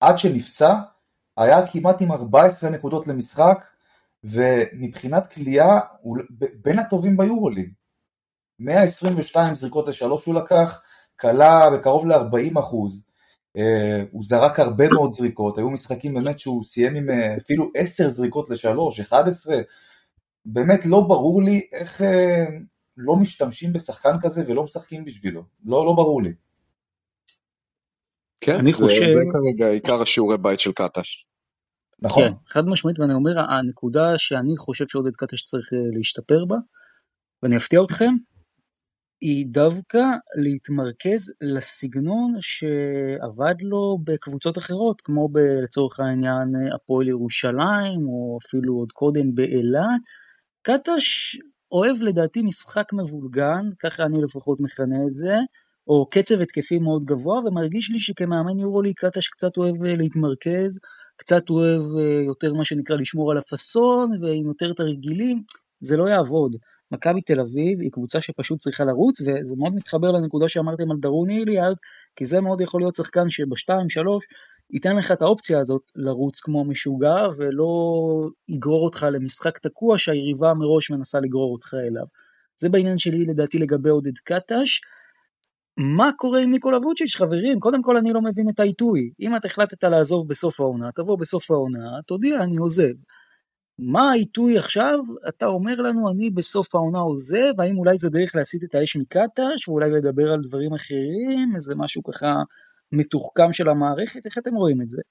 עד 0.00 0.18
שנפצע, 0.18 0.74
היה 1.38 1.66
כמעט 1.66 2.00
עם 2.02 2.12
14 2.12 2.70
נקודות 2.70 3.06
למשחק, 3.06 3.64
ומבחינת 4.24 5.32
כליאה 5.32 5.80
הוא 6.00 6.16
ב- 6.38 6.62
בין 6.62 6.78
הטובים 6.78 7.16
ביורוליג. 7.16 7.72
122 8.58 9.54
זריקות 9.54 9.88
לשלוש 9.88 10.24
הוא 10.24 10.34
לקח, 10.34 10.82
כלה 11.20 11.70
בקרוב 11.70 12.06
ל-40 12.06 12.60
אחוז. 12.60 13.06
אה, 13.56 14.02
הוא 14.10 14.22
זרק 14.24 14.60
הרבה 14.60 14.88
מאוד 14.88 15.12
זריקות, 15.12 15.58
היו 15.58 15.70
משחקים 15.70 16.14
באמת 16.14 16.38
שהוא 16.38 16.64
סיים 16.64 16.96
עם 16.96 17.10
אה, 17.10 17.36
אפילו 17.36 17.70
10 17.76 18.08
זריקות 18.08 18.50
לשלוש, 18.50 19.00
11. 19.00 19.56
באמת 20.44 20.86
לא 20.86 21.00
ברור 21.00 21.42
לי 21.42 21.68
איך 21.72 22.02
אה, 22.02 22.44
לא 22.96 23.16
משתמשים 23.16 23.72
בשחקן 23.72 24.16
כזה 24.22 24.42
ולא 24.46 24.64
משחקים 24.64 25.04
בשבילו. 25.04 25.42
לא, 25.64 25.86
לא 25.86 25.92
ברור 25.92 26.22
לי. 26.22 26.32
כן, 28.40 28.54
אני 28.54 28.72
זה, 28.72 28.78
חושב... 28.78 29.06
זה 29.06 29.20
כרגע 29.32 29.70
עיקר 29.70 30.02
השיעורי 30.02 30.38
בית 30.38 30.60
של 30.60 30.72
קטש. 30.72 31.24
נכון. 32.02 32.28
כן, 32.28 32.32
חד 32.46 32.66
משמעית, 32.66 32.98
ואני 32.98 33.14
אומר, 33.14 33.38
הנקודה 33.38 34.18
שאני 34.18 34.56
חושב 34.56 34.86
שעודד 34.88 35.16
קטש 35.16 35.42
צריך 35.42 35.72
אה, 35.72 35.78
להשתפר 35.96 36.44
בה, 36.44 36.56
ואני 37.42 37.56
אפתיע 37.56 37.82
אתכם, 37.82 38.14
היא 39.20 39.46
דווקא 39.48 40.02
להתמרכז 40.42 41.32
לסגנון 41.40 42.34
שעבד 42.40 43.54
לו 43.60 43.98
בקבוצות 44.04 44.58
אחרות, 44.58 45.00
כמו 45.00 45.28
ב, 45.28 45.38
לצורך 45.38 46.00
העניין 46.00 46.54
הפועל 46.74 47.08
ירושלים, 47.08 48.08
או 48.08 48.38
אפילו 48.42 48.74
עוד 48.74 48.92
קודם 48.92 49.34
באילת. 49.34 50.02
קטש 50.62 51.36
אוהב 51.72 52.02
לדעתי 52.02 52.42
משחק 52.42 52.92
מבולגן, 52.92 53.64
ככה 53.78 54.02
אני 54.04 54.22
לפחות 54.22 54.60
מכנה 54.60 54.96
את 55.08 55.14
זה, 55.14 55.36
או 55.86 56.06
קצב 56.10 56.40
התקפי 56.40 56.78
מאוד 56.78 57.04
גבוה, 57.04 57.38
ומרגיש 57.38 57.90
לי 57.90 58.00
שכמאמן 58.00 58.58
יורולי 58.58 58.94
קטש 58.94 59.28
קצת 59.28 59.56
אוהב 59.56 59.84
אה, 59.84 59.96
להתמרכז, 59.96 60.78
קצת 61.20 61.50
אוהב 61.50 61.82
אה, 61.98 62.22
יותר 62.26 62.54
מה 62.54 62.64
שנקרא 62.64 62.96
לשמור 62.96 63.30
על 63.30 63.38
הפאסון, 63.38 64.10
ועם 64.22 64.46
יותר 64.46 64.72
תרגילים, 64.72 65.42
זה 65.80 65.96
לא 65.96 66.08
יעבוד. 66.08 66.56
מכבי 66.90 67.20
תל 67.20 67.40
אביב 67.40 67.80
היא 67.80 67.90
קבוצה 67.92 68.20
שפשוט 68.20 68.58
צריכה 68.58 68.84
לרוץ, 68.84 69.20
וזה 69.20 69.54
מאוד 69.56 69.74
מתחבר 69.74 70.10
לנקודה 70.10 70.48
שאמרתם 70.48 70.90
על 70.90 70.96
דרוני 71.00 71.38
איליארד, 71.38 71.76
כי 72.16 72.26
זה 72.26 72.40
מאוד 72.40 72.60
יכול 72.60 72.80
להיות 72.80 72.94
שחקן 72.94 73.30
שבשתיים, 73.30 73.88
שלוש, 73.90 74.24
ייתן 74.70 74.96
לך 74.96 75.12
את 75.12 75.22
האופציה 75.22 75.60
הזאת 75.60 75.82
לרוץ 75.96 76.40
כמו 76.40 76.64
משוגע, 76.64 77.16
ולא 77.38 77.72
יגרור 78.48 78.84
אותך 78.84 79.06
למשחק 79.12 79.58
תקוע 79.58 79.98
שהיריבה 79.98 80.54
מראש 80.54 80.90
מנסה 80.90 81.20
לגרור 81.20 81.52
אותך 81.52 81.74
אליו. 81.74 82.06
זה 82.60 82.68
בעניין 82.68 82.98
שלי 82.98 83.24
לדעתי 83.26 83.58
לגבי 83.58 83.90
עודד 83.90 84.18
קטש. 84.24 84.80
מה 85.80 86.10
קורה 86.16 86.40
עם 86.40 86.50
ניקולה 86.50 86.78
ווצ'יץ', 86.78 87.16
חברים? 87.16 87.60
קודם 87.60 87.82
כל 87.82 87.96
אני 87.96 88.12
לא 88.12 88.20
מבין 88.22 88.48
את 88.48 88.60
העיתוי. 88.60 89.10
אם 89.20 89.36
את 89.36 89.44
החלטת 89.44 89.84
לעזוב 89.84 90.28
בסוף 90.28 90.60
העונה, 90.60 90.92
תבוא 90.92 91.18
בסוף 91.18 91.50
העונה, 91.50 92.02
תודיע, 92.06 92.42
אני 92.42 92.56
עוזב. 92.56 92.92
מה 93.78 94.10
העיתוי 94.10 94.58
עכשיו? 94.58 94.98
אתה 95.28 95.46
אומר 95.46 95.74
לנו, 95.74 96.10
אני 96.10 96.30
בסוף 96.30 96.74
העונה 96.74 96.98
עוזב, 96.98 97.60
האם 97.60 97.78
אולי 97.78 97.98
זה 97.98 98.08
דרך 98.10 98.36
להסיט 98.36 98.64
את 98.64 98.74
האש 98.74 98.96
מקטש, 98.96 99.68
ואולי 99.68 99.90
לדבר 99.90 100.32
על 100.32 100.40
דברים 100.40 100.74
אחרים, 100.74 101.52
איזה 101.56 101.74
משהו 101.76 102.02
ככה 102.02 102.26
מתוחכם 102.92 103.52
של 103.52 103.68
המערכת, 103.68 104.26
איך 104.26 104.38
אתם 104.38 104.54
רואים 104.54 104.82
את 104.82 104.88
זה? 104.88 105.02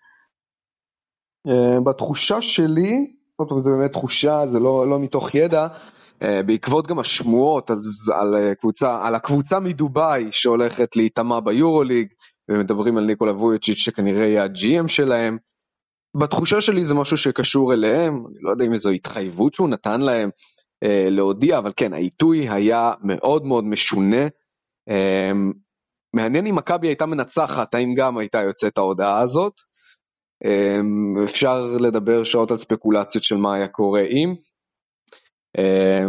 אה, 1.47 1.79
בתחושה 1.85 2.41
שלי, 2.41 3.13
זה 3.59 3.69
באמת 3.69 3.91
תחושה, 3.91 4.47
זה 4.47 4.59
לא, 4.59 4.89
לא 4.89 4.99
מתוך 4.99 5.35
ידע, 5.35 5.67
בעקבות 6.21 6.87
גם 6.87 6.99
השמועות 6.99 7.69
על, 7.69 7.79
על, 8.15 8.35
אה, 8.35 8.55
קבוצה, 8.55 8.99
על 9.07 9.15
הקבוצה 9.15 9.59
מדובאי 9.59 10.27
שהולכת 10.31 10.95
להיטמע 10.95 11.39
ביורוליג, 11.39 12.07
ומדברים 12.51 12.97
על 12.97 13.05
ניקולה 13.05 13.31
וויצ'יץ' 13.31 13.77
שכנראה 13.77 14.25
יהיה 14.25 14.43
הג'י.אם 14.43 14.87
שלהם, 14.87 15.37
בתחושה 16.17 16.61
שלי 16.61 16.85
זה 16.85 16.95
משהו 16.95 17.17
שקשור 17.17 17.73
אליהם, 17.73 18.13
אני 18.15 18.35
לא 18.41 18.51
יודע 18.51 18.65
אם 18.65 18.77
זו 18.77 18.89
התחייבות 18.89 19.53
שהוא 19.53 19.69
נתן 19.69 20.01
להם 20.01 20.29
אה, 20.83 21.07
להודיע, 21.09 21.57
אבל 21.57 21.73
כן, 21.75 21.93
העיתוי 21.93 22.49
היה 22.49 22.93
מאוד 23.03 23.45
מאוד 23.45 23.63
משונה. 23.63 24.27
אה, 24.89 25.31
מעניין 26.15 26.47
אם 26.47 26.55
מכבי 26.55 26.87
הייתה 26.87 27.05
מנצחת, 27.05 27.75
האם 27.75 27.93
גם 27.97 28.17
הייתה 28.17 28.41
יוצאת 28.41 28.77
ההודעה 28.77 29.21
הזאת. 29.21 29.53
אה, 30.45 30.79
אפשר 31.23 31.61
לדבר 31.79 32.23
שעות 32.23 32.51
על 32.51 32.57
ספקולציות 32.57 33.23
של 33.23 33.37
מה 33.37 33.55
היה 33.55 33.67
קורה 33.67 34.01
אם. 34.01 34.35
אה, 35.57 36.05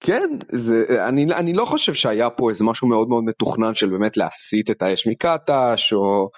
כן, 0.00 0.28
זה, 0.48 1.06
אני, 1.08 1.34
אני 1.34 1.52
לא 1.52 1.64
חושב 1.64 1.94
שהיה 1.94 2.30
פה 2.30 2.50
איזה 2.50 2.64
משהו 2.64 2.88
מאוד 2.88 3.08
מאוד 3.08 3.24
מתוכנן 3.24 3.74
של 3.74 3.90
באמת 3.90 4.16
להסיט 4.16 4.70
את 4.70 4.82
האש 4.82 5.06
מקטש, 5.06 5.92
או... 5.92 6.30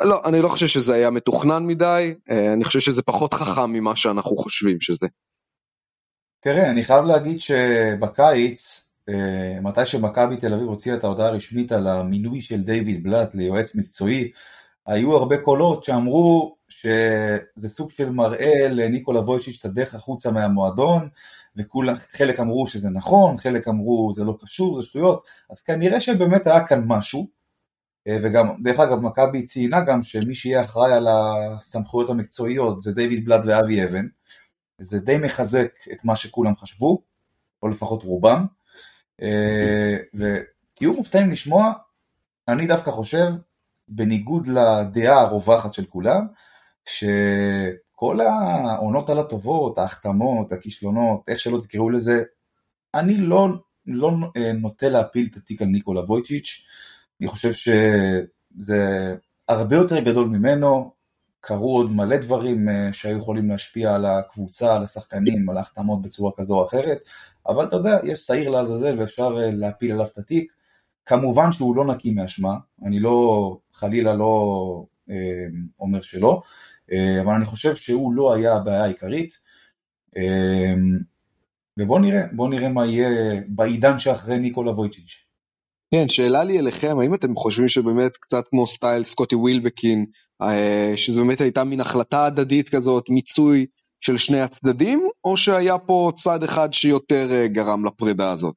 לא, 0.00 0.22
אני 0.24 0.42
לא 0.42 0.48
חושב 0.48 0.66
שזה 0.66 0.94
היה 0.94 1.10
מתוכנן 1.10 1.66
מדי, 1.66 2.14
אה, 2.30 2.52
אני 2.52 2.64
חושב 2.64 2.80
שזה 2.80 3.02
פחות 3.02 3.34
חכם 3.34 3.70
ממה 3.70 3.96
שאנחנו 3.96 4.36
חושבים 4.36 4.80
שזה. 4.80 5.06
תראה, 6.40 6.70
אני 6.70 6.82
חייב 6.82 7.04
להגיד 7.04 7.40
שבקיץ, 7.40 8.90
אה, 9.08 9.60
מתי 9.62 9.86
שמכבי 9.86 10.36
תל 10.36 10.54
אביב 10.54 10.68
הוציאה 10.68 10.96
את 10.96 11.04
ההודעה 11.04 11.26
הרשמית 11.26 11.72
על 11.72 11.86
המינוי 11.86 12.40
של 12.40 12.62
דיוויד 12.62 13.02
בלאט 13.02 13.34
ליועץ 13.34 13.76
מקצועי, 13.76 14.30
היו 14.86 15.16
הרבה 15.16 15.38
קולות 15.38 15.84
שאמרו 15.84 16.52
שזה 16.68 17.68
סוג 17.68 17.90
של 17.90 18.10
מראה 18.10 18.68
לניקולה 18.68 19.20
וויצ'יץ' 19.20 19.56
את 19.60 19.64
הדרך 19.64 19.94
החוצה 19.94 20.30
מהמועדון, 20.30 21.08
וחלק 21.56 22.40
אמרו 22.40 22.66
שזה 22.66 22.90
נכון, 22.90 23.38
חלק 23.38 23.68
אמרו 23.68 24.12
זה 24.14 24.24
לא 24.24 24.38
קשור, 24.40 24.80
זה 24.80 24.86
שטויות, 24.86 25.26
אז 25.50 25.62
כנראה 25.62 26.00
שבאמת 26.00 26.46
היה 26.46 26.66
כאן 26.66 26.84
משהו, 26.86 27.26
אה, 28.08 28.18
וגם, 28.22 28.62
דרך 28.62 28.80
אגב, 28.80 29.00
מכבי 29.00 29.42
ציינה 29.42 29.80
גם 29.80 30.02
שמי 30.02 30.34
שיהיה 30.34 30.60
אחראי 30.60 30.92
על 30.92 31.06
הסמכויות 31.10 32.10
המקצועיות 32.10 32.80
זה 32.80 32.92
דיוויד 32.92 33.24
בלאד 33.24 33.42
ואבי 33.46 33.84
אבן, 33.84 34.06
זה 34.78 35.00
די 35.00 35.16
מחזק 35.18 35.68
את 35.92 36.04
מה 36.04 36.16
שכולם 36.16 36.56
חשבו, 36.56 37.02
או 37.62 37.68
לפחות 37.68 38.02
רובם, 38.02 38.46
אה, 39.22 39.96
ותהיו 40.14 40.92
מופתעים 40.92 41.30
לשמוע, 41.30 41.72
אני 42.48 42.66
דווקא 42.66 42.90
חושב, 42.90 43.32
בניגוד 43.88 44.46
לדעה 44.46 45.20
הרווחת 45.20 45.72
של 45.72 45.84
כולם, 45.84 46.26
שכל 46.84 48.20
העונות 48.20 49.10
על 49.10 49.18
הטובות, 49.18 49.78
ההחתמות, 49.78 50.52
הכישלונות, 50.52 51.20
איך 51.28 51.40
שלא 51.40 51.60
תקראו 51.60 51.90
לזה, 51.90 52.22
אני 52.94 53.16
לא, 53.16 53.48
לא 53.86 54.12
אה, 54.36 54.52
נוטה 54.52 54.88
להפיל 54.88 55.28
את 55.30 55.36
התיק 55.36 55.62
על 55.62 55.68
ניקולה 55.68 56.00
וויצ'יץ', 56.00 56.66
אני 57.20 57.28
חושב 57.28 57.52
שזה 57.52 58.76
הרבה 59.48 59.76
יותר 59.76 60.00
גדול 60.00 60.28
ממנו, 60.28 60.92
קרו 61.40 61.76
עוד 61.76 61.90
מלא 61.90 62.16
דברים 62.16 62.68
אה, 62.68 62.92
שהיו 62.92 63.18
יכולים 63.18 63.50
להשפיע 63.50 63.94
על 63.94 64.06
הקבוצה, 64.06 64.76
על 64.76 64.82
השחקנים, 64.82 65.50
על 65.50 65.56
ההחתמות 65.56 66.02
בצורה 66.02 66.32
כזו 66.36 66.54
או 66.54 66.66
אחרת, 66.66 66.98
אבל 67.46 67.64
אתה 67.64 67.76
יודע, 67.76 67.98
יש 68.04 68.20
שעיר 68.20 68.50
לעזאזל 68.50 69.00
ואפשר 69.00 69.36
אה, 69.38 69.50
להפיל 69.50 69.92
עליו 69.92 70.06
את 70.06 70.18
התיק. 70.18 70.52
כמובן 71.06 71.52
שהוא 71.52 71.76
לא 71.76 71.84
נקי 71.84 72.10
מאשמה, 72.10 72.54
אני 72.84 73.00
לא, 73.00 73.58
חלילה 73.72 74.14
לא 74.14 74.84
אה, 75.10 75.46
אומר 75.80 76.00
שלא, 76.00 76.42
אה, 76.92 77.22
אבל 77.22 77.34
אני 77.34 77.44
חושב 77.44 77.76
שהוא 77.76 78.12
לא 78.12 78.34
היה 78.34 78.54
הבעיה 78.54 78.84
העיקרית. 78.84 79.38
אה, 80.16 80.74
ובואו 81.78 81.98
נראה, 81.98 82.22
בואו 82.32 82.48
נראה 82.48 82.68
מה 82.68 82.86
יהיה 82.86 83.40
בעידן 83.48 83.98
שאחרי 83.98 84.38
ניקולה 84.38 84.70
וויצ'יץ'. 84.70 85.26
כן, 85.94 86.08
שאלה 86.08 86.44
לי 86.44 86.58
אליכם, 86.58 86.98
האם 86.98 87.14
אתם 87.14 87.36
חושבים 87.36 87.68
שבאמת 87.68 88.16
קצת 88.16 88.48
כמו 88.48 88.66
סטייל 88.66 89.04
סקוטי 89.04 89.34
ווילבקין, 89.34 90.06
אה, 90.42 90.92
שזו 90.96 91.20
באמת 91.20 91.40
הייתה 91.40 91.64
מין 91.64 91.80
החלטה 91.80 92.26
הדדית 92.26 92.68
כזאת, 92.68 93.04
מיצוי 93.08 93.66
של 94.00 94.16
שני 94.16 94.40
הצדדים, 94.40 95.08
או 95.24 95.36
שהיה 95.36 95.78
פה 95.78 96.12
צד 96.14 96.42
אחד 96.42 96.72
שיותר 96.72 97.28
אה, 97.32 97.48
גרם 97.48 97.86
לפרידה 97.86 98.30
הזאת? 98.30 98.54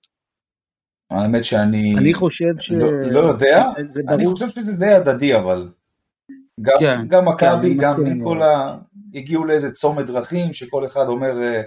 האמת 1.09 1.45
שאני... 1.45 1.95
אני 1.97 2.13
חושב 2.13 2.53
ש... 2.59 2.71
לא, 2.71 2.91
לא 2.91 3.19
יודע, 3.19 3.63
ברור... 4.05 4.15
אני 4.15 4.25
חושב 4.27 4.49
שזה 4.49 4.73
די 4.73 4.93
הדדי 4.93 5.35
אבל. 5.35 5.69
גם, 6.61 6.77
כן, 6.79 7.07
גם 7.07 7.21
כן, 7.21 7.27
מכבי, 7.27 7.77
כן, 7.81 7.81
גם 7.81 8.03
ניקולה, 8.03 8.77
הגיעו 9.15 9.45
לאיזה 9.45 9.71
צומת 9.71 10.05
דרכים 10.05 10.53
שכל 10.53 10.85
אחד 10.85 11.07
אומר, 11.07 11.41
אה, 11.41 11.61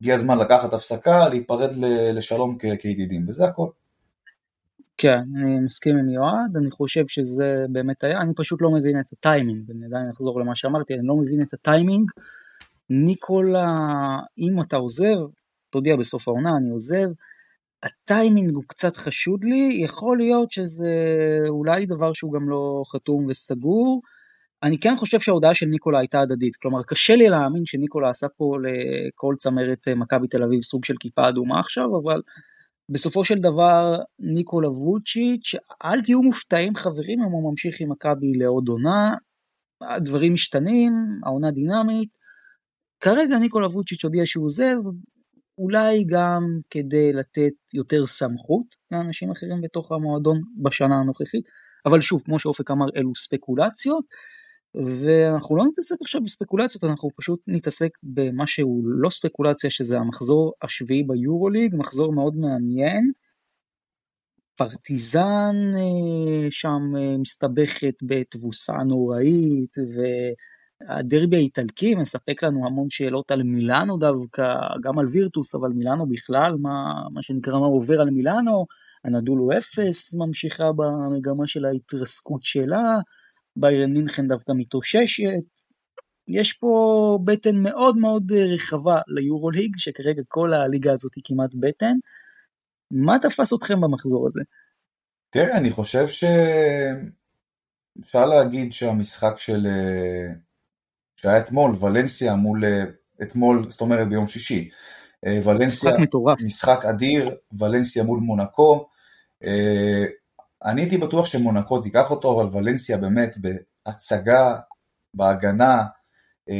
הגיע 0.00 0.14
הזמן 0.14 0.38
לקחת 0.38 0.72
הפסקה, 0.72 1.28
להיפרד 1.28 1.70
לשלום 2.14 2.58
כידידים, 2.58 3.28
וזה 3.28 3.44
הכל. 3.44 3.66
כן, 4.98 5.20
אני 5.36 5.60
מסכים 5.60 5.96
עם 5.96 6.08
יועד, 6.08 6.56
אני 6.56 6.70
חושב 6.70 7.06
שזה 7.06 7.64
באמת 7.68 8.04
היה, 8.04 8.20
אני 8.20 8.34
פשוט 8.34 8.62
לא 8.62 8.70
מבין 8.70 9.00
את 9.00 9.12
הטיימינג, 9.12 9.70
אני 9.70 9.86
עדיין 9.86 10.10
אחזור 10.10 10.40
למה 10.40 10.56
שאמרתי, 10.56 10.94
אני 10.94 11.06
לא 11.06 11.16
מבין 11.16 11.42
את 11.42 11.54
הטיימינג. 11.54 12.10
ניקולה, 12.90 13.66
אם 14.38 14.60
אתה 14.60 14.76
עוזב, 14.76 15.16
תודיע 15.70 15.96
בסוף 15.96 16.28
העונה, 16.28 16.50
אני 16.56 16.70
עוזב, 16.70 17.08
הטיימינג 17.82 18.54
הוא 18.54 18.64
קצת 18.66 18.96
חשוד 18.96 19.44
לי, 19.44 19.80
יכול 19.84 20.18
להיות 20.18 20.52
שזה 20.52 20.94
אולי 21.48 21.86
דבר 21.86 22.12
שהוא 22.12 22.32
גם 22.32 22.48
לא 22.48 22.82
חתום 22.92 23.26
וסגור. 23.28 24.02
אני 24.62 24.78
כן 24.78 24.96
חושב 24.96 25.20
שההודעה 25.20 25.54
של 25.54 25.66
ניקולה 25.66 25.98
הייתה 25.98 26.20
הדדית, 26.20 26.56
כלומר 26.56 26.82
קשה 26.82 27.16
לי 27.16 27.28
להאמין 27.28 27.64
שניקולה 27.64 28.10
עשה 28.10 28.26
פה 28.36 28.56
לכל 28.62 29.34
צמרת 29.38 29.88
מכבי 29.96 30.28
תל 30.28 30.42
אביב 30.42 30.62
סוג 30.62 30.84
של 30.84 30.94
כיפה 31.00 31.28
אדומה 31.28 31.60
עכשיו, 31.60 31.84
אבל 32.02 32.22
בסופו 32.88 33.24
של 33.24 33.38
דבר 33.38 33.98
ניקולה 34.18 34.70
ווצ'יץ', 34.70 35.54
אל 35.84 36.02
תהיו 36.02 36.22
מופתעים 36.22 36.76
חברים 36.76 37.22
אם 37.22 37.32
הוא 37.32 37.50
ממשיך 37.50 37.80
עם 37.80 37.90
מכבי 37.90 38.32
לעוד 38.34 38.68
עונה, 38.68 39.14
הדברים 39.80 40.32
משתנים, 40.32 40.92
העונה 41.24 41.50
דינמית. 41.50 42.16
כרגע 43.00 43.38
ניקולה 43.38 43.66
ווצ'יץ' 43.66 44.04
הודיע 44.04 44.22
שהוא 44.26 44.44
עוזב, 44.44 44.76
אולי 45.62 46.04
גם 46.04 46.42
כדי 46.70 47.12
לתת 47.12 47.52
יותר 47.74 48.06
סמכות 48.06 48.66
לאנשים 48.90 49.30
אחרים 49.30 49.60
בתוך 49.60 49.92
המועדון 49.92 50.40
בשנה 50.62 50.94
הנוכחית, 50.94 51.48
אבל 51.86 52.00
שוב, 52.00 52.22
כמו 52.24 52.38
שאופק 52.38 52.70
אמר, 52.70 52.86
אלו 52.96 53.14
ספקולציות. 53.14 54.04
ואנחנו 54.74 55.56
לא 55.56 55.64
נתעסק 55.64 55.96
עכשיו 56.00 56.20
בספקולציות, 56.24 56.84
אנחנו 56.84 57.10
פשוט 57.16 57.40
נתעסק 57.46 57.90
במה 58.02 58.46
שהוא 58.46 58.82
לא 58.86 59.10
ספקולציה, 59.10 59.70
שזה 59.70 59.98
המחזור 59.98 60.52
השביעי 60.62 61.02
ביורוליג, 61.02 61.74
מחזור 61.76 62.12
מאוד 62.12 62.34
מעניין. 62.36 63.12
פרטיזן 64.56 65.54
שם 66.50 66.80
מסתבכת 67.20 67.94
בתבוסה 68.02 68.72
נוראית, 68.88 69.74
והדרבי 70.88 71.36
האיטלקי 71.36 71.94
מספק 71.94 72.42
לנו 72.42 72.66
המון 72.66 72.90
שאלות 72.90 73.30
על 73.30 73.42
מילאנו 73.42 73.98
דווקא, 73.98 74.44
גם 74.82 74.98
על 74.98 75.06
וירטוס, 75.06 75.54
אבל 75.54 75.68
מילאנו 75.68 76.06
בכלל, 76.06 76.56
מה, 76.60 76.94
מה 77.12 77.22
שנקרא 77.22 77.58
מה 77.58 77.66
עובר 77.66 78.00
על 78.00 78.10
מילאנו, 78.10 78.66
הנדולו 79.04 79.52
אפס 79.58 80.14
ממשיכה 80.14 80.72
במגמה 80.76 81.46
של 81.46 81.64
ההתרסקות 81.64 82.42
שלה, 82.42 82.98
ביירן 83.56 83.92
מינכן 83.92 84.28
דווקא 84.28 84.52
מתאוששת. 84.56 85.62
יש 86.28 86.52
פה 86.52 87.18
בטן 87.24 87.56
מאוד 87.56 87.96
מאוד 87.96 88.32
רחבה 88.32 89.00
ליורוליג, 89.06 89.74
שכרגע 89.76 90.22
כל 90.28 90.54
הליגה 90.54 90.92
הזאת 90.92 91.14
היא 91.14 91.24
כמעט 91.26 91.54
בטן. 91.60 91.94
מה 92.90 93.18
תפס 93.18 93.52
אתכם 93.52 93.80
במחזור 93.80 94.26
הזה? 94.26 94.40
תראה, 95.30 95.56
אני 95.56 95.70
חושב 95.70 96.08
ש... 96.08 96.24
אפשר 98.00 98.24
להגיד 98.26 98.72
שהמשחק 98.72 99.38
של... 99.38 99.66
שהיה 101.16 101.38
אתמול, 101.38 101.76
ולנסיה 101.80 102.34
מול... 102.34 102.64
אתמול, 103.22 103.70
זאת 103.70 103.80
אומרת 103.80 104.08
ביום 104.08 104.26
שישי. 104.26 104.70
ולנסיה, 105.26 105.90
משחק 105.90 105.98
מטורף. 105.98 106.38
משחק 106.46 106.84
אדיר, 106.84 107.30
ולנסיה 107.58 108.02
מול 108.02 108.20
מונקו. 108.20 108.88
אני 110.64 110.82
הייתי 110.82 110.98
בטוח 110.98 111.26
שמונקו 111.26 111.80
תיקח 111.80 112.10
אותו, 112.10 112.40
אבל 112.40 112.56
ולנסיה 112.56 112.96
באמת 112.96 113.36
בהצגה, 113.38 114.56
בהגנה, 115.14 115.82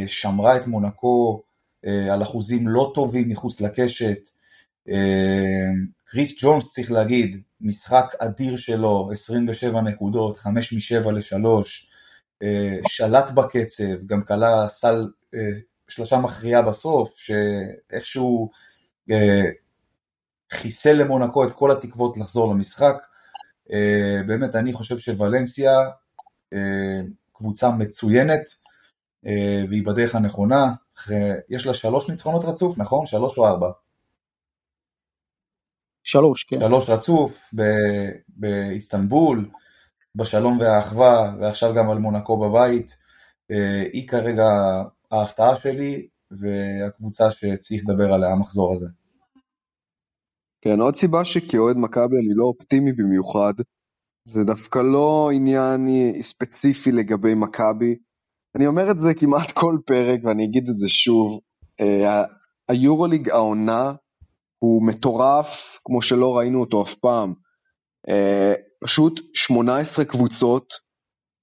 שמרה 0.06 0.56
את 0.56 0.66
מונקו 0.66 1.42
על 2.12 2.22
אחוזים 2.22 2.68
לא 2.68 2.92
טובים 2.94 3.28
מחוץ 3.28 3.60
לקשת. 3.60 4.18
קריס 6.04 6.34
ג'ונס 6.42 6.68
צריך 6.70 6.90
להגיד, 6.90 7.40
משחק 7.60 8.14
אדיר 8.18 8.56
שלו, 8.56 9.10
27 9.12 9.80
נקודות, 9.80 10.38
5 10.38 10.72
מ-7 10.72 11.10
ל-3, 11.10 11.46
שלט 12.88 13.30
בקצב, 13.30 14.06
גם 14.06 14.24
כלה 14.24 14.68
סל 14.68 15.08
שלושה 15.88 16.16
מכריעה 16.16 16.62
בסוף, 16.62 17.16
שאיכשהו 17.18 18.50
חיסל 20.52 20.92
למונקו 20.92 21.46
את 21.46 21.52
כל 21.52 21.70
התקוות 21.70 22.16
לחזור 22.16 22.54
למשחק. 22.54 22.94
באמת, 24.26 24.54
אני 24.54 24.72
חושב 24.72 24.98
שוולנסיה 24.98 25.80
קבוצה 27.32 27.70
מצוינת, 27.70 28.54
והיא 29.68 29.86
בדרך 29.86 30.14
הנכונה. 30.14 30.72
יש 31.48 31.66
לה 31.66 31.74
שלוש 31.74 32.10
ניצחונות 32.10 32.44
רצוף, 32.44 32.78
נכון? 32.78 33.06
שלוש 33.06 33.38
או 33.38 33.46
ארבע? 33.46 33.70
שלוש, 36.04 36.44
כן. 36.44 36.60
שלוש 36.60 36.88
רצוף 36.88 37.40
באיסטנבול, 38.28 39.48
בשלום 40.14 40.58
והאחווה, 40.60 41.34
ועכשיו 41.40 41.74
גם 41.74 41.90
על 41.90 41.98
מונקו 41.98 42.40
בבית. 42.40 42.96
היא 43.92 44.08
כרגע 44.08 44.44
ההפתעה 45.10 45.56
שלי, 45.56 46.08
והקבוצה 46.30 47.30
שצריך 47.30 47.82
לדבר 47.88 48.12
עליה 48.12 48.30
המחזור 48.30 48.72
הזה. 48.72 48.86
כן, 50.60 50.80
עוד 50.80 50.96
סיבה 50.96 51.24
שכאוהד 51.24 51.76
מכבי 51.76 52.16
אני 52.16 52.34
לא 52.36 52.44
אופטימי 52.44 52.92
במיוחד, 52.92 53.52
זה 54.28 54.44
דווקא 54.44 54.78
לא 54.78 55.30
עניין 55.34 55.86
ספציפי 56.20 56.92
לגבי 56.92 57.34
מכבי. 57.34 57.96
אני 58.56 58.66
אומר 58.66 58.90
את 58.90 58.98
זה 58.98 59.14
כמעט 59.14 59.50
כל 59.50 59.78
פרק 59.86 60.20
ואני 60.24 60.44
אגיד 60.44 60.68
את 60.68 60.76
זה 60.76 60.88
שוב. 60.88 61.40
היורוליג 62.68 63.30
העונה 63.30 63.92
הוא 64.58 64.86
מטורף 64.86 65.80
כמו 65.84 66.02
שלא 66.02 66.38
ראינו 66.38 66.60
אותו 66.60 66.82
אף 66.82 66.94
פעם. 66.94 67.34
פשוט 68.82 69.20
18 69.34 70.04
קבוצות 70.04 70.72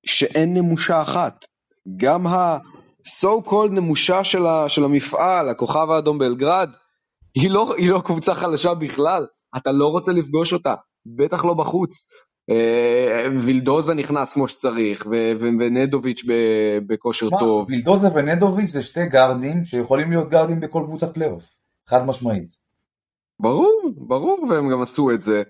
שאין 0.06 0.54
נמושה 0.54 1.02
אחת. 1.02 1.46
גם 1.98 2.28
ה-so 2.28 3.50
called 3.50 3.72
נמושה 3.72 4.24
של, 4.24 4.46
ה, 4.46 4.70
של 4.70 4.84
המפעל, 4.84 5.50
הכוכב 5.50 5.90
האדום 5.90 6.18
בלגרד, 6.18 6.70
היא 7.36 7.52
לא, 7.52 7.76
היא 7.78 7.90
לא 7.90 8.02
קבוצה 8.06 8.36
חלשה 8.36 8.74
בכלל, 8.74 9.26
אתה 9.58 9.72
לא 9.72 9.88
רוצה 9.88 10.12
לפגוש 10.12 10.54
אותה, 10.54 10.76
בטח 11.06 11.46
לא 11.46 11.54
בחוץ. 11.54 12.06
וילדוזה 13.38 13.94
נכנס 13.94 14.34
כמו 14.34 14.48
שצריך, 14.48 15.08
ונדוביץ' 15.40 16.24
בכושר 16.88 17.30
טוב. 17.40 17.70
וילדוזה 17.70 18.08
ונדוביץ' 18.14 18.70
זה 18.70 18.82
שתי 18.82 19.06
גארדים 19.06 19.64
שיכולים 19.64 20.12
להיות 20.12 20.30
גארדים 20.30 20.60
בכל 20.60 20.84
קבוצת 20.88 21.14
פלייאוף, 21.14 21.46
חד 21.90 22.06
משמעית. 22.06 22.50
ברור, 23.40 23.92
ברור, 24.08 24.46
והם 24.50 24.70
גם 24.72 24.82
עשו 24.82 25.12
את 25.12 25.22
זה. 25.22 25.44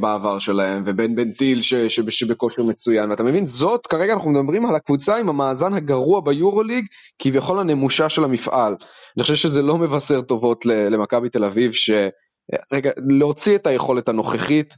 בעבר 0.00 0.38
שלהם, 0.38 0.82
ובן 0.86 1.14
בן 1.14 1.32
טיל 1.32 1.60
שבכושר 1.88 2.62
מצוין, 2.62 3.10
ואתה 3.10 3.22
מבין, 3.22 3.46
זאת, 3.46 3.86
כרגע 3.86 4.12
אנחנו 4.12 4.30
מדברים 4.30 4.66
על 4.66 4.74
הקבוצה 4.74 5.16
עם 5.16 5.28
המאזן 5.28 5.74
הגרוע 5.74 6.20
ביורוליג, 6.20 6.86
כביכול 7.18 7.58
הנמושה 7.58 8.08
של 8.08 8.24
המפעל. 8.24 8.76
אני 9.16 9.22
חושב 9.22 9.34
שזה 9.34 9.62
לא 9.62 9.78
מבשר 9.78 10.20
טובות 10.20 10.66
למכבי 10.66 11.28
תל 11.28 11.44
אביב, 11.44 11.72
שרגע, 11.72 12.90
להוציא 13.08 13.56
את 13.56 13.66
היכולת 13.66 14.08
הנוכחית, 14.08 14.74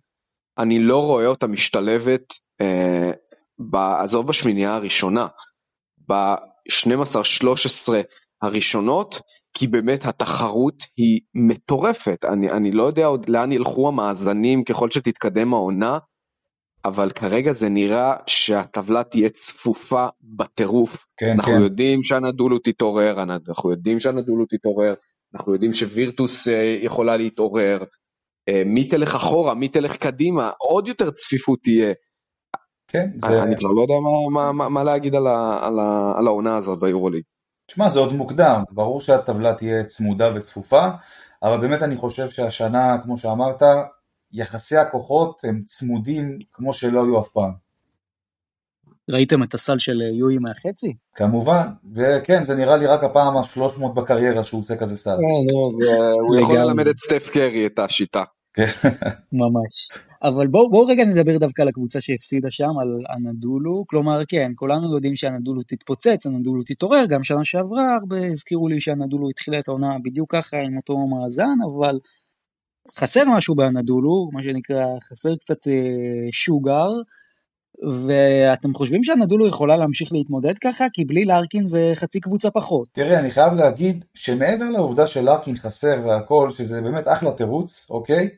אני 0.59 0.79
לא 0.79 1.03
רואה 1.03 1.27
אותה 1.27 1.47
משתלבת, 1.47 2.35
עזוב 3.75 4.27
בשמינייה 4.27 4.75
הראשונה, 4.75 5.27
ב-12-13 6.09 7.93
הראשונות, 8.43 9.21
כי 9.55 9.67
באמת 9.67 10.05
התחרות 10.05 10.85
היא 10.97 11.21
מטורפת, 11.35 12.25
אני, 12.25 12.51
אני 12.51 12.73
לא 12.73 12.83
יודע 12.83 13.07
עוד 13.07 13.29
לאן 13.29 13.53
ילכו 13.53 13.89
המאזנים 13.89 14.65
ככל 14.65 14.91
שתתקדם 14.91 15.55
העונה, 15.55 15.99
אבל 16.85 17.11
כרגע 17.11 17.53
זה 17.53 17.69
נראה 17.69 18.15
שהטבלה 18.27 19.05
תהיה 19.05 19.29
צפופה 19.29 20.07
בטירוף. 20.23 21.07
כן, 21.17 21.31
אנחנו 21.31 21.53
כן. 21.53 21.61
יודעים 21.61 22.03
שהנדולו 22.03 22.59
תתעורר, 22.59 23.23
אנחנו 23.23 23.71
יודעים 23.71 24.01
שהנדולו 24.01 24.45
תתעורר, 24.49 24.95
אנחנו 25.35 25.53
יודעים 25.53 25.73
שווירטוס 25.73 26.49
יכולה 26.83 27.17
להתעורר, 27.17 27.85
מי 28.67 28.89
תלך 28.89 29.15
אחורה, 29.15 29.55
מי 29.55 29.69
תלך 29.69 29.97
קדימה, 29.97 30.51
עוד 30.59 30.89
יותר 30.89 31.11
צפיפות 31.11 31.59
תהיה. 31.63 31.93
כן, 32.89 33.11
זה... 33.19 33.43
אני 33.43 33.57
כבר 33.57 33.69
לא 33.69 33.83
יודע 33.83 33.95
מה, 33.95 34.31
מה, 34.31 34.53
מה, 34.53 34.69
מה 34.69 34.85
להגיד 34.85 35.15
על, 35.15 35.27
ה, 35.27 35.67
על, 35.67 35.79
ה, 35.79 36.13
על 36.19 36.27
העונה 36.27 36.57
הזאת 36.57 36.81
ביורוליג. 36.81 37.23
תשמע, 37.67 37.89
זה 37.89 37.99
עוד 37.99 38.13
מוקדם, 38.13 38.63
ברור 38.71 39.01
שהטבלה 39.01 39.55
תהיה 39.55 39.85
צמודה 39.85 40.35
וצפופה, 40.37 40.87
אבל 41.43 41.61
באמת 41.61 41.83
אני 41.83 41.97
חושב 41.97 42.31
שהשנה, 42.31 42.97
כמו 43.03 43.19
שאמרת, 43.19 43.63
יחסי 44.33 44.77
הכוחות 44.77 45.41
הם 45.45 45.63
צמודים 45.67 46.39
כמו 46.53 46.75
שלא 46.75 47.05
היו 47.05 47.21
אף 47.21 47.29
פעם. 47.29 47.65
ראיתם 49.11 49.43
את 49.43 49.55
הסל 49.55 49.79
של 49.79 50.01
יואי 50.19 50.39
מהחצי? 50.39 50.97
כמובן, 51.15 51.67
וכן, 51.95 52.43
זה 52.43 52.55
נראה 52.55 52.77
לי 52.77 52.87
רק 52.87 53.05
הפעם 53.05 53.37
ה-300 53.37 53.89
בקריירה 53.95 54.45
שהוא 54.45 54.61
עושה 54.61 54.77
כזה 54.77 54.97
סל. 54.97 55.17
הוא 56.29 56.37
יכול 56.37 56.59
ללמד 56.59 56.87
את 56.87 56.97
סטף 56.99 57.31
קרי 57.33 57.67
את 57.67 57.79
השיטה. 57.79 58.25
ממש. 59.33 59.89
אבל 60.25 60.47
בואו 60.47 60.71
בוא 60.71 60.91
רגע 60.91 61.05
נדבר 61.05 61.39
דווקא 61.39 61.63
על 61.63 61.69
הקבוצה 61.69 62.01
שהפסידה 62.01 62.51
שם, 62.51 62.71
על 62.81 63.17
אנדולו. 63.17 63.85
כלומר, 63.87 64.23
כן, 64.29 64.51
כולנו 64.57 64.95
יודעים 64.95 65.17
שאנדולו 65.17 65.63
תתפוצץ, 65.63 66.27
אנדולו 66.27 66.63
תתעורר, 66.67 67.05
גם 67.09 67.23
שנה 67.23 67.45
שעברה 67.45 67.97
הרבה 68.01 68.27
הזכירו 68.27 68.69
לי 68.69 68.81
שאנדולו 68.81 69.31
התחילה 69.31 69.59
את 69.59 69.69
העונה 69.69 69.97
בדיוק 70.05 70.33
ככה 70.33 70.57
עם 70.57 70.77
אותו 70.77 70.97
מאזן, 71.07 71.57
אבל 71.75 71.99
חסר 72.95 73.23
משהו 73.37 73.55
באנדולו, 73.55 74.31
מה 74.33 74.43
שנקרא, 74.43 74.85
חסר 75.03 75.37
קצת 75.37 75.69
אה, 75.69 76.33
שוגר. 76.33 76.89
ואתם 78.07 78.75
חושבים 78.75 79.03
שהנדולו 79.03 79.47
יכולה 79.47 79.77
להמשיך 79.77 80.13
להתמודד 80.13 80.59
ככה? 80.59 80.87
כי 80.93 81.05
בלי 81.05 81.25
לארקין 81.25 81.67
זה 81.67 81.93
חצי 81.95 82.21
קבוצה 82.21 82.51
פחות. 82.51 82.89
תראה, 82.93 83.19
אני 83.19 83.31
חייב 83.31 83.53
להגיד 83.53 84.05
שמעבר 84.15 84.65
לעובדה 84.65 85.07
שלארקין 85.07 85.57
חסר 85.57 86.01
והכל, 86.07 86.51
שזה 86.51 86.81
באמת 86.81 87.09
אחלה 87.09 87.33
תירוץ, 87.33 87.87
אוקיי? 87.91 88.29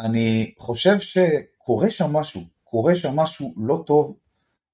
אני 0.00 0.54
חושב 0.58 0.98
שקורה 0.98 1.90
שם 1.90 2.12
משהו, 2.12 2.40
קורה 2.64 2.96
שם 2.96 3.16
משהו 3.16 3.54
לא 3.56 3.82
טוב, 3.86 4.16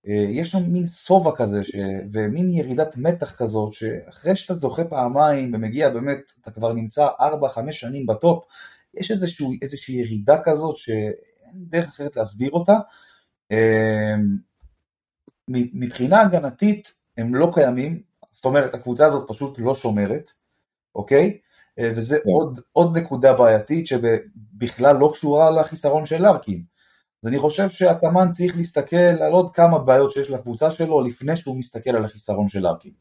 יש 0.05 0.51
שם 0.51 0.62
מין 0.68 0.87
שובע 0.87 1.37
כזה 1.37 1.64
ש... 1.64 1.77
ומין 2.12 2.51
ירידת 2.51 2.97
מתח 2.97 3.35
כזאת 3.37 3.72
שאחרי 3.74 4.37
שאתה 4.37 4.55
זוכה 4.55 4.85
פעמיים 4.85 5.55
ומגיע 5.55 5.89
באמת, 5.89 6.33
אתה 6.41 6.51
כבר 6.51 6.72
נמצא 6.72 7.09
4-5 7.09 7.72
שנים 7.72 8.07
בטופ, 8.07 8.45
יש 8.95 9.11
איזשהו, 9.11 9.53
איזושהי 9.62 9.95
ירידה 9.95 10.43
כזאת 10.45 10.77
שאין 10.77 11.55
דרך 11.55 11.89
אחרת 11.89 12.16
להסביר 12.16 12.51
אותה. 12.51 12.74
מבחינה 15.49 16.20
הגנתית 16.20 16.95
הם 17.16 17.35
לא 17.35 17.51
קיימים, 17.55 18.03
זאת 18.31 18.45
אומרת 18.45 18.74
הקבוצה 18.74 19.07
הזאת 19.07 19.29
פשוט 19.29 19.55
לא 19.59 19.74
שומרת, 19.74 20.33
אוקיי? 20.95 21.39
וזה 21.81 22.18
כן. 22.24 22.31
עוד, 22.31 22.61
עוד 22.72 22.99
נקודה 22.99 23.33
בעייתית 23.33 23.87
שבכלל 23.87 24.97
לא 24.97 25.11
קשורה 25.14 25.51
לחיסרון 25.51 26.07
של 26.07 26.22
לארקין. 26.22 26.62
אז 27.22 27.29
אני 27.29 27.39
חושב 27.39 27.68
שהתאמן 27.68 28.31
צריך 28.31 28.57
להסתכל 28.57 28.97
על 28.97 29.33
עוד 29.33 29.51
כמה 29.55 29.79
בעיות 29.79 30.12
שיש 30.12 30.31
לקבוצה 30.31 30.70
שלו 30.70 31.01
לפני 31.01 31.37
שהוא 31.37 31.59
מסתכל 31.59 31.91
על 31.91 32.05
החיסרון 32.05 32.49
של 32.49 32.61
לארקין. 32.61 32.93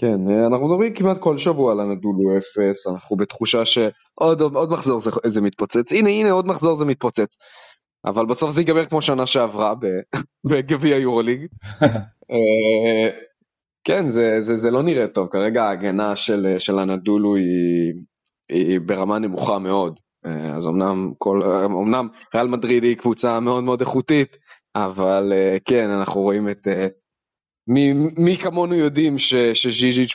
כן, 0.00 0.28
אה, 0.30 0.46
אנחנו 0.46 0.68
מדברים 0.68 0.94
כמעט 0.94 1.18
כל 1.18 1.38
שבוע 1.38 1.72
על 1.72 1.80
הנדולו 1.80 2.38
אפס, 2.38 2.86
אנחנו 2.86 3.16
בתחושה 3.16 3.64
שעוד 3.64 4.40
עוד 4.40 4.70
מחזור 4.70 5.00
זה, 5.00 5.10
זה 5.26 5.40
מתפוצץ, 5.40 5.92
הנה 5.92 6.10
הנה 6.10 6.30
עוד 6.30 6.46
מחזור 6.46 6.74
זה 6.74 6.84
מתפוצץ, 6.84 7.36
אבל 8.04 8.26
בסוף 8.26 8.50
זה 8.50 8.60
ייגמר 8.60 8.84
כמו 8.84 9.02
שנה 9.02 9.26
שעברה 9.26 9.74
בגביע 10.50 10.96
יורוליג. 10.96 11.46
אה, 13.90 13.94
כן, 13.94 14.08
זה, 14.08 14.40
זה, 14.40 14.58
זה 14.58 14.70
לא 14.70 14.82
נראה 14.82 15.06
טוב, 15.06 15.28
כרגע 15.28 15.64
ההגנה 15.64 16.16
של, 16.16 16.56
של 16.58 16.78
הנדולו 16.78 17.36
היא, 17.36 17.92
היא 18.48 18.80
ברמה 18.80 19.18
נמוכה 19.18 19.58
מאוד, 19.58 20.00
אה, 20.26 20.54
אז 20.54 20.66
אמנם, 20.66 21.12
כל, 21.18 21.42
אמנם 21.64 22.08
ריאל 22.34 22.48
מדריד 22.48 22.84
היא 22.84 22.96
קבוצה 22.96 23.40
מאוד 23.40 23.64
מאוד 23.64 23.80
איכותית, 23.80 24.36
אבל 24.76 25.32
כן, 25.64 25.90
אנחנו 25.90 26.20
רואים 26.20 26.48
את, 26.48 26.66
מי, 27.68 27.92
מי 28.16 28.36
כמונו 28.36 28.74
יודעים 28.74 29.18
שז'יז'יץ' 29.54 30.14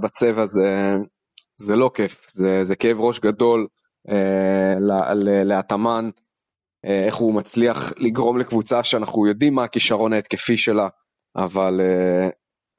בצבע 0.00 0.46
זה, 0.46 0.94
זה 1.60 1.76
לא 1.76 1.90
כיף, 1.94 2.26
זה, 2.32 2.64
זה 2.64 2.76
כאב 2.76 3.00
ראש 3.00 3.20
גדול 3.20 3.66
אה, 4.10 4.74
לאטמן, 5.44 6.10
אה, 6.84 7.04
איך 7.06 7.14
הוא 7.14 7.34
מצליח 7.34 7.92
לגרום 7.96 8.38
לקבוצה 8.38 8.84
שאנחנו 8.84 9.26
יודעים 9.26 9.54
מה 9.54 9.64
הכישרון 9.64 10.12
ההתקפי 10.12 10.56
שלה, 10.56 10.88
אבל 11.36 11.80
אה, 11.80 12.28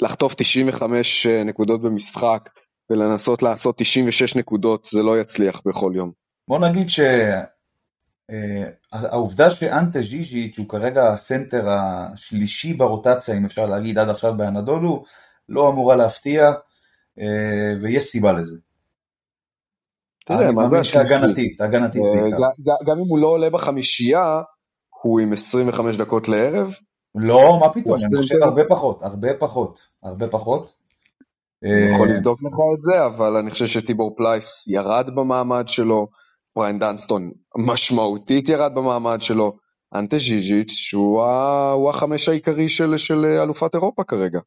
לחטוף 0.01 0.33
95 0.33 1.27
אה, 1.27 1.43
נקודות 1.43 1.81
במשחק 1.81 2.49
ולנסות 2.89 3.43
לעשות 3.43 3.77
96 3.77 4.35
נקודות 4.35 4.87
זה 4.91 5.03
לא 5.03 5.19
יצליח 5.19 5.61
בכל 5.65 5.91
יום. 5.95 6.11
בוא 6.47 6.59
נגיד 6.59 6.89
ש... 6.89 6.99
אה, 8.31 9.49
שאנטה 9.49 10.01
ז'יז'יץ' 10.01 10.57
הוא 10.57 10.69
כרגע 10.69 11.13
הסנטר 11.13 11.69
השלישי 11.69 12.73
ברוטציה, 12.73 13.37
אם 13.37 13.45
אפשר 13.45 13.65
להגיד 13.65 13.97
עד 13.97 14.09
עכשיו 14.09 14.37
באנדולו, 14.37 15.03
לא 15.49 15.69
אמורה 15.69 15.95
להפתיע, 15.95 16.51
אה, 17.19 17.73
ויש 17.81 18.03
סיבה 18.03 18.33
לזה. 18.33 18.55
תראה, 20.25 20.51
מה 20.51 20.67
זה 20.67 20.79
השלישי? 20.79 21.13
הגנתית, 21.13 21.61
הגנתית 21.61 22.01
בעיקר. 22.01 22.37
גם 22.85 22.99
אם 22.99 23.07
הוא 23.09 23.19
לא 23.19 23.27
עולה 23.27 23.49
בחמישייה, 23.49 24.41
הוא 25.01 25.19
עם 25.19 25.33
25 25.33 25.97
דקות 25.97 26.27
לערב. 26.27 26.75
לא, 27.15 27.57
מה 27.61 27.73
פתאום, 27.73 27.93
אני 27.93 28.17
חושב 28.21 28.35
הרבה 28.41 28.61
פחות, 28.69 29.03
הרבה 29.03 29.33
פחות, 29.39 29.81
הרבה 30.03 30.27
פחות. 30.27 30.73
אני 31.63 31.95
יכול 31.95 32.07
לבדוק 32.09 32.43
לך 32.43 32.53
את 32.75 32.81
זה, 32.81 33.05
אבל 33.05 33.37
אני 33.37 33.51
חושב 33.51 33.67
שטיבור 33.67 34.15
פלייס 34.15 34.67
ירד 34.67 35.09
במעמד 35.15 35.67
שלו. 35.67 36.07
בראיין 36.55 36.79
דנסטון 36.79 37.31
משמעותית 37.57 38.49
ירד 38.49 38.75
במעמד 38.75 39.21
שלו, 39.21 39.57
אנטה 39.95 40.17
ז'יז'יץ' 40.17 40.71
שהוא 40.71 41.23
הוא 41.71 41.89
החמש 41.89 42.29
העיקרי 42.29 42.69
של, 42.69 42.97
של 42.97 43.25
אלופת 43.25 43.75
אירופה 43.75 44.03
כרגע. 44.03 44.39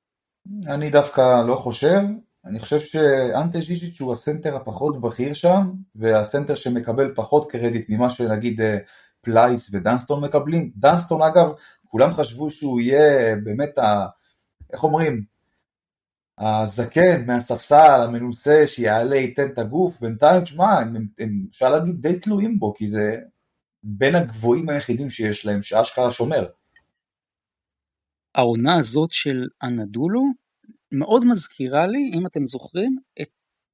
אני 0.66 0.90
דווקא 0.90 1.42
לא 1.46 1.54
חושב, 1.54 2.00
אני 2.44 2.58
חושב 2.58 2.78
שאנטה 2.78 3.60
ז'יז'יץ' 3.60 4.00
הוא 4.00 4.12
הסנטר 4.12 4.56
הפחות 4.56 5.00
בכיר 5.00 5.34
שם, 5.34 5.70
והסנטר 5.96 6.54
שמקבל 6.54 7.14
פחות 7.14 7.50
קרדיט 7.50 7.86
ממה 7.88 8.10
שנגיד 8.10 8.60
אה, 8.60 8.78
פלייס 9.22 9.70
ודנסטון 9.72 10.24
מקבלים. 10.24 10.70
דנסטון 10.76 11.22
אגב, 11.22 11.52
כולם 11.88 12.14
חשבו 12.14 12.50
שהוא 12.50 12.80
יהיה 12.80 13.36
באמת 13.44 13.78
ה... 13.78 14.06
איך 14.72 14.84
אומרים? 14.84 15.24
הזקן 16.38 17.26
מהספסל, 17.26 18.00
המנוסה, 18.02 18.66
שיעלה, 18.66 19.16
ייתן 19.16 19.46
את 19.52 19.58
הגוף, 19.58 20.00
בינתיים, 20.00 20.42
תשמע, 20.42 20.64
הם, 20.64 20.96
הם, 20.96 21.06
הם, 21.18 21.46
אפשר 21.50 21.70
להגיד 21.70 21.94
די 22.00 22.18
תלויים 22.18 22.58
בו, 22.58 22.74
כי 22.74 22.86
זה 22.86 23.16
בין 23.82 24.14
הגבוהים 24.14 24.68
היחידים 24.68 25.10
שיש 25.10 25.46
להם, 25.46 25.62
שאשכרה 25.62 26.12
שומר. 26.12 26.46
העונה 28.34 28.78
הזאת 28.78 29.12
של 29.12 29.46
אנדולו 29.62 30.22
מאוד 30.92 31.24
מזכירה 31.24 31.86
לי, 31.86 32.10
אם 32.14 32.26
אתם 32.26 32.46
זוכרים, 32.46 32.96
את 33.22 33.28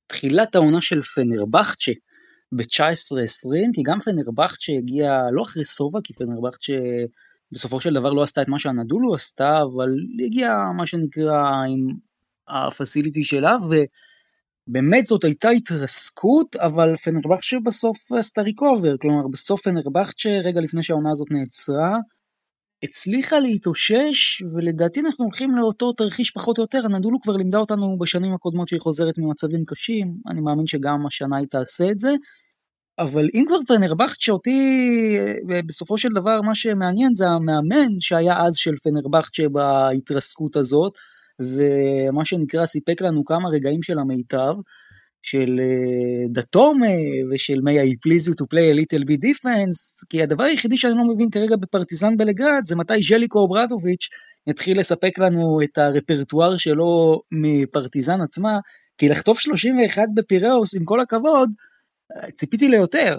תחילת 0.06 0.54
העונה 0.54 0.80
של 0.80 1.02
פנרבכצ'ה 1.02 1.92
ב-19-20, 2.52 3.74
כי 3.74 3.82
גם 3.84 3.98
פנרבכצ'ה 4.00 4.72
הגיע 4.78 5.10
לא 5.32 5.42
אחרי 5.42 5.64
סובה, 5.64 6.00
כי 6.04 6.14
פנרבכצ'ה 6.14 6.72
בסופו 7.54 7.80
של 7.80 7.94
דבר 7.94 8.12
לא 8.12 8.22
עשתה 8.22 8.42
את 8.42 8.48
מה 8.48 8.58
שאנדולו 8.58 9.14
עשתה, 9.14 9.62
אבל 9.62 9.88
הגיעה 10.26 10.72
מה 10.76 10.86
שנקרא 10.86 11.38
עם 11.68 11.96
הפסיליטי 12.48 13.24
שלה, 13.24 13.56
ובאמת 14.68 15.06
זאת 15.06 15.24
הייתה 15.24 15.48
התרסקות, 15.48 16.56
אבל 16.56 16.96
פנרבכצ'ה 16.96 17.56
בסוף 17.64 18.12
עשתה 18.12 18.42
ריקובר, 18.42 18.96
כלומר 18.98 19.28
בסוף 19.28 19.62
פנרבכצ'ה, 19.62 20.28
רגע 20.44 20.60
לפני 20.60 20.82
שהעונה 20.82 21.10
הזאת 21.12 21.30
נעצרה, 21.30 21.96
הצליחה 22.82 23.38
להתאושש, 23.38 24.42
ולדעתי 24.54 25.00
אנחנו 25.00 25.24
הולכים 25.24 25.56
לאותו 25.56 25.92
תרחיש 25.92 26.30
פחות 26.30 26.58
או 26.58 26.62
יותר, 26.62 26.80
הנדולו 26.84 27.20
כבר 27.20 27.32
לימדה 27.32 27.58
אותנו 27.58 27.98
בשנים 27.98 28.34
הקודמות 28.34 28.68
שהיא 28.68 28.80
חוזרת 28.80 29.18
ממצבים 29.18 29.64
קשים, 29.66 30.14
אני 30.30 30.40
מאמין 30.40 30.66
שגם 30.66 31.06
השנה 31.06 31.36
היא 31.36 31.46
תעשה 31.46 31.90
את 31.90 31.98
זה, 31.98 32.10
אבל 32.98 33.28
אם 33.34 33.44
כבר 33.46 33.56
פנרבכצ'ה 33.68 34.32
אותי, 34.32 34.60
בסופו 35.66 35.98
של 35.98 36.08
דבר 36.08 36.40
מה 36.40 36.54
שמעניין 36.54 37.14
זה 37.14 37.26
המאמן 37.26 38.00
שהיה 38.00 38.46
אז 38.46 38.56
של 38.56 38.76
פנרבכצ'ה 38.82 39.48
בהתרסקות 39.48 40.56
הזאת, 40.56 40.92
ומה 41.40 42.24
שנקרא 42.24 42.66
סיפק 42.66 43.00
לנו 43.00 43.24
כמה 43.24 43.48
רגעים 43.48 43.82
של 43.82 43.98
המיטב, 43.98 44.54
של 45.22 45.60
אה, 45.60 46.28
דתומה 46.32 46.96
ושל 47.30 47.58
may 47.58 47.88
I 47.88 47.94
please 48.06 48.28
you 48.28 48.34
to 48.34 48.44
play 48.44 48.68
a 48.70 48.74
little 48.80 49.04
bit 49.04 49.20
defense, 49.28 50.06
כי 50.10 50.22
הדבר 50.22 50.44
היחידי 50.44 50.76
שאני 50.76 50.94
לא 50.94 51.14
מבין 51.14 51.30
כרגע 51.30 51.56
בפרטיזן 51.56 52.16
בלגרד 52.16 52.62
זה 52.66 52.76
מתי 52.76 53.02
ז'ליקו 53.02 53.38
אוברדוביץ' 53.38 54.08
יתחיל 54.46 54.80
לספק 54.80 55.18
לנו 55.18 55.58
את 55.64 55.78
הרפרטואר 55.78 56.56
שלו 56.56 57.22
מפרטיזן 57.32 58.20
עצמה, 58.20 58.58
כי 58.98 59.08
לחטוף 59.08 59.38
31 59.38 60.02
בפיראוס 60.14 60.76
עם 60.76 60.84
כל 60.84 61.00
הכבוד, 61.00 61.50
ציפיתי 62.34 62.68
ליותר. 62.68 63.18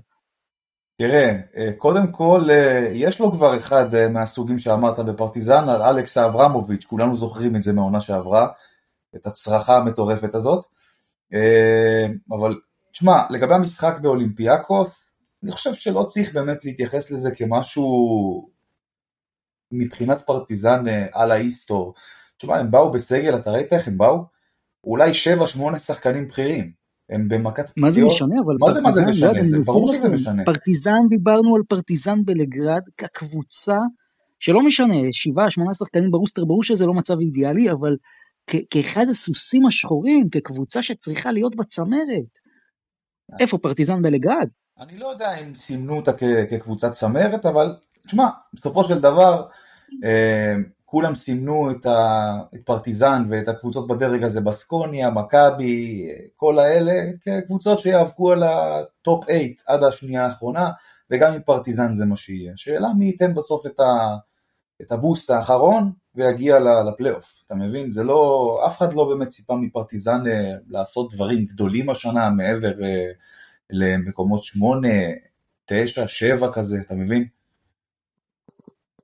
תראה, 0.98 1.32
אה, 1.58 1.72
קודם 1.78 2.12
כל, 2.12 2.42
אה, 2.50 2.90
יש 2.94 3.20
לו 3.20 3.32
כבר 3.32 3.58
אחד 3.58 3.96
אה, 3.96 4.08
מהסוגים 4.10 4.60
שאמרת 4.60 5.00
בפרטיזן, 5.00 5.70
על 5.70 5.82
אלכס 5.82 6.18
אברמוביץ', 6.18 6.86
כולנו 6.86 7.16
זוכרים 7.16 7.56
את 7.56 7.62
זה 7.62 7.74
מהעונה 7.74 8.02
שעברה, 8.02 8.48
את 9.16 9.26
הצרחה 9.26 9.78
המטורפת 9.78 10.36
הזאת. 10.36 10.66
אבל 12.32 12.56
תשמע, 12.92 13.22
לגבי 13.30 13.54
המשחק 13.54 13.96
באולימפיאקוס, 14.02 15.18
אני 15.44 15.52
חושב 15.52 15.74
שלא 15.74 16.04
צריך 16.04 16.34
באמת 16.34 16.66
להתייחס 16.66 17.12
לזה 17.12 17.32
כמשהו 17.32 18.50
מבחינת 19.72 20.22
פרטיזן 20.22 20.84
על 21.14 21.32
ההיסטור. 21.32 21.94
תשמע, 22.38 22.58
הם 22.58 22.72
באו 22.72 22.92
בסגל, 22.92 23.36
אתה 23.36 23.52
ראית 23.52 23.74
איך 23.74 23.88
הם 23.88 23.98
באו? 23.98 24.26
אולי 24.84 25.12
7-8 25.76 25.80
שחקנים 25.80 26.28
בכירים. 26.28 26.85
הם 27.10 27.28
במכת 27.28 27.70
פציעות. 27.70 27.78
מה 27.78 27.92
זה 27.92 28.06
משנה? 28.06 28.36
אבל 28.46 28.56
מה 28.60 28.72
זה 28.74 28.82
מה 28.82 28.92
זה 28.92 29.06
משנה? 29.06 29.46
זה 29.46 29.58
ברור 29.66 29.94
שזה 29.94 30.10
משנה. 30.10 30.46
פרטיזן, 30.46 31.00
דיברנו 31.10 31.56
על 31.56 31.62
פרטיזן 31.68 32.26
בלגרד 32.26 32.82
כקבוצה, 32.98 33.78
שלא 34.40 34.62
משנה, 34.62 34.96
שבעה, 35.12 35.50
שמונה 35.50 35.74
שחקנים 35.74 36.12
ברוסטר, 36.12 36.46
ברור 36.46 36.64
שזה 36.64 36.86
לא 36.86 36.94
מצב 36.94 37.20
אידיאלי, 37.20 37.72
אבל 37.72 37.96
כאחד 38.70 39.06
הסוסים 39.10 39.66
השחורים, 39.66 40.30
כקבוצה 40.30 40.82
שצריכה 40.82 41.32
להיות 41.32 41.56
בצמרת. 41.56 42.40
איפה 43.40 43.58
פרטיזן 43.58 44.02
בלגרד? 44.02 44.48
אני 44.80 44.98
לא 44.98 45.08
יודע 45.08 45.38
אם 45.38 45.56
סימנו 45.56 45.96
אותה 45.96 46.12
כקבוצת 46.50 46.92
צמרת, 46.92 47.46
אבל 47.46 47.76
תשמע, 48.08 48.28
בסופו 48.54 48.84
של 48.84 49.00
דבר, 49.00 49.46
אה, 50.04 50.56
כולם 50.96 51.16
סימנו 51.16 51.72
את, 51.72 51.86
ה, 51.86 52.40
את 52.56 52.60
פרטיזן 52.66 53.24
ואת 53.30 53.48
הקבוצות 53.48 53.88
בדרג 53.88 54.24
הזה, 54.24 54.42
בסקוניה, 54.42 55.10
מכבי, 55.10 56.08
כל 56.36 56.60
האלה, 56.60 57.12
כקבוצות 57.22 57.80
שיאבקו 57.80 58.32
על 58.32 58.44
הטופ 58.44 59.24
8 59.24 59.40
עד 59.68 59.84
השנייה 59.84 60.26
האחרונה, 60.26 60.72
וגם 61.12 61.34
עם 61.34 61.42
פרטיזן 61.42 61.94
זה 61.94 62.06
מה 62.06 62.16
שיהיה. 62.16 62.54
השאלה 62.54 62.88
מי 62.98 63.06
ייתן 63.06 63.34
בסוף 63.34 63.66
את, 63.66 63.80
ה, 63.80 64.18
את 64.82 64.92
הבוסט 64.92 65.32
האחרון 65.32 65.92
ויגיע 66.16 66.60
לפלייאוף, 66.60 67.34
אתה 67.48 67.56
מבין? 67.56 67.92
זה 67.92 68.04
לא, 68.04 68.64
אף 68.68 68.78
אחד 68.78 68.94
לא 68.94 69.06
באמת 69.06 69.28
ציפה 69.28 69.56
מפרטיזן 69.56 70.28
אה, 70.28 70.52
לעשות 70.68 71.14
דברים 71.14 71.46
גדולים 71.46 71.90
השנה 71.90 72.30
מעבר 72.30 72.84
אה, 72.84 73.12
למקומות 73.70 74.44
8, 74.44 74.88
9, 75.66 76.08
7 76.08 76.52
כזה, 76.52 76.78
אתה 76.86 76.94
מבין? 76.94 77.35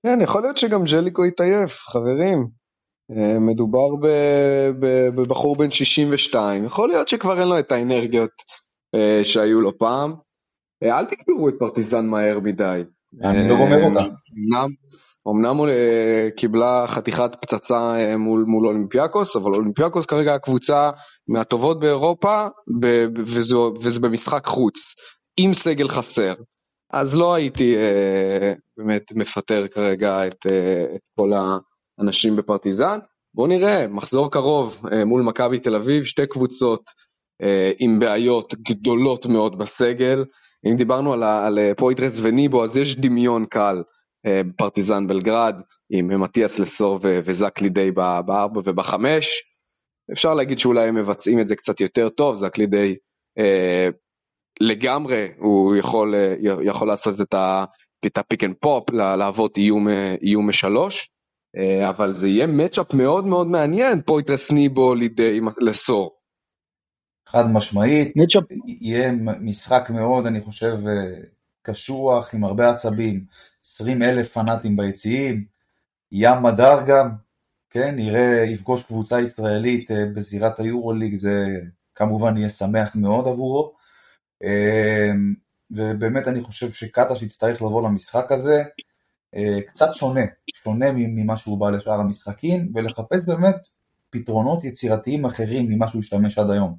כן, 0.05 0.21
יכול 0.21 0.41
להיות 0.41 0.57
שגם 0.57 0.83
ג'ליקו 0.83 1.25
יתעייף, 1.25 1.77
חברים. 1.77 2.47
אה, 3.17 3.39
מדובר 3.39 3.87
בבחור 5.15 5.55
בן 5.55 5.71
62, 5.71 6.65
יכול 6.65 6.89
להיות 6.89 7.07
שכבר 7.07 7.39
אין 7.39 7.47
לו 7.47 7.59
את 7.59 7.71
האנרגיות 7.71 8.31
אה, 8.95 9.21
שהיו 9.23 9.61
לו 9.61 9.77
פעם. 9.77 10.13
אה, 10.83 10.99
אל 10.99 11.05
תקברו 11.05 11.49
את 11.49 11.53
פרטיזן 11.59 12.05
מהר 12.05 12.39
מדי. 12.39 12.83
אני 13.23 13.49
לא 13.49 13.55
גומר 13.55 13.83
אותה. 13.83 14.05
אמנם 15.27 15.57
הוא 15.57 15.67
קיבלה 16.37 16.83
חתיכת 16.87 17.31
פצצה 17.41 17.93
מול, 18.17 18.43
מול 18.47 18.67
אולימפיאקוס, 18.67 19.35
אבל 19.35 19.55
אולימפיאקוס 19.55 20.05
כרגע 20.05 20.33
הקבוצה 20.33 20.89
מהטובות 21.27 21.79
באירופה, 21.79 22.47
וזה, 23.17 23.57
וזה 23.57 23.99
במשחק 23.99 24.45
חוץ, 24.45 24.95
עם 25.37 25.53
סגל 25.53 25.87
חסר. 25.87 26.33
אז 26.93 27.15
לא 27.15 27.33
הייתי 27.33 27.77
אה, 27.77 28.53
באמת 28.77 29.11
מפטר 29.15 29.67
כרגע 29.67 30.27
את, 30.27 30.45
אה, 30.51 30.85
את 30.95 31.01
כל 31.15 31.31
האנשים 31.99 32.35
בפרטיזן. 32.35 32.99
בואו 33.33 33.47
נראה, 33.47 33.87
מחזור 33.87 34.31
קרוב 34.31 34.81
מול 35.05 35.21
מכבי 35.21 35.59
תל 35.59 35.75
אביב, 35.75 36.03
שתי 36.03 36.27
קבוצות 36.27 36.83
עם 37.79 37.99
בעיות 37.99 38.55
גדולות 38.55 39.25
מאוד 39.25 39.57
בסגל. 39.57 40.25
אם 40.65 40.75
דיברנו 40.75 41.13
על, 41.13 41.23
על 41.23 41.59
פויטרס 41.77 42.19
וניבו, 42.23 42.63
אז 42.63 42.77
יש 42.77 42.95
דמיון 42.95 43.45
קל 43.45 43.83
בפרטיזן 44.27 45.07
בלגרד, 45.07 45.55
עם 45.89 46.21
מתיאס 46.21 46.59
לסור 46.59 46.99
וזק 47.03 47.61
לידי 47.61 47.91
בארבע 47.91 48.59
ובחמש. 48.63 49.43
אפשר 50.11 50.33
להגיד 50.33 50.59
שאולי 50.59 50.87
הם 50.87 50.95
מבצעים 50.95 51.39
את 51.39 51.47
זה 51.47 51.55
קצת 51.55 51.81
יותר 51.81 52.09
טוב, 52.09 52.35
זק 52.35 52.57
לידי 52.57 52.95
אה, 53.37 53.89
לגמרי, 54.59 55.27
הוא 55.37 55.75
יכול, 55.75 56.15
אה, 56.15 56.35
יכול 56.63 56.87
לעשות 56.87 57.21
את, 57.21 57.33
ה, 57.33 57.65
את 58.05 58.17
ה 58.17 58.22
pick 58.22 58.43
and 58.43 58.55
pop, 58.59 58.89
להוות 58.93 59.57
איום, 59.57 59.89
אה, 59.89 60.15
איום 60.21 60.49
משלוש, 60.49 61.09
אה, 61.57 61.89
אבל 61.89 62.13
זה 62.13 62.27
יהיה 62.27 62.47
matchup 62.47 62.93
מאוד 62.93 63.25
מאוד 63.25 63.47
מעניין, 63.47 64.01
פויטרס 64.01 64.51
ניבו 64.51 64.95
לידי 64.95 65.39
לסור. 65.61 66.17
חד 67.27 67.51
משמעית, 67.51 68.15
matchup. 68.15 68.43
יהיה 68.65 69.11
משחק 69.41 69.89
מאוד, 69.89 70.25
אני 70.25 70.41
חושב, 70.41 70.77
קשוח, 71.61 72.33
עם 72.33 72.43
הרבה 72.43 72.69
עצבים, 72.69 73.25
20 73.65 74.03
אלף 74.03 74.33
פנאטים 74.33 74.75
ביציעים, 74.75 75.45
ים 76.11 76.43
מדר 76.43 76.79
גם, 76.87 77.09
כן, 77.69 77.99
יראה, 77.99 78.43
יפגוש 78.47 78.83
קבוצה 78.83 79.21
ישראלית 79.21 79.89
בזירת 80.15 80.59
היורוליג, 80.59 81.15
זה 81.15 81.45
כמובן 81.95 82.37
יהיה 82.37 82.49
שמח 82.49 82.95
מאוד 82.95 83.27
עבורו. 83.27 83.80
אה, 84.43 85.11
ובאמת 85.71 86.27
אני 86.27 86.43
חושב 86.43 86.71
שקטש 86.71 87.21
יצטרך 87.21 87.61
לבוא 87.61 87.81
למשחק 87.81 88.31
הזה 88.31 88.63
אה, 89.35 89.61
קצת 89.67 89.89
שונה, 89.93 90.21
שונה 90.53 90.85
ממה 90.91 91.37
שהוא 91.37 91.59
בא 91.59 91.69
לשאר 91.69 91.99
המשחקים, 91.99 92.71
ולחפש 92.75 93.21
באמת 93.25 93.55
פתרונות 94.09 94.63
יצירתיים 94.63 95.25
אחרים 95.25 95.69
ממה 95.69 95.87
שהוא 95.87 95.99
השתמש 95.99 96.37
עד 96.37 96.49
היום. 96.49 96.75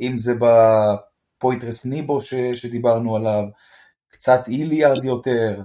אם 0.00 0.18
זה 0.18 0.32
בפויטרס 0.34 1.86
ניבו 1.86 2.20
ש, 2.20 2.34
שדיברנו 2.34 3.16
עליו, 3.16 3.44
קצת 4.08 4.40
איליארד 4.48 5.04
יותר, 5.04 5.62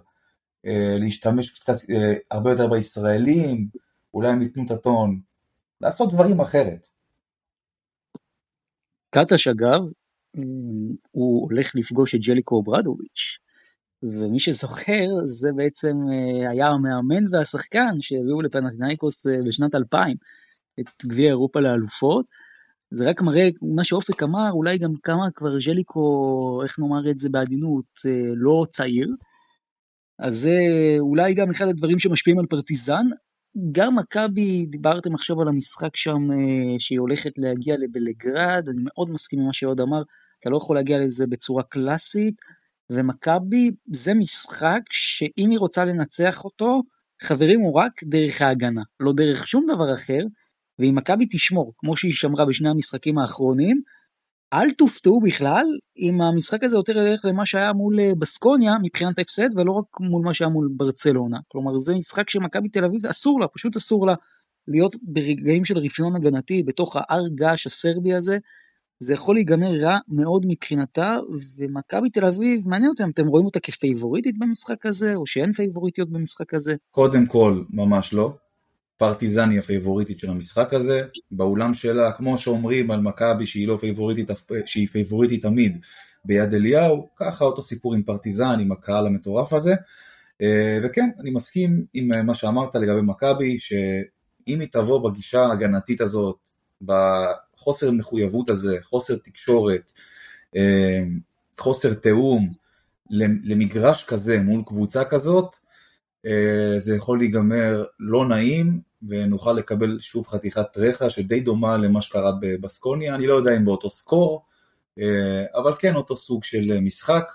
להשתמש 1.00 1.60
קצת 1.60 1.74
הרבה 2.32 2.52
יותר 2.52 2.68
בישראלים, 2.68 3.68
אולי 4.14 4.30
הם 4.30 4.42
ייתנו 4.42 4.66
את 4.66 4.72
הטון, 4.72 5.20
לעשות 5.82 6.14
דברים 6.14 6.42
אחרת. 6.42 6.88
קטש 9.10 9.48
אגב, 9.48 9.82
הוא 11.12 11.50
הולך 11.50 11.72
לפגוש 11.76 12.16
את 12.16 12.20
ג'ליקו 12.20 12.64
ברדוביץ', 12.64 13.38
ומי 14.04 14.40
שזוכר 14.40 15.08
זה 15.24 15.50
בעצם 15.56 15.98
אה, 16.12 16.50
היה 16.50 16.68
המאמן 16.68 17.24
והשחקן 17.32 18.02
שהביאו 18.02 18.42
לפנתנייקוס 18.42 19.28
אה, 19.28 19.42
בשנת 19.48 19.76
2000 19.76 20.18
את 20.80 21.06
גביע 21.06 21.28
אירופה 21.28 21.60
לאלופות. 21.60 22.26
זה 22.92 23.10
רק 23.10 23.22
מראה 23.22 23.50
מה 23.62 23.84
שאופק 23.84 24.24
אמר, 24.24 24.52
אולי 24.52 24.78
גם 24.78 24.92
כמה 25.04 25.32
כבר 25.36 25.60
ז'ליקו, 25.60 26.62
איך 26.64 26.80
נאמר 26.80 27.10
את 27.10 27.20
זה 27.20 27.30
בעדינות, 27.30 27.86
אה, 28.06 28.32
לא 28.36 28.66
צעיר. 28.70 29.08
אז 30.20 30.38
זה 30.38 30.58
אולי 31.00 31.34
גם 31.34 31.50
אחד 31.50 31.68
הדברים 31.68 32.00
שמשפיעים 32.00 32.40
על 32.40 32.46
פרטיזן, 32.46 33.06
גם 33.72 33.96
מכבי, 33.96 34.66
דיברתם 34.66 35.16
עכשיו 35.16 35.42
על 35.42 35.48
המשחק 35.48 35.96
שם 35.96 36.32
אה, 36.32 36.80
שהיא 36.80 37.00
הולכת 37.00 37.32
להגיע 37.38 37.76
לבלגרד, 37.78 38.70
אני 38.70 38.82
מאוד 38.84 39.10
מסכים 39.10 39.40
עם 39.40 39.46
מה 39.46 39.54
שעוד 39.54 39.82
אמר, 39.82 40.02
אתה 40.40 40.50
לא 40.50 40.58
יכול 40.58 40.76
להגיע 40.76 41.00
לזה 41.00 41.28
בצורה 41.28 41.64
קלאסית, 41.64 42.36
ומכבי 42.90 43.72
זה 43.92 44.14
משחק 44.14 44.80
שאם 44.92 45.50
היא 45.50 45.60
רוצה 45.60 45.86
לנצח 45.86 46.44
אותו, 46.46 46.82
חברים 47.22 47.60
הוא 47.60 47.74
רק 47.74 48.04
דרך 48.04 48.42
ההגנה, 48.42 48.82
לא 49.00 49.14
דרך 49.14 49.48
שום 49.48 49.66
דבר 49.76 49.94
אחר, 49.94 50.22
ואם 50.80 50.96
מכבי 50.96 51.26
תשמור, 51.32 51.74
כמו 51.78 51.98
שהיא 51.98 52.14
שמרה 52.14 52.46
בשני 52.46 52.70
המשחקים 52.70 53.18
האחרונים, 53.18 53.82
אל 54.54 54.72
תופתעו 54.72 55.22
בכלל 55.22 55.66
אם 55.98 56.22
המשחק 56.22 56.64
הזה 56.64 56.76
יותר 56.76 56.98
ילך 56.98 57.26
למה 57.26 57.46
שהיה 57.46 57.74
מול 57.74 58.00
אה, 58.00 58.12
בסקוניה 58.20 58.72
מבחינת 58.84 59.20
ההפסד 59.20 59.50
ולא 59.56 59.72
רק 59.72 60.00
מול 60.00 60.26
מה 60.26 60.34
שהיה 60.34 60.50
מול 60.50 60.70
ברצלונה. 60.78 61.38
כלומר 61.48 61.78
זה 61.78 61.94
משחק 61.94 62.30
שמכבי 62.30 62.70
תל 62.70 62.86
אביב 62.86 63.06
אסור 63.06 63.40
לה, 63.40 63.48
פשוט 63.48 63.76
אסור 63.76 64.08
לה 64.08 64.14
להיות 64.68 64.96
ברגעים 65.02 65.66
של 65.66 65.78
רפיון 65.78 66.16
הגנתי 66.16 66.64
בתוך 66.64 66.96
ההר 66.96 67.28
געש 67.36 67.66
הסרבי 67.68 68.14
הזה. 68.14 68.38
זה 69.00 69.14
יכול 69.14 69.36
להיגמר 69.36 69.82
רע 69.82 69.98
מאוד 70.08 70.46
מבחינתה, 70.48 71.18
ומכבי 71.58 72.10
תל 72.10 72.26
אביב, 72.26 72.68
מעניין 72.68 72.90
אותם, 72.90 73.10
אתם 73.10 73.28
רואים 73.28 73.46
אותה 73.46 73.60
כפייבוריטית 73.60 74.40
במשחק 74.40 74.86
הזה, 74.86 75.16
או 75.16 75.26
שאין 75.26 75.52
פייבוריטיות 75.52 76.10
במשחק 76.10 76.54
הזה? 76.54 76.76
קודם 76.92 77.26
כל, 77.26 77.64
ממש 77.70 78.14
לא. 78.14 78.34
פרטיזן 78.98 79.50
היא 79.50 79.60
הפייבוריטית 79.60 80.20
של 80.20 80.30
המשחק 80.30 80.74
הזה, 80.74 81.04
באולם 81.32 81.74
שלה, 81.74 82.12
כמו 82.12 82.38
שאומרים 82.38 82.92
על 82.92 83.02
מכבי 83.02 83.46
שהיא 83.46 83.68
לא 83.68 83.78
פייבוריטית, 83.82 84.30
שהיא 84.66 84.88
פייבוריטית 84.88 85.42
תמיד 85.42 85.78
ביד 86.26 86.54
אליהו, 86.54 87.10
ככה 87.16 87.46
אותו 87.46 87.62
סיפור 87.62 87.94
עם 87.94 88.04
פרטיזן, 88.04 88.60
עם 88.60 88.72
הקהל 88.72 89.06
המטורף 89.06 89.54
הזה, 89.54 89.74
אה, 90.42 90.78
וכן, 90.84 91.10
אני 91.20 91.32
מסכים 91.32 91.86
עם 91.94 92.14
אה, 92.14 92.24
מה 92.24 92.34
שאמרת 92.34 92.76
לגבי 92.76 93.02
מכבי, 93.02 93.60
שאם 93.60 94.60
היא 94.60 94.68
תבוא 94.72 95.10
בגישה 95.10 95.42
ההגנתית 95.42 96.02
הזאת, 96.02 96.50
בחוסר 96.82 97.92
מחויבות 97.92 98.50
הזה, 98.50 98.78
חוסר 98.82 99.16
תקשורת, 99.16 99.92
אה, 100.56 101.00
חוסר 101.60 101.94
תיאום, 101.94 102.54
למגרש 103.44 104.04
כזה 104.04 104.40
מול 104.40 104.62
קבוצה 104.66 105.06
כזאת, 105.06 105.56
זה 106.78 106.96
יכול 106.96 107.18
להיגמר 107.18 107.84
לא 108.00 108.26
נעים, 108.26 108.80
ונוכל 109.08 109.54
לקבל 109.54 109.98
שוב 110.02 110.28
חתיכת 110.28 110.78
רחע 110.78 111.10
שדי 111.10 111.40
דומה 111.40 111.78
למה 111.78 112.02
שקרה 112.02 112.32
בבסקוניה, 112.42 113.16
אני 113.16 113.28
לא 113.28 113.34
יודע 113.34 113.58
אם 113.58 113.66
באותו 113.66 113.90
סקור, 113.90 114.46
אה, 115.00 115.60
אבל 115.60 115.74
כן 115.80 115.96
אותו 115.96 116.18
סוג 116.18 116.44
של 116.44 116.80
משחק, 116.80 117.34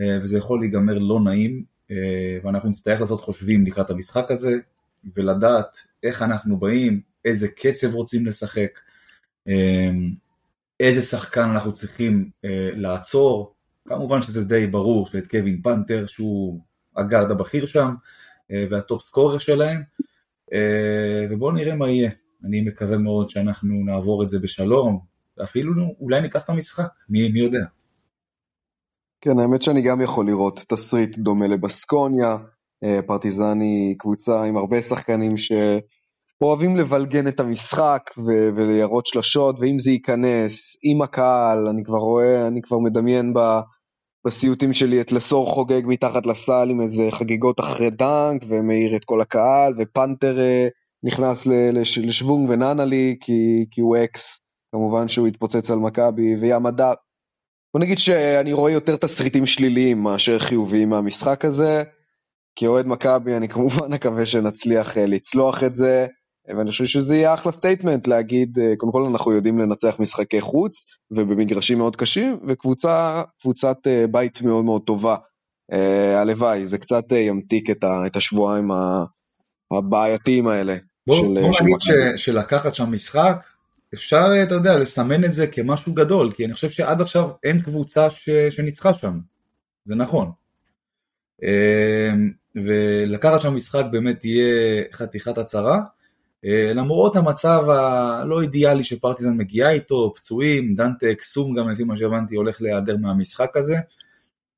אה, 0.00 0.18
וזה 0.22 0.38
יכול 0.38 0.60
להיגמר 0.60 0.98
לא 0.98 1.20
נעים, 1.20 1.64
אה, 1.90 2.38
ואנחנו 2.42 2.68
נצטרך 2.68 3.00
לעשות 3.00 3.20
חושבים 3.20 3.66
לקראת 3.66 3.90
המשחק 3.90 4.30
הזה, 4.30 4.56
ולדעת 5.16 5.76
איך 6.02 6.22
אנחנו 6.22 6.56
באים, 6.56 7.00
איזה 7.24 7.48
קצב 7.48 7.94
רוצים 7.94 8.26
לשחק, 8.26 8.80
איזה 10.80 11.02
שחקן 11.02 11.42
אנחנו 11.42 11.72
צריכים 11.72 12.30
לעצור, 12.74 13.54
כמובן 13.88 14.22
שזה 14.22 14.44
די 14.44 14.66
ברור 14.66 15.06
שאת 15.06 15.30
קווין 15.30 15.62
פנתר 15.62 16.06
שהוא 16.06 16.60
הגארד 16.96 17.30
הבכיר 17.30 17.66
שם, 17.66 17.94
והטופ 18.70 19.02
סקורר 19.02 19.38
שלהם, 19.38 19.82
אה, 20.52 21.26
ובואו 21.30 21.52
נראה 21.52 21.74
מה 21.74 21.90
יהיה. 21.90 22.10
אני 22.44 22.60
מקווה 22.60 22.98
מאוד 22.98 23.30
שאנחנו 23.30 23.74
נעבור 23.86 24.22
את 24.22 24.28
זה 24.28 24.38
בשלום, 24.38 25.00
ואפילו 25.38 25.72
אולי 26.00 26.20
ניקח 26.20 26.44
את 26.44 26.48
המשחק, 26.48 26.88
מי, 27.08 27.28
מי 27.28 27.38
יודע. 27.38 27.64
כן, 29.20 29.38
האמת 29.38 29.62
שאני 29.62 29.82
גם 29.82 30.00
יכול 30.00 30.26
לראות 30.26 30.64
תסריט 30.68 31.18
דומה 31.18 31.46
לבסקוניה, 31.46 32.36
אה, 32.84 33.00
פרטיזן 33.06 33.60
היא 33.60 33.94
קבוצה 33.98 34.44
עם 34.44 34.56
הרבה 34.56 34.82
שחקנים 34.82 35.32
שאוהבים 35.36 36.76
לבלגן 36.76 37.28
את 37.28 37.40
המשחק 37.40 38.10
ו- 38.18 38.48
וליירות 38.56 39.06
שלשות, 39.06 39.56
ואם 39.60 39.78
זה 39.78 39.90
ייכנס 39.90 40.76
עם 40.82 41.02
הקהל, 41.02 41.68
אני 41.68 41.84
כבר 41.84 41.98
רואה, 41.98 42.46
אני 42.46 42.62
כבר 42.62 42.78
מדמיין 42.78 43.34
ב- 43.34 43.60
בסיוטים 44.26 44.72
שלי 44.72 45.00
את 45.00 45.12
לסור 45.12 45.46
חוגג 45.46 45.82
מתחת 45.84 46.26
לסל 46.26 46.68
עם 46.70 46.80
איזה 46.80 47.08
חגיגות 47.10 47.60
אחרי 47.60 47.90
דנק 47.90 48.42
ומאיר 48.48 48.96
את 48.96 49.04
כל 49.04 49.20
הקהל 49.20 49.74
ופנתר 49.78 50.38
אה, 50.40 50.68
נכנס 51.02 51.46
לשוונג 52.02 52.50
וננלי 52.50 53.16
כי, 53.20 53.66
כי 53.70 53.80
הוא 53.80 53.96
אקס 53.96 54.40
כמובן 54.72 55.08
שהוא 55.08 55.26
התפוצץ 55.26 55.70
על 55.70 55.78
מכבי 55.78 56.36
וים 56.36 56.66
הדר. 56.66 56.92
בוא 57.74 57.80
נגיד 57.80 57.98
שאני 57.98 58.52
רואה 58.52 58.72
יותר 58.72 58.96
תסריטים 58.96 59.46
שליליים 59.46 60.02
מאשר 60.02 60.38
חיוביים 60.38 60.88
מהמשחק 60.88 61.44
הזה. 61.44 61.82
כאוהד 62.56 62.86
מכבי 62.86 63.36
אני 63.36 63.48
כמובן 63.48 63.92
מקווה 63.94 64.26
שנצליח 64.26 64.98
אה, 64.98 65.06
לצלוח 65.06 65.64
את 65.64 65.74
זה. 65.74 66.06
ואני 66.48 66.70
חושב 66.70 66.84
שזה 66.84 67.16
יהיה 67.16 67.34
אחלה 67.34 67.52
סטייטמנט 67.52 68.06
להגיד, 68.06 68.58
אה, 68.58 68.76
קודם 68.76 68.92
כל 68.92 69.02
אנחנו 69.02 69.32
יודעים 69.32 69.58
לנצח 69.58 69.96
משחקי 69.98 70.40
חוץ 70.40 70.84
ובמגרשים 71.10 71.78
מאוד 71.78 71.96
קשים, 71.96 72.38
וקבוצה, 72.48 73.22
קבוצת 73.40 73.76
אה, 73.86 74.04
בית 74.10 74.42
מאוד 74.42 74.64
מאוד 74.64 74.82
טובה. 74.86 75.16
אה, 75.72 76.20
הלוואי, 76.20 76.66
זה 76.66 76.78
קצת 76.78 77.04
ימתיק 77.12 77.70
את 78.06 78.16
השבועיים 78.16 78.70
הבעייתיים 79.72 80.48
האלה. 80.48 80.76
בוא, 81.06 81.16
של, 81.16 81.40
בוא 81.40 81.52
נגיד 81.60 81.76
ש, 81.80 81.90
שלקחת 82.16 82.74
שם 82.74 82.92
משחק, 82.92 83.36
אפשר, 83.94 84.26
אתה 84.42 84.54
יודע, 84.54 84.78
לסמן 84.78 85.24
את 85.24 85.32
זה 85.32 85.46
כמשהו 85.46 85.92
גדול, 85.92 86.32
כי 86.32 86.44
אני 86.44 86.54
חושב 86.54 86.70
שעד 86.70 87.00
עכשיו 87.00 87.28
אין 87.42 87.62
קבוצה 87.62 88.10
ש, 88.10 88.30
שניצחה 88.50 88.94
שם, 88.94 89.18
זה 89.84 89.94
נכון. 89.94 90.30
ולקחת 92.54 93.40
שם 93.40 93.54
משחק 93.54 93.84
באמת 93.92 94.20
תהיה 94.20 94.82
חתיכת 94.92 95.38
הצהרה. 95.38 95.78
אה, 96.44 96.72
למרות 96.74 97.16
המצב 97.16 97.64
הלא 97.68 98.42
אידיאלי 98.42 98.84
שפרטיזן 98.84 99.36
מגיעה 99.36 99.70
איתו, 99.70 100.12
פצועים, 100.16 100.74
דנטה 100.74 101.06
קסום 101.18 101.54
גם 101.54 101.70
לפי 101.70 101.84
מה 101.84 101.96
שהבנתי 101.96 102.36
הולך 102.36 102.62
להיעדר 102.62 102.96
מהמשחק 102.96 103.56
הזה, 103.56 103.76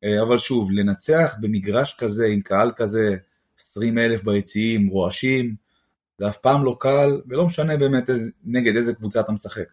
אה, 0.05 0.23
אבל 0.23 0.39
שוב, 0.39 0.71
לנצח 0.71 1.35
במגרש 1.41 1.97
כזה 1.99 2.27
עם 2.27 2.41
קהל 2.41 2.73
כזה, 2.77 3.17
20 3.59 3.99
אלף 3.99 4.25
ביציעים, 4.25 4.89
רועשים, 4.89 5.55
זה 6.19 6.29
אף 6.29 6.37
פעם 6.37 6.65
לא 6.65 6.77
קל, 6.81 7.21
ולא 7.29 7.47
משנה 7.47 7.77
באמת 7.77 8.11
איזה, 8.11 8.31
נגד 8.45 8.77
איזה 8.77 8.95
קבוצה 8.95 9.21
אתה 9.21 9.33
משחק. 9.33 9.67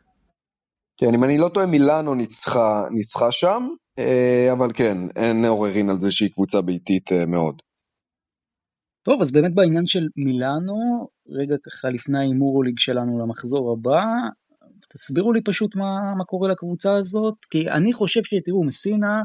כן, 0.98 1.14
אם 1.14 1.24
אני 1.24 1.38
לא 1.38 1.50
טועה, 1.50 1.66
מילאנו 1.66 2.16
ניצחה, 2.16 2.88
ניצחה 2.92 3.32
שם, 3.32 3.68
אה, 4.00 4.50
אבל 4.52 4.72
כן, 4.74 4.98
אין 5.16 5.46
עוררין 5.46 5.90
על 5.90 6.00
זה 6.00 6.12
שהיא 6.12 6.32
קבוצה 6.32 6.62
ביתית 6.62 7.12
מאוד. 7.28 7.62
טוב, 9.04 9.22
אז 9.22 9.32
באמת 9.32 9.56
בעניין 9.56 9.86
של 9.86 10.08
מילאנו, 10.16 11.08
רגע 11.30 11.56
ככה 11.64 11.90
לפני 11.90 12.18
ההימור 12.18 12.64
ליג 12.64 12.80
שלנו 12.80 13.20
למחזור 13.20 13.72
הבא, 13.72 14.04
תסבירו 14.90 15.34
לי 15.34 15.42
פשוט 15.42 15.76
מה, 15.76 16.16
מה 16.18 16.26
קורה 16.26 16.50
לקבוצה 16.50 16.96
הזאת, 16.96 17.46
כי 17.50 17.70
אני 17.70 17.94
חושב 17.94 18.24
שתראו, 18.24 18.64
מסינה 18.64 19.22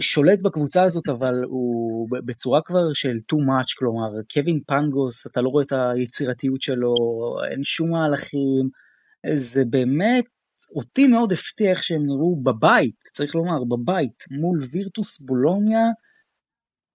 שולט 0.00 0.42
בקבוצה 0.42 0.82
הזאת, 0.82 1.08
אבל 1.08 1.34
הוא 1.44 2.08
בצורה 2.26 2.60
כבר 2.64 2.92
של 2.92 3.16
too 3.32 3.36
much, 3.36 3.74
כלומר, 3.78 4.22
קווין 4.34 4.60
פנגוס, 4.66 5.26
אתה 5.26 5.40
לא 5.40 5.48
רואה 5.48 5.64
את 5.64 5.72
היצירתיות 5.72 6.62
שלו, 6.62 6.94
אין 7.50 7.64
שום 7.64 7.90
מהלכים, 7.90 8.68
זה 9.34 9.64
באמת, 9.64 10.24
אותי 10.76 11.06
מאוד 11.06 11.32
הפתיע 11.32 11.70
איך 11.70 11.82
שהם 11.82 12.06
נראו 12.06 12.36
בבית, 12.42 12.94
צריך 13.12 13.34
לומר, 13.34 13.64
בבית, 13.64 14.24
מול 14.30 14.58
וירטוס 14.70 15.20
בולוניה, 15.20 15.80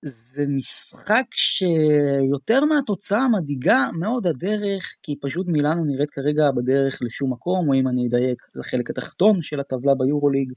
זה 0.02 0.46
משחק 0.48 1.24
שיותר 1.32 2.66
מהתוצאה 2.66 3.28
מדאיגה 3.30 3.90
מאוד 4.00 4.28
הדרך, 4.28 4.96
כי 5.04 5.16
פשוט 5.22 5.48
מילאנו 5.48 5.86
נראית 5.86 6.10
כרגע 6.10 6.44
בדרך 6.56 7.00
לשום 7.02 7.32
מקום, 7.34 7.70
או 7.70 7.74
אם 7.74 7.88
אני 7.88 8.08
אדייק, 8.08 8.44
לחלק 8.56 8.90
התחתון 8.90 9.42
של 9.42 9.60
הטבלה 9.60 9.96
ביורוליג. 9.96 10.54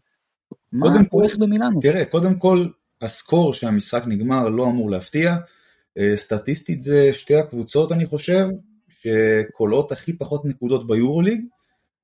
מה 0.73 0.89
הולך 1.11 1.39
במילאנו? 1.39 1.81
תראה, 1.81 2.05
קודם 2.05 2.39
כל, 2.39 2.67
הסקור 3.03 3.55
שהמשחק 3.55 4.03
נגמר 4.07 4.49
לא 4.49 4.67
אמור 4.67 4.91
להפתיע. 4.91 5.37
אה, 5.99 6.13
סטטיסטית 6.17 6.83
זה 6.83 7.13
שתי 7.13 7.37
הקבוצות, 7.37 7.93
אני 7.93 8.07
חושב, 8.07 8.47
שקולות 8.89 9.93
הכי 9.93 10.13
פחות 10.13 10.45
נקודות 10.45 10.87
ביורוליג. 10.87 11.41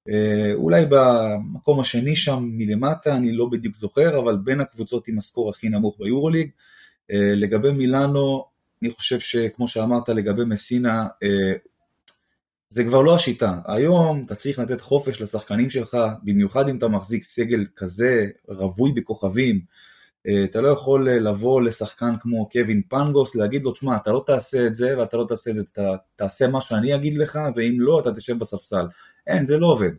אה, 0.08 0.52
אולי 0.54 0.84
במקום 0.90 1.80
השני 1.80 2.16
שם 2.16 2.38
מלמטה, 2.42 3.16
אני 3.16 3.32
לא 3.32 3.46
בדיוק 3.52 3.76
זוכר, 3.76 4.18
אבל 4.18 4.36
בין 4.36 4.60
הקבוצות 4.60 5.08
עם 5.08 5.18
הסקור 5.18 5.50
הכי 5.50 5.68
נמוך 5.68 5.96
ביורוליג. 5.98 6.50
אה, 7.12 7.34
לגבי 7.34 7.72
מילאנו, 7.72 8.44
אני 8.82 8.90
חושב 8.90 9.20
שכמו 9.20 9.68
שאמרת 9.68 10.08
לגבי 10.08 10.44
מסינה, 10.44 11.06
אה, 11.22 11.52
זה 12.70 12.84
כבר 12.84 13.02
לא 13.02 13.14
השיטה. 13.14 13.58
היום 13.66 14.22
אתה 14.26 14.34
צריך 14.34 14.58
לתת 14.58 14.80
חופש 14.80 15.20
לשחקנים 15.20 15.70
שלך, 15.70 15.96
במיוחד 16.22 16.68
אם 16.68 16.78
אתה 16.78 16.88
מחזיק 16.88 17.22
סגל 17.22 17.64
כזה 17.76 18.26
רווי 18.48 18.92
בכוכבים. 18.92 19.60
אה, 20.28 20.44
אתה 20.44 20.60
לא 20.60 20.68
יכול 20.68 21.10
לבוא 21.10 21.62
לשחקן 21.62 22.14
כמו 22.20 22.48
קווין 22.48 22.82
פנגוס, 22.88 23.34
להגיד 23.34 23.62
לו, 23.62 23.72
תשמע, 23.72 23.96
אתה 23.96 24.12
לא 24.12 24.24
תעשה 24.26 24.66
את 24.66 24.74
זה 24.74 24.98
ואתה 24.98 25.16
לא 25.16 25.24
תעשה 25.28 25.50
את 25.50 25.54
זה, 25.54 25.62
אתה 25.72 25.94
תעשה 26.16 26.48
מה 26.48 26.60
שאני 26.60 26.94
אגיד 26.94 27.18
לך, 27.18 27.38
ואם 27.56 27.76
לא, 27.80 28.00
אתה 28.00 28.12
תשב 28.12 28.38
בספסל. 28.38 28.86
אין, 29.26 29.44
זה 29.44 29.58
לא 29.58 29.66
עובד. 29.66 29.92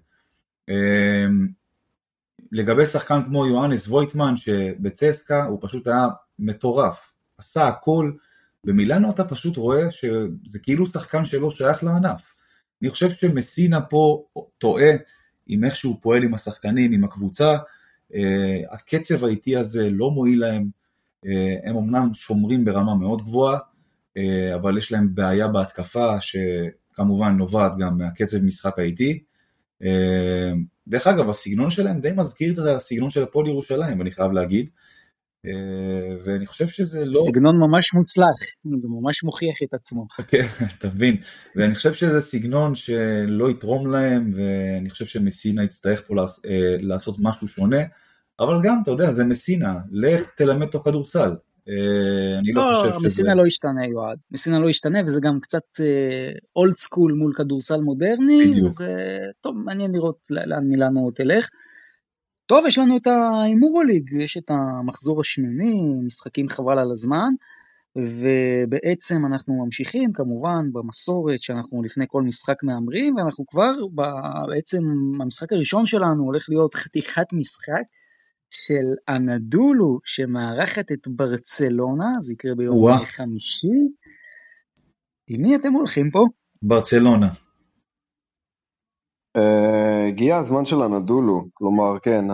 לגבי 2.52 2.86
שחקן 2.86 3.24
כמו 3.26 3.48
יואניס 3.48 3.88
וויטמן 3.88 4.38
שבצסקה 4.38 5.46
הוא 5.46 5.60
פשוט 5.62 5.88
היה 5.88 6.08
מטורף, 6.40 7.12
עשה 7.38 7.68
הכל, 7.68 8.12
במילאנו 8.64 9.12
אתה 9.12 9.24
פשוט 9.24 9.58
רואה 9.58 9.92
שזה 9.92 10.60
כאילו 10.64 10.88
שחקן 10.88 11.26
שלא 11.26 11.50
שייך 11.50 11.84
לענף. 11.84 12.34
אני 12.82 12.90
חושב 12.90 13.10
שמסינה 13.10 13.82
פה 13.82 14.24
טועה 14.58 14.92
עם 15.48 15.64
איך 15.64 15.76
שהוא 15.76 15.96
פועל 16.02 16.24
עם 16.24 16.34
השחקנים, 16.34 16.92
עם 16.92 17.04
הקבוצה, 17.04 17.58
uh, 18.12 18.16
הקצב 18.72 19.26
האיטי 19.26 19.58
הזה 19.58 19.90
לא 19.90 20.12
מועיל 20.12 20.40
להם, 20.40 20.70
uh, 21.26 21.30
הם 21.64 21.78
אמנם 21.78 22.14
שומרים 22.14 22.66
ברמה 22.66 22.96
מאוד 22.96 23.22
גבוהה, 23.22 23.58
uh, 23.58 24.22
אבל 24.56 24.78
יש 24.78 24.92
להם 24.92 25.16
בעיה 25.16 25.48
בהתקפה 25.48 26.16
שכמובן 26.22 27.38
נובעת 27.38 27.78
גם 27.78 27.98
מהקצב 27.98 28.44
משחק 28.44 28.80
האיטי. 28.80 29.24
Uh, 29.84 30.58
דרך 30.88 31.08
אגב, 31.08 31.30
הסגנון 31.30 31.70
שלהם 31.70 32.02
די 32.02 32.12
מזכיר 32.16 32.54
את 32.54 32.58
הסגנון 32.78 33.10
של 33.10 33.24
הפועל 33.24 33.48
ירושלים, 33.48 34.02
אני 34.02 34.12
חייב 34.12 34.32
להגיד. 34.32 34.70
אה, 35.46 36.16
ואני 36.26 36.46
חושב 36.46 36.68
שזה 36.68 37.06
לא... 37.06 37.20
סגנון 37.26 37.56
ממש 37.58 37.94
מוצלח, 37.94 38.40
זה 38.78 38.88
ממש 38.90 39.24
מוכיח 39.24 39.56
את 39.64 39.74
עצמו. 39.74 40.06
כן, 40.28 40.46
אתה 40.78 40.88
מבין. 40.88 41.18
ואני 41.56 41.76
חושב 41.76 41.94
שזה 41.94 42.22
סגנון 42.22 42.76
שלא 42.76 43.50
יתרום 43.52 43.92
להם, 43.92 44.30
ואני 44.36 44.90
חושב 44.90 45.06
שמסינה 45.06 45.64
יצטרך 45.64 46.04
פה 46.08 46.14
אה, 46.22 46.26
לעשות 46.80 47.16
משהו 47.20 47.48
שונה, 47.48 47.82
אבל 48.40 48.62
גם, 48.64 48.80
אתה 48.84 48.92
יודע, 48.92 49.12
זה 49.12 49.24
מסינה, 49.24 49.78
לך 49.92 50.34
תלמד 50.36 50.68
אותו 50.68 50.80
כדורסל. 50.80 51.32
אה, 51.68 52.40
אני 52.40 52.52
לא, 52.52 52.72
לא 52.72 52.78
חושב 52.78 52.90
שזה... 52.90 53.06
מסינה 53.06 53.36
לא 53.36 53.48
ישתנה, 53.48 53.88
יועד. 53.88 54.18
מסינה 54.32 54.60
לא 54.60 54.70
ישתנה, 54.70 55.00
וזה 55.06 55.20
גם 55.22 55.40
קצת 55.40 55.64
אולד 56.56 56.76
סקול 56.76 57.14
מול 57.14 57.34
כדורסל 57.36 57.82
מודרני. 57.82 58.52
בדיוק. 58.52 58.70
זה 58.70 58.96
טוב, 59.42 59.56
מעניין 59.58 59.92
לראות 59.92 60.28
לאן 60.30 60.64
מילאנו 60.64 61.12
תלך. 61.12 61.50
טוב, 62.46 62.66
יש 62.66 62.78
לנו 62.78 62.98
את 62.98 63.08
ההימורוליג, 63.08 64.14
יש 64.14 64.38
את 64.38 64.52
המחזור 64.52 65.22
השמיני, 65.22 65.94
משחקים 66.06 66.50
חבל 66.50 66.80
על 66.80 66.92
הזמן, 66.92 67.30
ובעצם 67.96 69.26
אנחנו 69.26 69.66
ממשיכים 69.66 70.14
כמובן 70.14 70.72
במסורת 70.74 71.42
שאנחנו 71.42 71.84
לפני 71.84 72.06
כל 72.08 72.24
משחק 72.24 72.64
מהמרים, 72.64 73.16
ואנחנו 73.16 73.46
כבר, 73.48 73.72
בעצם 74.50 74.78
המשחק 75.22 75.54
הראשון 75.54 75.86
שלנו 75.86 76.24
הולך 76.24 76.46
להיות 76.50 76.74
חתיכת 76.74 77.34
משחק 77.34 77.84
של 78.50 78.96
אנדולו 79.10 80.00
שמארחת 80.06 80.92
את 80.92 81.08
ברצלונה, 81.08 82.10
זה 82.22 82.34
יקרה 82.34 82.56
ביום. 82.56 83.06
חמישי. 83.06 83.68
עם 85.28 85.42
מי 85.42 85.56
אתם 85.56 85.74
הולכים 85.74 86.10
פה? 86.12 86.26
ברצלונה. 86.62 87.30
אה, 89.38 90.08
הגיע 90.08 90.38
הזמן 90.38 90.66
של 90.66 90.82
הנדולו, 90.82 91.46
כלומר 91.54 92.00
כן, 92.00 92.26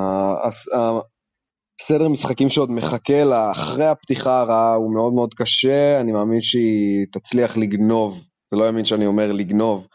הסדר 1.82 2.10
משחקים 2.10 2.50
שעוד 2.50 2.72
מחכה 2.72 3.24
לה 3.24 3.52
אחרי 3.52 3.86
הפתיחה 3.86 4.40
הרעה 4.40 4.74
הוא 4.74 4.94
מאוד 4.94 5.14
מאוד 5.14 5.34
קשה, 5.34 6.02
אני 6.02 6.12
מאמין 6.12 6.42
שהיא 6.42 7.06
תצליח 7.12 7.58
לגנוב, 7.58 8.28
זה 8.52 8.58
לא 8.60 8.66
יאמין 8.66 8.86
שאני 8.86 9.06
אומר 9.06 9.32
לגנוב, 9.32 9.88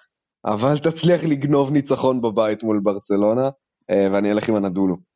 אבל 0.45 0.79
תצליח 0.79 1.25
לגנוב 1.25 1.71
ניצחון 1.71 2.21
בבית 2.21 2.63
מול 2.63 2.81
ברצלונה, 2.83 3.49
אה, 3.91 4.09
ואני 4.13 4.33
אלך 4.33 4.49
עם 4.49 4.55
הנדולו. 4.55 5.10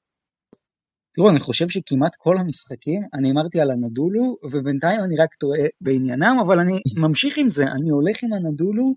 תראו, 1.15 1.31
אני 1.31 1.41
חושב 1.41 1.69
שכמעט 1.69 2.17
כל 2.17 2.39
המשחקים, 2.39 3.03
אני 3.15 3.31
אמרתי 3.31 3.61
על 3.61 3.71
הנדולו, 3.71 4.37
ובינתיים 4.51 5.01
אני 5.05 5.17
רק 5.17 5.35
טועה 5.35 5.61
בעניינם, 5.81 6.37
אבל 6.47 6.59
אני 6.59 6.81
ממשיך 6.97 7.39
עם 7.39 7.49
זה, 7.49 7.65
אני 7.65 7.91
הולך 7.91 8.17
עם 8.23 8.33
הנדולו, 8.33 8.95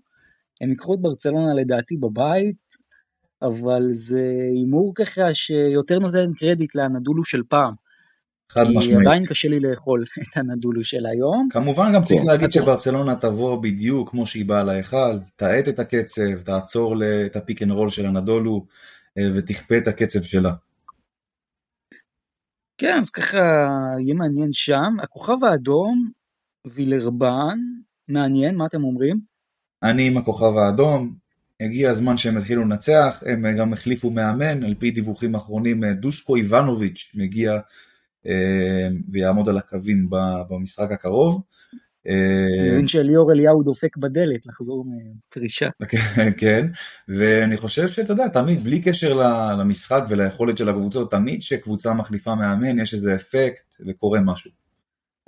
הם 0.60 0.70
ייקחו 0.70 0.94
את 0.94 1.00
ברצלונה 1.00 1.54
לדעתי 1.54 1.96
בבית, 1.96 2.56
אבל 3.42 3.82
זה 3.92 4.32
הימור 4.52 4.92
ככה 4.94 5.34
שיותר 5.34 5.98
נותן 5.98 6.32
קרדיט 6.36 6.74
לנדולו 6.74 7.24
של 7.24 7.42
פעם. 7.48 7.74
חד 8.52 8.62
משמעית. 8.62 8.98
כי 8.98 9.06
עדיין 9.06 9.26
קשה 9.26 9.48
לי 9.48 9.60
לאכול 9.60 10.04
את 10.22 10.36
הנדולו 10.36 10.84
של 10.84 11.06
היום. 11.06 11.48
כמובן 11.50 11.92
גם 11.94 12.04
צריך. 12.04 12.22
להגיד 12.24 12.52
שברצלונה 12.52 13.16
תבוא 13.16 13.62
בדיוק 13.62 14.10
כמו 14.10 14.26
שהיא 14.26 14.44
באה 14.44 14.62
להיכל, 14.62 15.18
תאט 15.36 15.68
את 15.68 15.78
הקצב, 15.78 16.42
תעצור 16.44 16.94
את 17.26 17.36
ה 17.36 17.41
pick 17.41 17.62
and 17.62 17.70
roll 17.70 17.90
של 17.90 18.06
הנדולו 18.06 18.66
אה, 19.18 19.30
ותכפה 19.34 19.78
את 19.78 19.88
הקצב 19.88 20.22
שלה. 20.22 20.52
כן, 22.78 22.98
אז 23.00 23.10
ככה 23.10 23.38
יהיה 23.98 24.14
מעניין 24.14 24.52
שם. 24.52 24.96
הכוכב 25.02 25.44
האדום, 25.44 26.10
וילרבן, 26.66 27.58
מעניין, 28.08 28.56
מה 28.56 28.66
אתם 28.66 28.84
אומרים? 28.84 29.20
אני 29.82 30.06
עם 30.06 30.16
הכוכב 30.16 30.56
האדום, 30.56 31.14
הגיע 31.60 31.90
הזמן 31.90 32.16
שהם 32.16 32.36
התחילו 32.36 32.62
לנצח, 32.62 33.22
הם 33.26 33.56
גם 33.58 33.72
החליפו 33.72 34.10
מאמן, 34.10 34.64
על 34.64 34.74
פי 34.74 34.90
דיווחים 34.90 35.34
אחרונים 35.34 35.84
דושקו 35.84 36.36
איבנוביץ' 36.36 37.12
מגיע 37.14 37.58
אה, 38.26 38.88
ויעמוד 39.08 39.48
על 39.48 39.58
הקווים 39.58 40.10
במשחק 40.50 40.92
הקרוב. 40.92 41.42
אני 42.08 42.70
מבין 42.70 42.88
שליאור 42.88 43.32
אליהו 43.32 43.62
דופק 43.62 43.96
בדלת 43.96 44.46
לחזור 44.46 44.84
מפרישה. 44.86 45.66
כן, 45.88 46.30
כן, 46.36 46.66
ואני 47.08 47.56
חושב 47.56 47.88
שאתה 47.88 48.12
יודע, 48.12 48.28
תמיד, 48.28 48.64
בלי 48.64 48.82
קשר 48.82 49.14
למשחק 49.58 50.02
וליכולת 50.08 50.58
של 50.58 50.68
הקבוצות, 50.68 51.10
תמיד 51.10 51.40
כשקבוצה 51.40 51.94
מחליפה 51.94 52.34
מאמן 52.34 52.78
יש 52.78 52.94
איזה 52.94 53.14
אפקט 53.14 53.76
וקורה 53.86 54.20
משהו. 54.20 54.50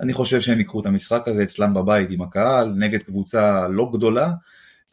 אני 0.01 0.13
חושב 0.13 0.41
שהם 0.41 0.57
ייקחו 0.57 0.81
את 0.81 0.85
המשחק 0.85 1.27
הזה 1.27 1.43
אצלם 1.43 1.73
בבית 1.73 2.07
עם 2.11 2.21
הקהל, 2.21 2.73
נגד 2.77 3.03
קבוצה 3.03 3.67
לא 3.67 3.89
גדולה, 3.93 4.31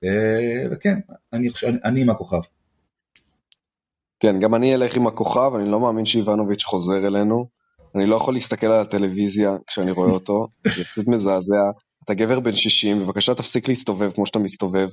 אה, 0.04 0.64
וכן, 0.70 0.98
אני, 1.32 1.48
אני, 1.66 1.78
אני 1.84 2.00
עם 2.00 2.10
הכוכב. 2.10 2.40
כן, 4.20 4.40
גם 4.40 4.54
אני 4.54 4.74
אלך 4.74 4.96
עם 4.96 5.06
הכוכב, 5.06 5.52
אני 5.54 5.70
לא 5.70 5.80
מאמין 5.80 6.04
שאיבנוביץ' 6.04 6.64
חוזר 6.64 7.06
אלינו. 7.06 7.57
אני 7.94 8.06
לא 8.06 8.16
יכול 8.16 8.34
להסתכל 8.34 8.66
על 8.66 8.80
הטלוויזיה 8.80 9.56
כשאני 9.66 9.90
רואה 9.90 10.10
אותו, 10.10 10.46
זה 10.76 10.84
פשוט 10.84 11.06
מזעזע. 11.08 11.70
אתה 12.04 12.14
גבר 12.14 12.40
בן 12.40 12.52
60, 12.52 13.00
בבקשה 13.00 13.34
תפסיק 13.34 13.68
להסתובב 13.68 14.10
כמו 14.10 14.26
שאתה 14.26 14.38
מסתובב, 14.38 14.88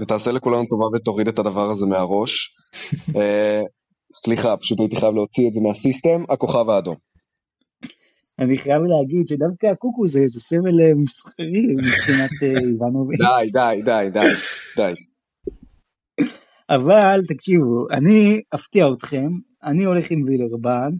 ותעשה 0.00 0.32
לכולנו 0.32 0.64
טובה 0.64 0.84
ותוריד 0.96 1.28
את 1.28 1.38
הדבר 1.38 1.70
הזה 1.70 1.86
מהראש. 1.86 2.54
אה, 3.16 3.60
סליחה, 4.12 4.56
פשוט 4.56 4.80
הייתי 4.80 4.96
חייב 4.96 5.14
להוציא 5.14 5.48
את 5.48 5.52
זה 5.52 5.60
מהסיסטם, 5.60 6.22
הכוכב 6.28 6.70
האדום. 6.70 6.96
אני 8.38 8.58
חייב 8.58 8.82
להגיד 8.82 9.28
שדווקא 9.28 9.66
הקוקו 9.66 10.08
זה, 10.08 10.20
זה 10.26 10.40
סמל 10.40 10.80
אה, 10.80 10.94
מסחרי 10.94 11.74
מבחינת 11.76 12.30
אה, 12.42 12.60
איבנוביץ'. 12.60 13.18
די, 13.18 13.50
די, 13.50 13.82
די, 13.84 14.08
די, 14.12 14.28
די. 14.76 14.94
אבל 16.70 17.20
תקשיבו, 17.28 17.86
אני 17.90 18.40
אפתיע 18.54 18.86
אתכם, 18.92 19.28
אני 19.64 19.84
הולך 19.84 20.10
עם 20.10 20.24
וילרבן. 20.26 20.90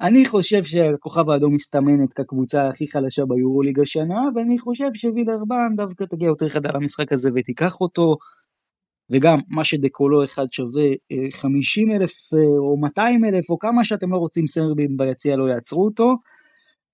אני 0.00 0.26
חושב 0.26 0.64
שהכוכב 0.64 1.30
האדום 1.30 1.54
מסתמנת 1.54 2.12
כקבוצה 2.12 2.68
הכי 2.68 2.86
חלשה 2.86 3.24
ביורוליג 3.24 3.80
השנה, 3.80 4.20
ואני 4.34 4.58
חושב 4.58 4.88
שווילרבן 4.94 5.76
דווקא 5.76 6.04
תגיע 6.04 6.26
יותר 6.26 6.48
חדה 6.48 6.70
למשחק 6.74 7.12
הזה 7.12 7.30
ותיקח 7.34 7.80
אותו. 7.80 8.16
וגם 9.10 9.38
מה 9.48 9.64
שדקולו 9.64 10.24
אחד 10.24 10.46
שווה 10.52 10.84
50 11.32 11.90
אלף 11.90 12.12
או 12.58 12.76
200 12.76 13.24
אלף 13.24 13.50
או 13.50 13.58
כמה 13.58 13.84
שאתם 13.84 14.12
לא 14.12 14.16
רוצים 14.16 14.46
סרבים 14.46 14.96
ביציע 14.96 15.36
לא 15.36 15.44
יעצרו 15.44 15.84
אותו. 15.84 16.14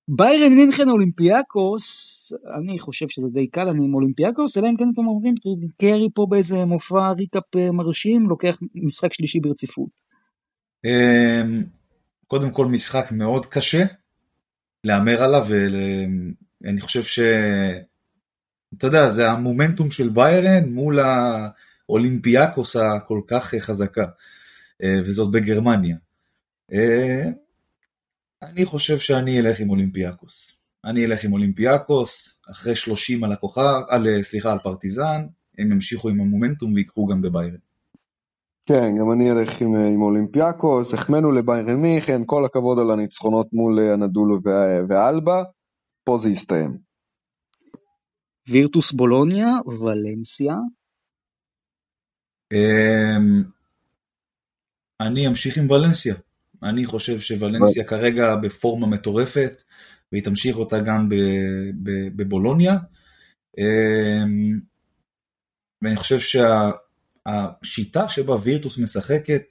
ביירן 0.09 0.55
מינכן 0.55 0.89
אולימפיאקוס, 0.89 2.33
אני 2.59 2.79
חושב 2.79 3.09
שזה 3.09 3.29
די 3.29 3.47
קל, 3.47 3.69
אני 3.69 3.85
עם 3.85 3.95
אולימפיאקוס, 3.95 4.59
אלא 4.59 4.69
אם 4.69 4.77
כן 4.77 4.89
אתם 4.93 5.07
אומרים, 5.07 5.35
קרי 5.81 6.09
פה 6.15 6.27
באיזה 6.31 6.65
מופע 6.65 7.13
recap 7.13 7.57
אה, 7.57 7.71
מרשים, 7.71 8.29
לוקח 8.29 8.59
משחק 8.75 9.13
שלישי 9.13 9.41
ברציפות. 9.41 9.91
קודם 12.33 12.51
כל 12.51 12.67
משחק 12.67 13.13
מאוד 13.13 13.47
קשה 13.47 13.85
להמר 14.85 15.23
עליו, 15.23 15.47
ואני 15.49 16.81
חושב 16.81 17.03
ש... 17.03 17.19
אתה 18.79 18.87
יודע, 18.87 19.09
זה 19.09 19.31
המומנטום 19.31 19.91
של 19.91 20.09
ביירן 20.09 20.69
מול 20.69 20.99
האולימפיאקוס 21.01 22.77
הכל 22.77 23.21
כך 23.27 23.55
חזקה, 23.59 24.07
אה, 24.83 24.99
וזאת 25.05 25.31
בגרמניה. 25.31 25.97
אה, 26.73 27.29
אני 28.43 28.65
חושב 28.65 28.99
שאני 28.99 29.41
אלך 29.41 29.61
עם 29.61 29.71
אולימפיאקוס. 29.71 30.57
אני 30.85 31.05
אלך 31.05 31.25
עם 31.25 31.33
אולימפיאקוס, 31.33 32.41
אחרי 32.51 32.77
30 32.77 33.25
על 33.25 33.33
הכוכב, 33.33 33.81
על, 33.89 34.23
סליחה, 34.23 34.53
על 34.53 34.59
פרטיזן, 34.59 35.27
הם 35.59 35.73
ימשיכו 35.73 36.09
עם 36.09 36.21
המומנטום 36.21 36.75
ויקחו 36.75 37.07
גם 37.07 37.23
בביירן. 37.23 37.72
כן, 38.67 38.97
גם 38.99 39.13
אני 39.13 39.33
אלך 39.33 39.61
עם, 39.61 39.75
עם 39.75 40.03
אולימפיאקוס, 40.03 40.95
החמאנו 40.95 41.33
לביירן 41.33 41.77
מינכן, 41.77 42.23
כל 42.27 42.45
הכבוד 42.45 42.79
על 42.79 42.91
הניצחונות 42.91 43.49
מול 43.53 43.79
הנדולו 43.79 44.39
ואלבה, 44.89 45.43
פה 46.05 46.19
זה 46.19 46.31
יסתיים. 46.31 46.79
וירטוס 48.49 48.93
בולוניה, 48.93 49.47
ולנסיה. 49.67 50.55
אמ, 52.53 53.43
אני 55.01 55.29
אמשיך 55.29 55.59
עם 55.59 55.71
ולנסיה. 55.71 56.15
אני 56.63 56.87
חושב 56.87 57.19
שוולנסיה 57.19 57.85
כרגע 57.85 58.37
בפורמה 58.37 58.87
מטורפת, 58.87 59.63
והיא 60.13 60.25
תמשיך 60.25 60.57
אותה 60.57 60.81
גם 60.81 61.09
בבולוניה. 62.17 62.73
אמ, 63.59 64.61
ואני 65.83 65.97
חושב 65.97 66.19
שהשיטה 67.29 68.09
שבה 68.09 68.37
וירטוס 68.43 68.79
משחקת 68.79 69.45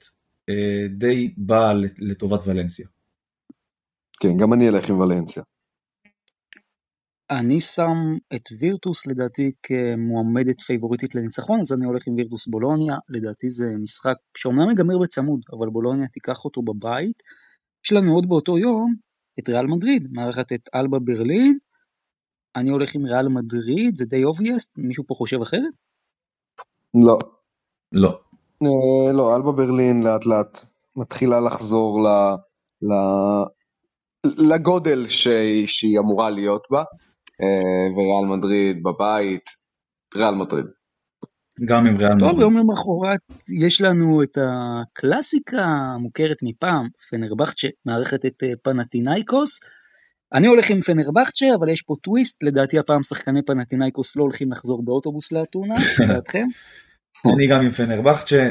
אה, 0.48 0.88
די 0.98 1.34
באה 1.36 1.72
לטובת 1.98 2.40
ולנסיה. 2.46 2.86
כן, 4.20 4.36
גם 4.36 4.52
אני 4.52 4.68
אלך 4.68 4.88
עם 4.88 5.00
ולנסיה. 5.00 5.42
אני 7.30 7.60
שם 7.60 8.18
את 8.34 8.48
וירטוס 8.60 9.06
לדעתי 9.06 9.52
כמועמדת 9.62 10.60
פייבוריטית 10.60 11.14
לניצחון, 11.14 11.60
אז 11.60 11.72
אני 11.72 11.84
הולך 11.84 12.06
עם 12.06 12.14
וירטוס 12.14 12.46
בולוניה, 12.46 12.96
לדעתי 13.08 13.50
זה 13.50 13.64
משחק 13.82 14.16
שאומנם 14.36 14.68
ייגמר 14.68 14.98
בצמוד, 14.98 15.40
אבל 15.52 15.68
בולוניה 15.70 16.08
תיקח 16.08 16.44
אותו 16.44 16.62
בבית. 16.62 17.22
יש 17.84 17.92
לנו 17.92 18.14
עוד 18.14 18.28
באותו 18.28 18.58
יום 18.58 18.94
את 19.38 19.48
ריאל 19.48 19.66
מדריד, 19.66 20.08
מארחת 20.12 20.52
את 20.52 20.68
אלבה 20.74 20.98
ברלין, 20.98 21.56
אני 22.56 22.70
הולך 22.70 22.94
עם 22.94 23.06
ריאל 23.06 23.28
מדריד, 23.28 23.96
זה 23.96 24.04
די 24.04 24.24
אובייסט, 24.24 24.78
מישהו 24.78 25.04
פה 25.06 25.14
חושב 25.14 25.42
אחרת? 25.42 25.72
לא. 27.06 27.18
לא. 27.92 28.18
אה, 28.62 29.12
לא, 29.12 29.36
אלבה 29.36 29.52
ברלין 29.52 30.02
לאט 30.02 30.26
לאט 30.26 30.58
מתחילה 30.96 31.40
לחזור 31.40 32.00
ל... 32.02 32.06
ל... 32.82 32.92
לגודל 34.24 35.06
שהיא, 35.06 35.66
שהיא 35.66 35.98
אמורה 35.98 36.30
להיות 36.30 36.62
בה. 36.70 36.82
אה, 37.42 37.92
וריאל 37.96 38.36
מדריד 38.36 38.82
בבית, 38.82 39.44
ריאל 40.16 40.34
מדריד. 40.34 40.66
גם 41.64 41.86
עם 41.86 41.96
ריאל 41.96 42.14
מדריד. 42.14 42.30
טוב, 42.30 42.40
יום 42.40 42.56
למחרת 42.58 43.20
יש 43.64 43.80
לנו 43.80 44.22
את 44.22 44.38
הקלאסיקה 44.38 45.64
המוכרת 45.64 46.36
מפעם, 46.42 46.88
פנרבכצ'ה 47.10 47.68
מארחת 47.86 48.26
את 48.26 48.42
אה, 48.42 48.52
פנטינאיקוס. 48.62 49.60
אני 50.34 50.46
הולך 50.46 50.70
עם 50.70 50.80
פנרבכצ'ה, 50.80 51.46
אבל 51.58 51.68
יש 51.68 51.82
פה 51.82 51.94
טוויסט, 52.02 52.42
לדעתי 52.42 52.78
הפעם 52.78 53.02
שחקני 53.02 53.42
פנטינאיקוס 53.42 54.16
לא 54.16 54.22
הולכים 54.22 54.52
לחזור 54.52 54.84
באוטובוס 54.84 55.32
לאתונה, 55.32 55.74
לדעתכם? 56.04 56.46
אני 57.34 57.46
גם 57.46 57.62
עם 57.62 57.70
פנרבכצ'ה, 57.70 58.50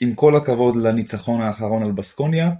עם 0.00 0.14
כל 0.14 0.36
הכבוד 0.36 0.76
לניצחון 0.76 1.40
האחרון 1.40 1.82
על 1.82 1.92
בסקוניה, 1.92 2.50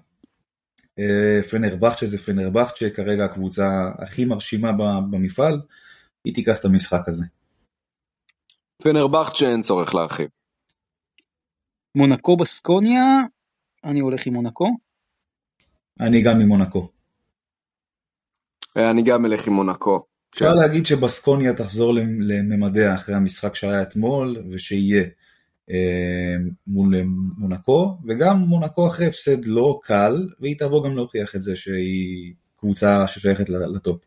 אה, 0.99 1.42
פנרבכצ'ה 1.51 2.07
זה 2.07 2.18
פנרבכצ'ה, 2.18 2.90
כרגע 2.90 3.24
הקבוצה 3.24 3.90
הכי 3.99 4.24
מרשימה 4.24 4.72
במפעל, 5.11 5.61
היא 6.24 6.34
תיקח 6.34 6.59
את 6.61 6.64
המשחק 6.64 7.09
הזה. 7.09 7.24
פנרבכצ'ה 8.82 9.47
אין 9.47 9.62
צורך 9.62 9.94
להרחיב. 9.94 10.28
מונקו 11.94 12.36
בסקוניה, 12.36 13.03
אני 13.84 14.01
הולך 14.01 14.26
עם 14.26 14.34
מונקו. 14.34 14.76
אני 16.01 16.22
גם 16.22 16.40
עם 16.40 16.49
מונקו. 16.49 16.88
אה, 18.76 18.90
אני 18.90 19.03
גם 19.03 19.26
אלך 19.26 19.47
עם 19.47 19.53
מונקו. 19.53 20.07
אפשר 20.34 20.55
להגיד 20.55 20.86
שבסקוניה 20.86 21.55
תחזור 21.55 21.94
לממדיה 22.20 22.94
אחרי 22.94 23.14
המשחק 23.14 23.55
שהיה 23.55 23.82
אתמול, 23.82 24.36
ושיהיה 24.53 25.05
מול 26.67 26.95
מונקו, 27.39 27.99
וגם 28.09 28.39
מונקו 28.39 28.89
אחרי 28.89 29.07
הפסד 29.07 29.45
לא 29.45 29.81
קל, 29.83 30.29
והיא 30.41 30.59
תבוא 30.59 30.85
גם 30.85 30.97
להוכיח 30.97 31.37
את 31.37 31.43
זה 31.43 31.57
שהיא 31.57 32.35
קבוצה 32.57 33.07
ששייכת 33.07 33.49
לטופ. 33.49 34.01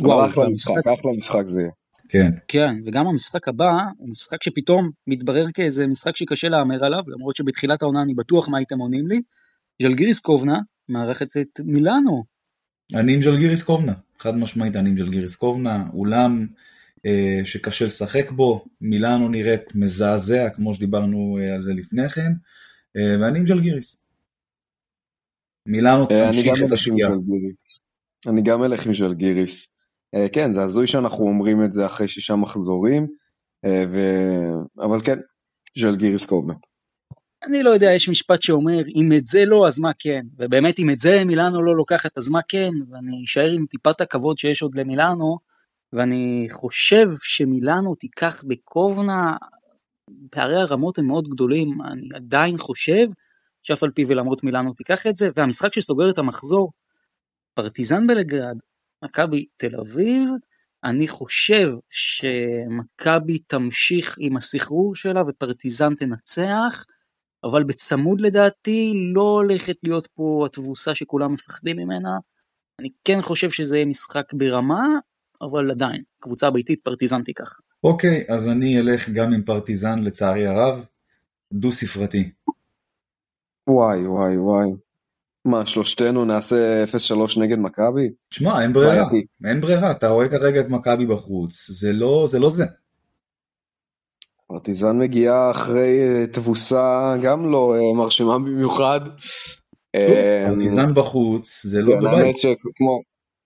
וואו, 0.00 0.26
אחלה 0.26 0.48
משחק, 0.48 0.86
אחלה 0.86 1.12
משחק 1.18 1.46
זה 1.46 1.60
יהיה. 1.60 1.70
כן. 2.08 2.30
כן, 2.48 2.74
וגם 2.86 3.06
המשחק 3.06 3.48
הבא 3.48 3.70
הוא 3.98 4.08
משחק 4.08 4.42
שפתאום 4.42 4.90
מתברר 5.06 5.46
כאיזה 5.54 5.86
משחק 5.86 6.16
שקשה 6.16 6.48
להמר 6.48 6.84
עליו, 6.84 7.02
למרות 7.06 7.36
שבתחילת 7.36 7.82
העונה 7.82 8.02
אני 8.02 8.14
בטוח 8.14 8.48
מה 8.48 8.58
הייתם 8.58 8.78
עונים 8.78 9.06
לי. 9.06 9.20
ז'לגיריס 9.82 10.20
קובנה 10.20 10.58
מארחת 10.88 11.26
את 11.40 11.60
מילאנו. 11.64 12.24
אני 12.94 13.14
עם 13.14 13.22
ז'לגיריס 13.22 13.62
קובנה, 13.62 13.92
חד 14.18 14.36
משמעית 14.36 14.76
אני 14.76 14.90
עם 14.90 14.98
ז'לגיריס 14.98 15.36
קובנה, 15.36 15.84
אולם 15.94 16.40
אה, 16.40 16.71
שקשה 17.44 17.84
לשחק 17.84 18.30
בו, 18.30 18.64
מילאנו 18.80 19.28
נראית 19.28 19.74
מזעזע 19.74 20.50
כמו 20.50 20.74
שדיברנו 20.74 21.38
אה, 21.40 21.54
על 21.54 21.62
זה 21.62 21.72
לפני 21.74 22.08
כן, 22.08 22.32
אה, 22.96 23.16
ואני 23.20 23.38
עם 23.38 23.44
ג'לגיריס. 23.44 23.98
מילאנו 25.66 26.06
תמשיך 26.06 26.62
את 26.66 26.72
השגיאה. 26.72 27.08
אני 28.26 28.42
גם 28.42 28.64
אלך 28.64 28.86
עם 28.86 28.94
ז'לגיריס. 28.94 29.68
כן, 30.32 30.52
זה 30.52 30.62
הזוי 30.62 30.86
שאנחנו 30.86 31.24
אומרים 31.24 31.64
את 31.64 31.72
זה 31.72 31.86
אחרי 31.86 32.08
שישה 32.08 32.36
מחזורים, 32.36 33.06
ו... 33.66 33.98
אבל 34.78 35.00
כן, 35.04 35.18
ז'לגיריס 35.78 36.24
קובנה. 36.24 36.54
אני 37.46 37.62
לא 37.62 37.70
יודע, 37.70 37.92
יש 37.92 38.08
משפט 38.08 38.42
שאומר, 38.42 38.82
אם 38.96 39.12
את 39.16 39.26
זה 39.26 39.44
לא, 39.44 39.66
אז 39.66 39.80
מה 39.80 39.90
כן? 39.98 40.20
ובאמת, 40.38 40.78
אם 40.78 40.90
את 40.90 40.98
זה 40.98 41.24
מילאנו 41.24 41.62
לא 41.62 41.76
לוקחת, 41.76 42.18
אז 42.18 42.28
מה 42.28 42.40
כן? 42.48 42.70
ואני 42.90 43.24
אשאר 43.24 43.50
עם 43.50 43.66
טיפת 43.66 44.00
הכבוד 44.00 44.38
שיש 44.38 44.62
עוד 44.62 44.74
למילאנו, 44.74 45.38
ואני 45.92 46.46
חושב 46.50 47.06
שמילאנו 47.22 47.94
תיקח 47.94 48.44
בקובנה, 48.48 49.36
פערי 50.30 50.60
הרמות 50.60 50.98
הם 50.98 51.06
מאוד 51.06 51.28
גדולים, 51.28 51.68
אני 51.92 52.08
עדיין 52.14 52.56
חושב 52.58 53.06
שאף 53.62 53.82
על 53.82 53.90
פי 53.90 54.04
ולמרות 54.08 54.44
מילאנו 54.44 54.72
תיקח 54.72 55.06
את 55.06 55.16
זה, 55.16 55.28
והמשחק 55.36 55.72
שסוגר 55.72 56.10
את 56.10 56.18
המחזור, 56.18 56.72
פרטיזן 57.54 58.06
בלגרד, 58.06 58.56
מכבי 59.04 59.46
תל 59.56 59.76
אביב, 59.80 60.28
אני 60.84 61.08
חושב 61.08 61.68
שמכבי 61.90 63.38
תמשיך 63.38 64.16
עם 64.20 64.36
הסחרור 64.36 64.94
שלה 64.94 65.22
ופרטיזן 65.28 65.94
תנצח, 65.94 66.84
אבל 67.44 67.64
בצמוד 67.64 68.20
לדעתי 68.20 68.92
לא 69.14 69.22
הולכת 69.22 69.76
להיות 69.82 70.08
פה 70.14 70.46
התבוסה 70.46 70.94
שכולם 70.94 71.32
מפחדים 71.32 71.76
ממנה. 71.76 72.10
אני 72.80 72.88
כן 73.04 73.22
חושב 73.22 73.50
שזה 73.50 73.76
יהיה 73.76 73.86
משחק 73.86 74.32
ברמה, 74.34 74.84
אבל 75.42 75.70
עדיין, 75.70 76.02
קבוצה 76.18 76.50
ביתית 76.50 76.80
פרטיזן 76.80 77.22
תיקח. 77.22 77.60
אוקיי, 77.84 78.24
אז 78.28 78.48
אני 78.48 78.80
אלך 78.80 79.08
גם 79.08 79.32
עם 79.32 79.42
פרטיזן 79.42 79.98
לצערי 79.98 80.46
הרב, 80.46 80.84
דו 81.52 81.72
ספרתי. 81.72 82.30
וואי 83.66 84.06
וואי 84.06 84.36
וואי. 84.36 84.68
מה, 85.44 85.66
שלושתנו 85.66 86.24
נעשה 86.24 86.84
0-3 86.84 87.40
נגד 87.40 87.58
מכבי? 87.58 88.12
תשמע, 88.28 88.62
אין 88.62 88.72
ברירה, 88.72 89.08
אין 89.44 89.60
ברירה, 89.60 89.90
אתה 89.90 90.08
רואה 90.08 90.28
כרגע 90.28 90.60
את 90.60 90.68
מכבי 90.68 91.06
בחוץ, 91.06 91.70
זה 91.70 91.92
לא 91.92 92.26
זה. 92.30 92.38
לא 92.38 92.50
זה. 92.50 92.64
פרטיזן 94.46 94.98
מגיעה 94.98 95.50
אחרי 95.50 96.00
אה, 96.00 96.26
תבוסה 96.26 97.14
גם 97.22 97.50
לא 97.50 97.74
אה, 97.74 97.94
מרשימה 97.96 98.38
במיוחד. 98.38 99.00
פרטיזן 100.48 100.94
בחוץ, 100.94 101.66
זה 101.66 101.82
לא 101.82 101.92
כן, 101.92 102.00
בבית. 102.00 102.36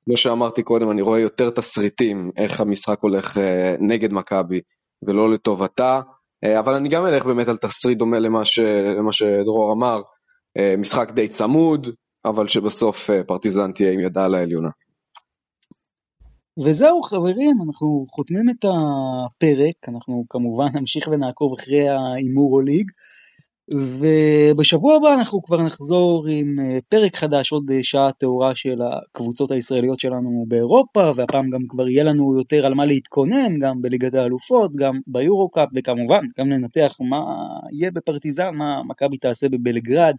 כמו 0.09 0.17
שאמרתי 0.17 0.63
קודם, 0.63 0.91
אני 0.91 1.03
רואה 1.03 1.21
יותר 1.21 1.51
תסריטים, 1.51 2.31
איך 2.37 2.61
המשחק 2.61 2.99
הולך 3.01 3.39
אה, 3.39 3.77
נגד 3.81 4.13
מכבי 4.13 4.61
ולא 5.07 5.31
לטובתה, 5.31 6.01
אה, 6.45 6.59
אבל 6.59 6.75
אני 6.75 6.89
גם 6.89 7.07
אלך 7.07 7.25
באמת 7.25 7.49
על 7.49 7.57
תסריט 7.57 7.99
דומה 7.99 8.19
למה, 8.19 8.45
ש, 8.45 8.59
למה 8.99 9.13
שדרור 9.13 9.73
אמר, 9.73 10.03
אה, 10.59 10.75
משחק 10.79 11.11
די 11.11 11.29
צמוד, 11.29 11.89
אבל 12.25 12.49
שבסוף 12.49 13.11
פרטיזן 13.27 13.73
תהיה 13.73 13.93
עם 13.93 14.01
ידה 14.01 14.25
על 14.25 14.35
העליונה. 14.35 14.69
וזהו 16.65 17.03
חברים, 17.03 17.57
אנחנו 17.67 18.05
חותמים 18.09 18.45
את 18.51 18.65
הפרק, 18.65 19.89
אנחנו 19.89 20.25
כמובן 20.29 20.67
נמשיך 20.75 21.09
ונעקוב 21.09 21.53
אחרי 21.59 21.89
ההימור 21.89 22.63
ליג. 22.63 22.91
ובשבוע 23.71 24.97
הבא 24.97 25.15
אנחנו 25.15 25.43
כבר 25.43 25.63
נחזור 25.63 26.27
עם 26.31 26.61
אה, 26.61 26.79
פרק 26.89 27.17
חדש, 27.17 27.53
עוד 27.53 27.71
אה, 27.71 27.79
שעה 27.83 28.13
טהורה 28.13 28.57
של 28.57 28.79
הקבוצות 28.83 29.51
הישראליות 29.51 30.01
שלנו 30.01 30.45
באירופה, 30.49 31.13
והפעם 31.17 31.51
גם 31.51 31.61
כבר 31.69 31.89
יהיה 31.89 32.05
לנו 32.05 32.39
יותר 32.39 32.67
על 32.67 32.75
מה 32.75 32.85
להתכונן, 32.85 33.59
גם 33.59 33.83
בליגת 33.83 34.15
האלופות, 34.15 34.77
גם 34.77 35.01
ביורו-קאפ, 35.07 35.69
וכמובן 35.75 36.25
גם 36.39 36.51
לנתח 36.51 36.97
מה 37.01 37.21
יהיה 37.73 37.91
בפרטיזן, 37.91 38.55
מה 38.55 38.83
מכבי 38.89 39.19
תעשה 39.19 39.49
בבלגרד, 39.49 40.15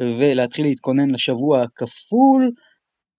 ולהתחיל 0.00 0.66
להתכונן 0.66 1.10
לשבוע 1.10 1.62
הכפול. 1.62 2.50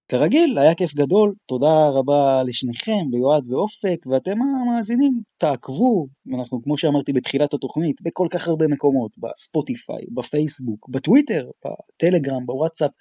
כרגיל, 0.09 0.57
היה 0.59 0.75
כיף 0.75 0.93
גדול, 0.93 1.33
תודה 1.45 1.89
רבה 1.89 2.43
לשניכם, 2.43 3.05
ליועד 3.11 3.51
ואופק, 3.51 4.05
ואתם 4.05 4.37
המאזינים, 4.41 5.21
תעקבו, 5.37 6.07
אנחנו 6.35 6.63
כמו 6.63 6.77
שאמרתי 6.77 7.13
בתחילת 7.13 7.53
התוכנית, 7.53 8.01
בכל 8.01 8.27
כך 8.31 8.47
הרבה 8.47 8.67
מקומות, 8.67 9.11
בספוטיפיי, 9.17 10.05
בפייסבוק, 10.13 10.89
בטוויטר, 10.89 11.49
בטלגרם, 11.65 12.45
בוואטסאפ, 12.45 12.91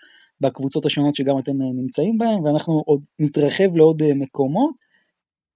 בקבוצות 0.40 0.86
השונות 0.86 1.14
שגם 1.14 1.38
אתם 1.38 1.52
נמצאים 1.80 2.18
בהן, 2.18 2.38
ואנחנו 2.44 2.82
עוד 2.86 3.04
נתרחב 3.18 3.76
לעוד 3.76 4.02
מקומות, 4.14 4.74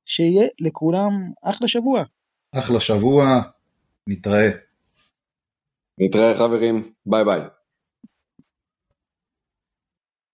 שיהיה 0.07 0.47
לכולם 0.61 1.11
אחלה 1.43 1.69
שבוע. 1.69 2.03
אחלה 2.55 2.81
שבוע, 2.81 3.41
נתראה. 4.07 4.51
נתראה 5.99 6.35
חברים, 6.35 6.93
ביי 7.07 7.25
ביי. 7.25 7.60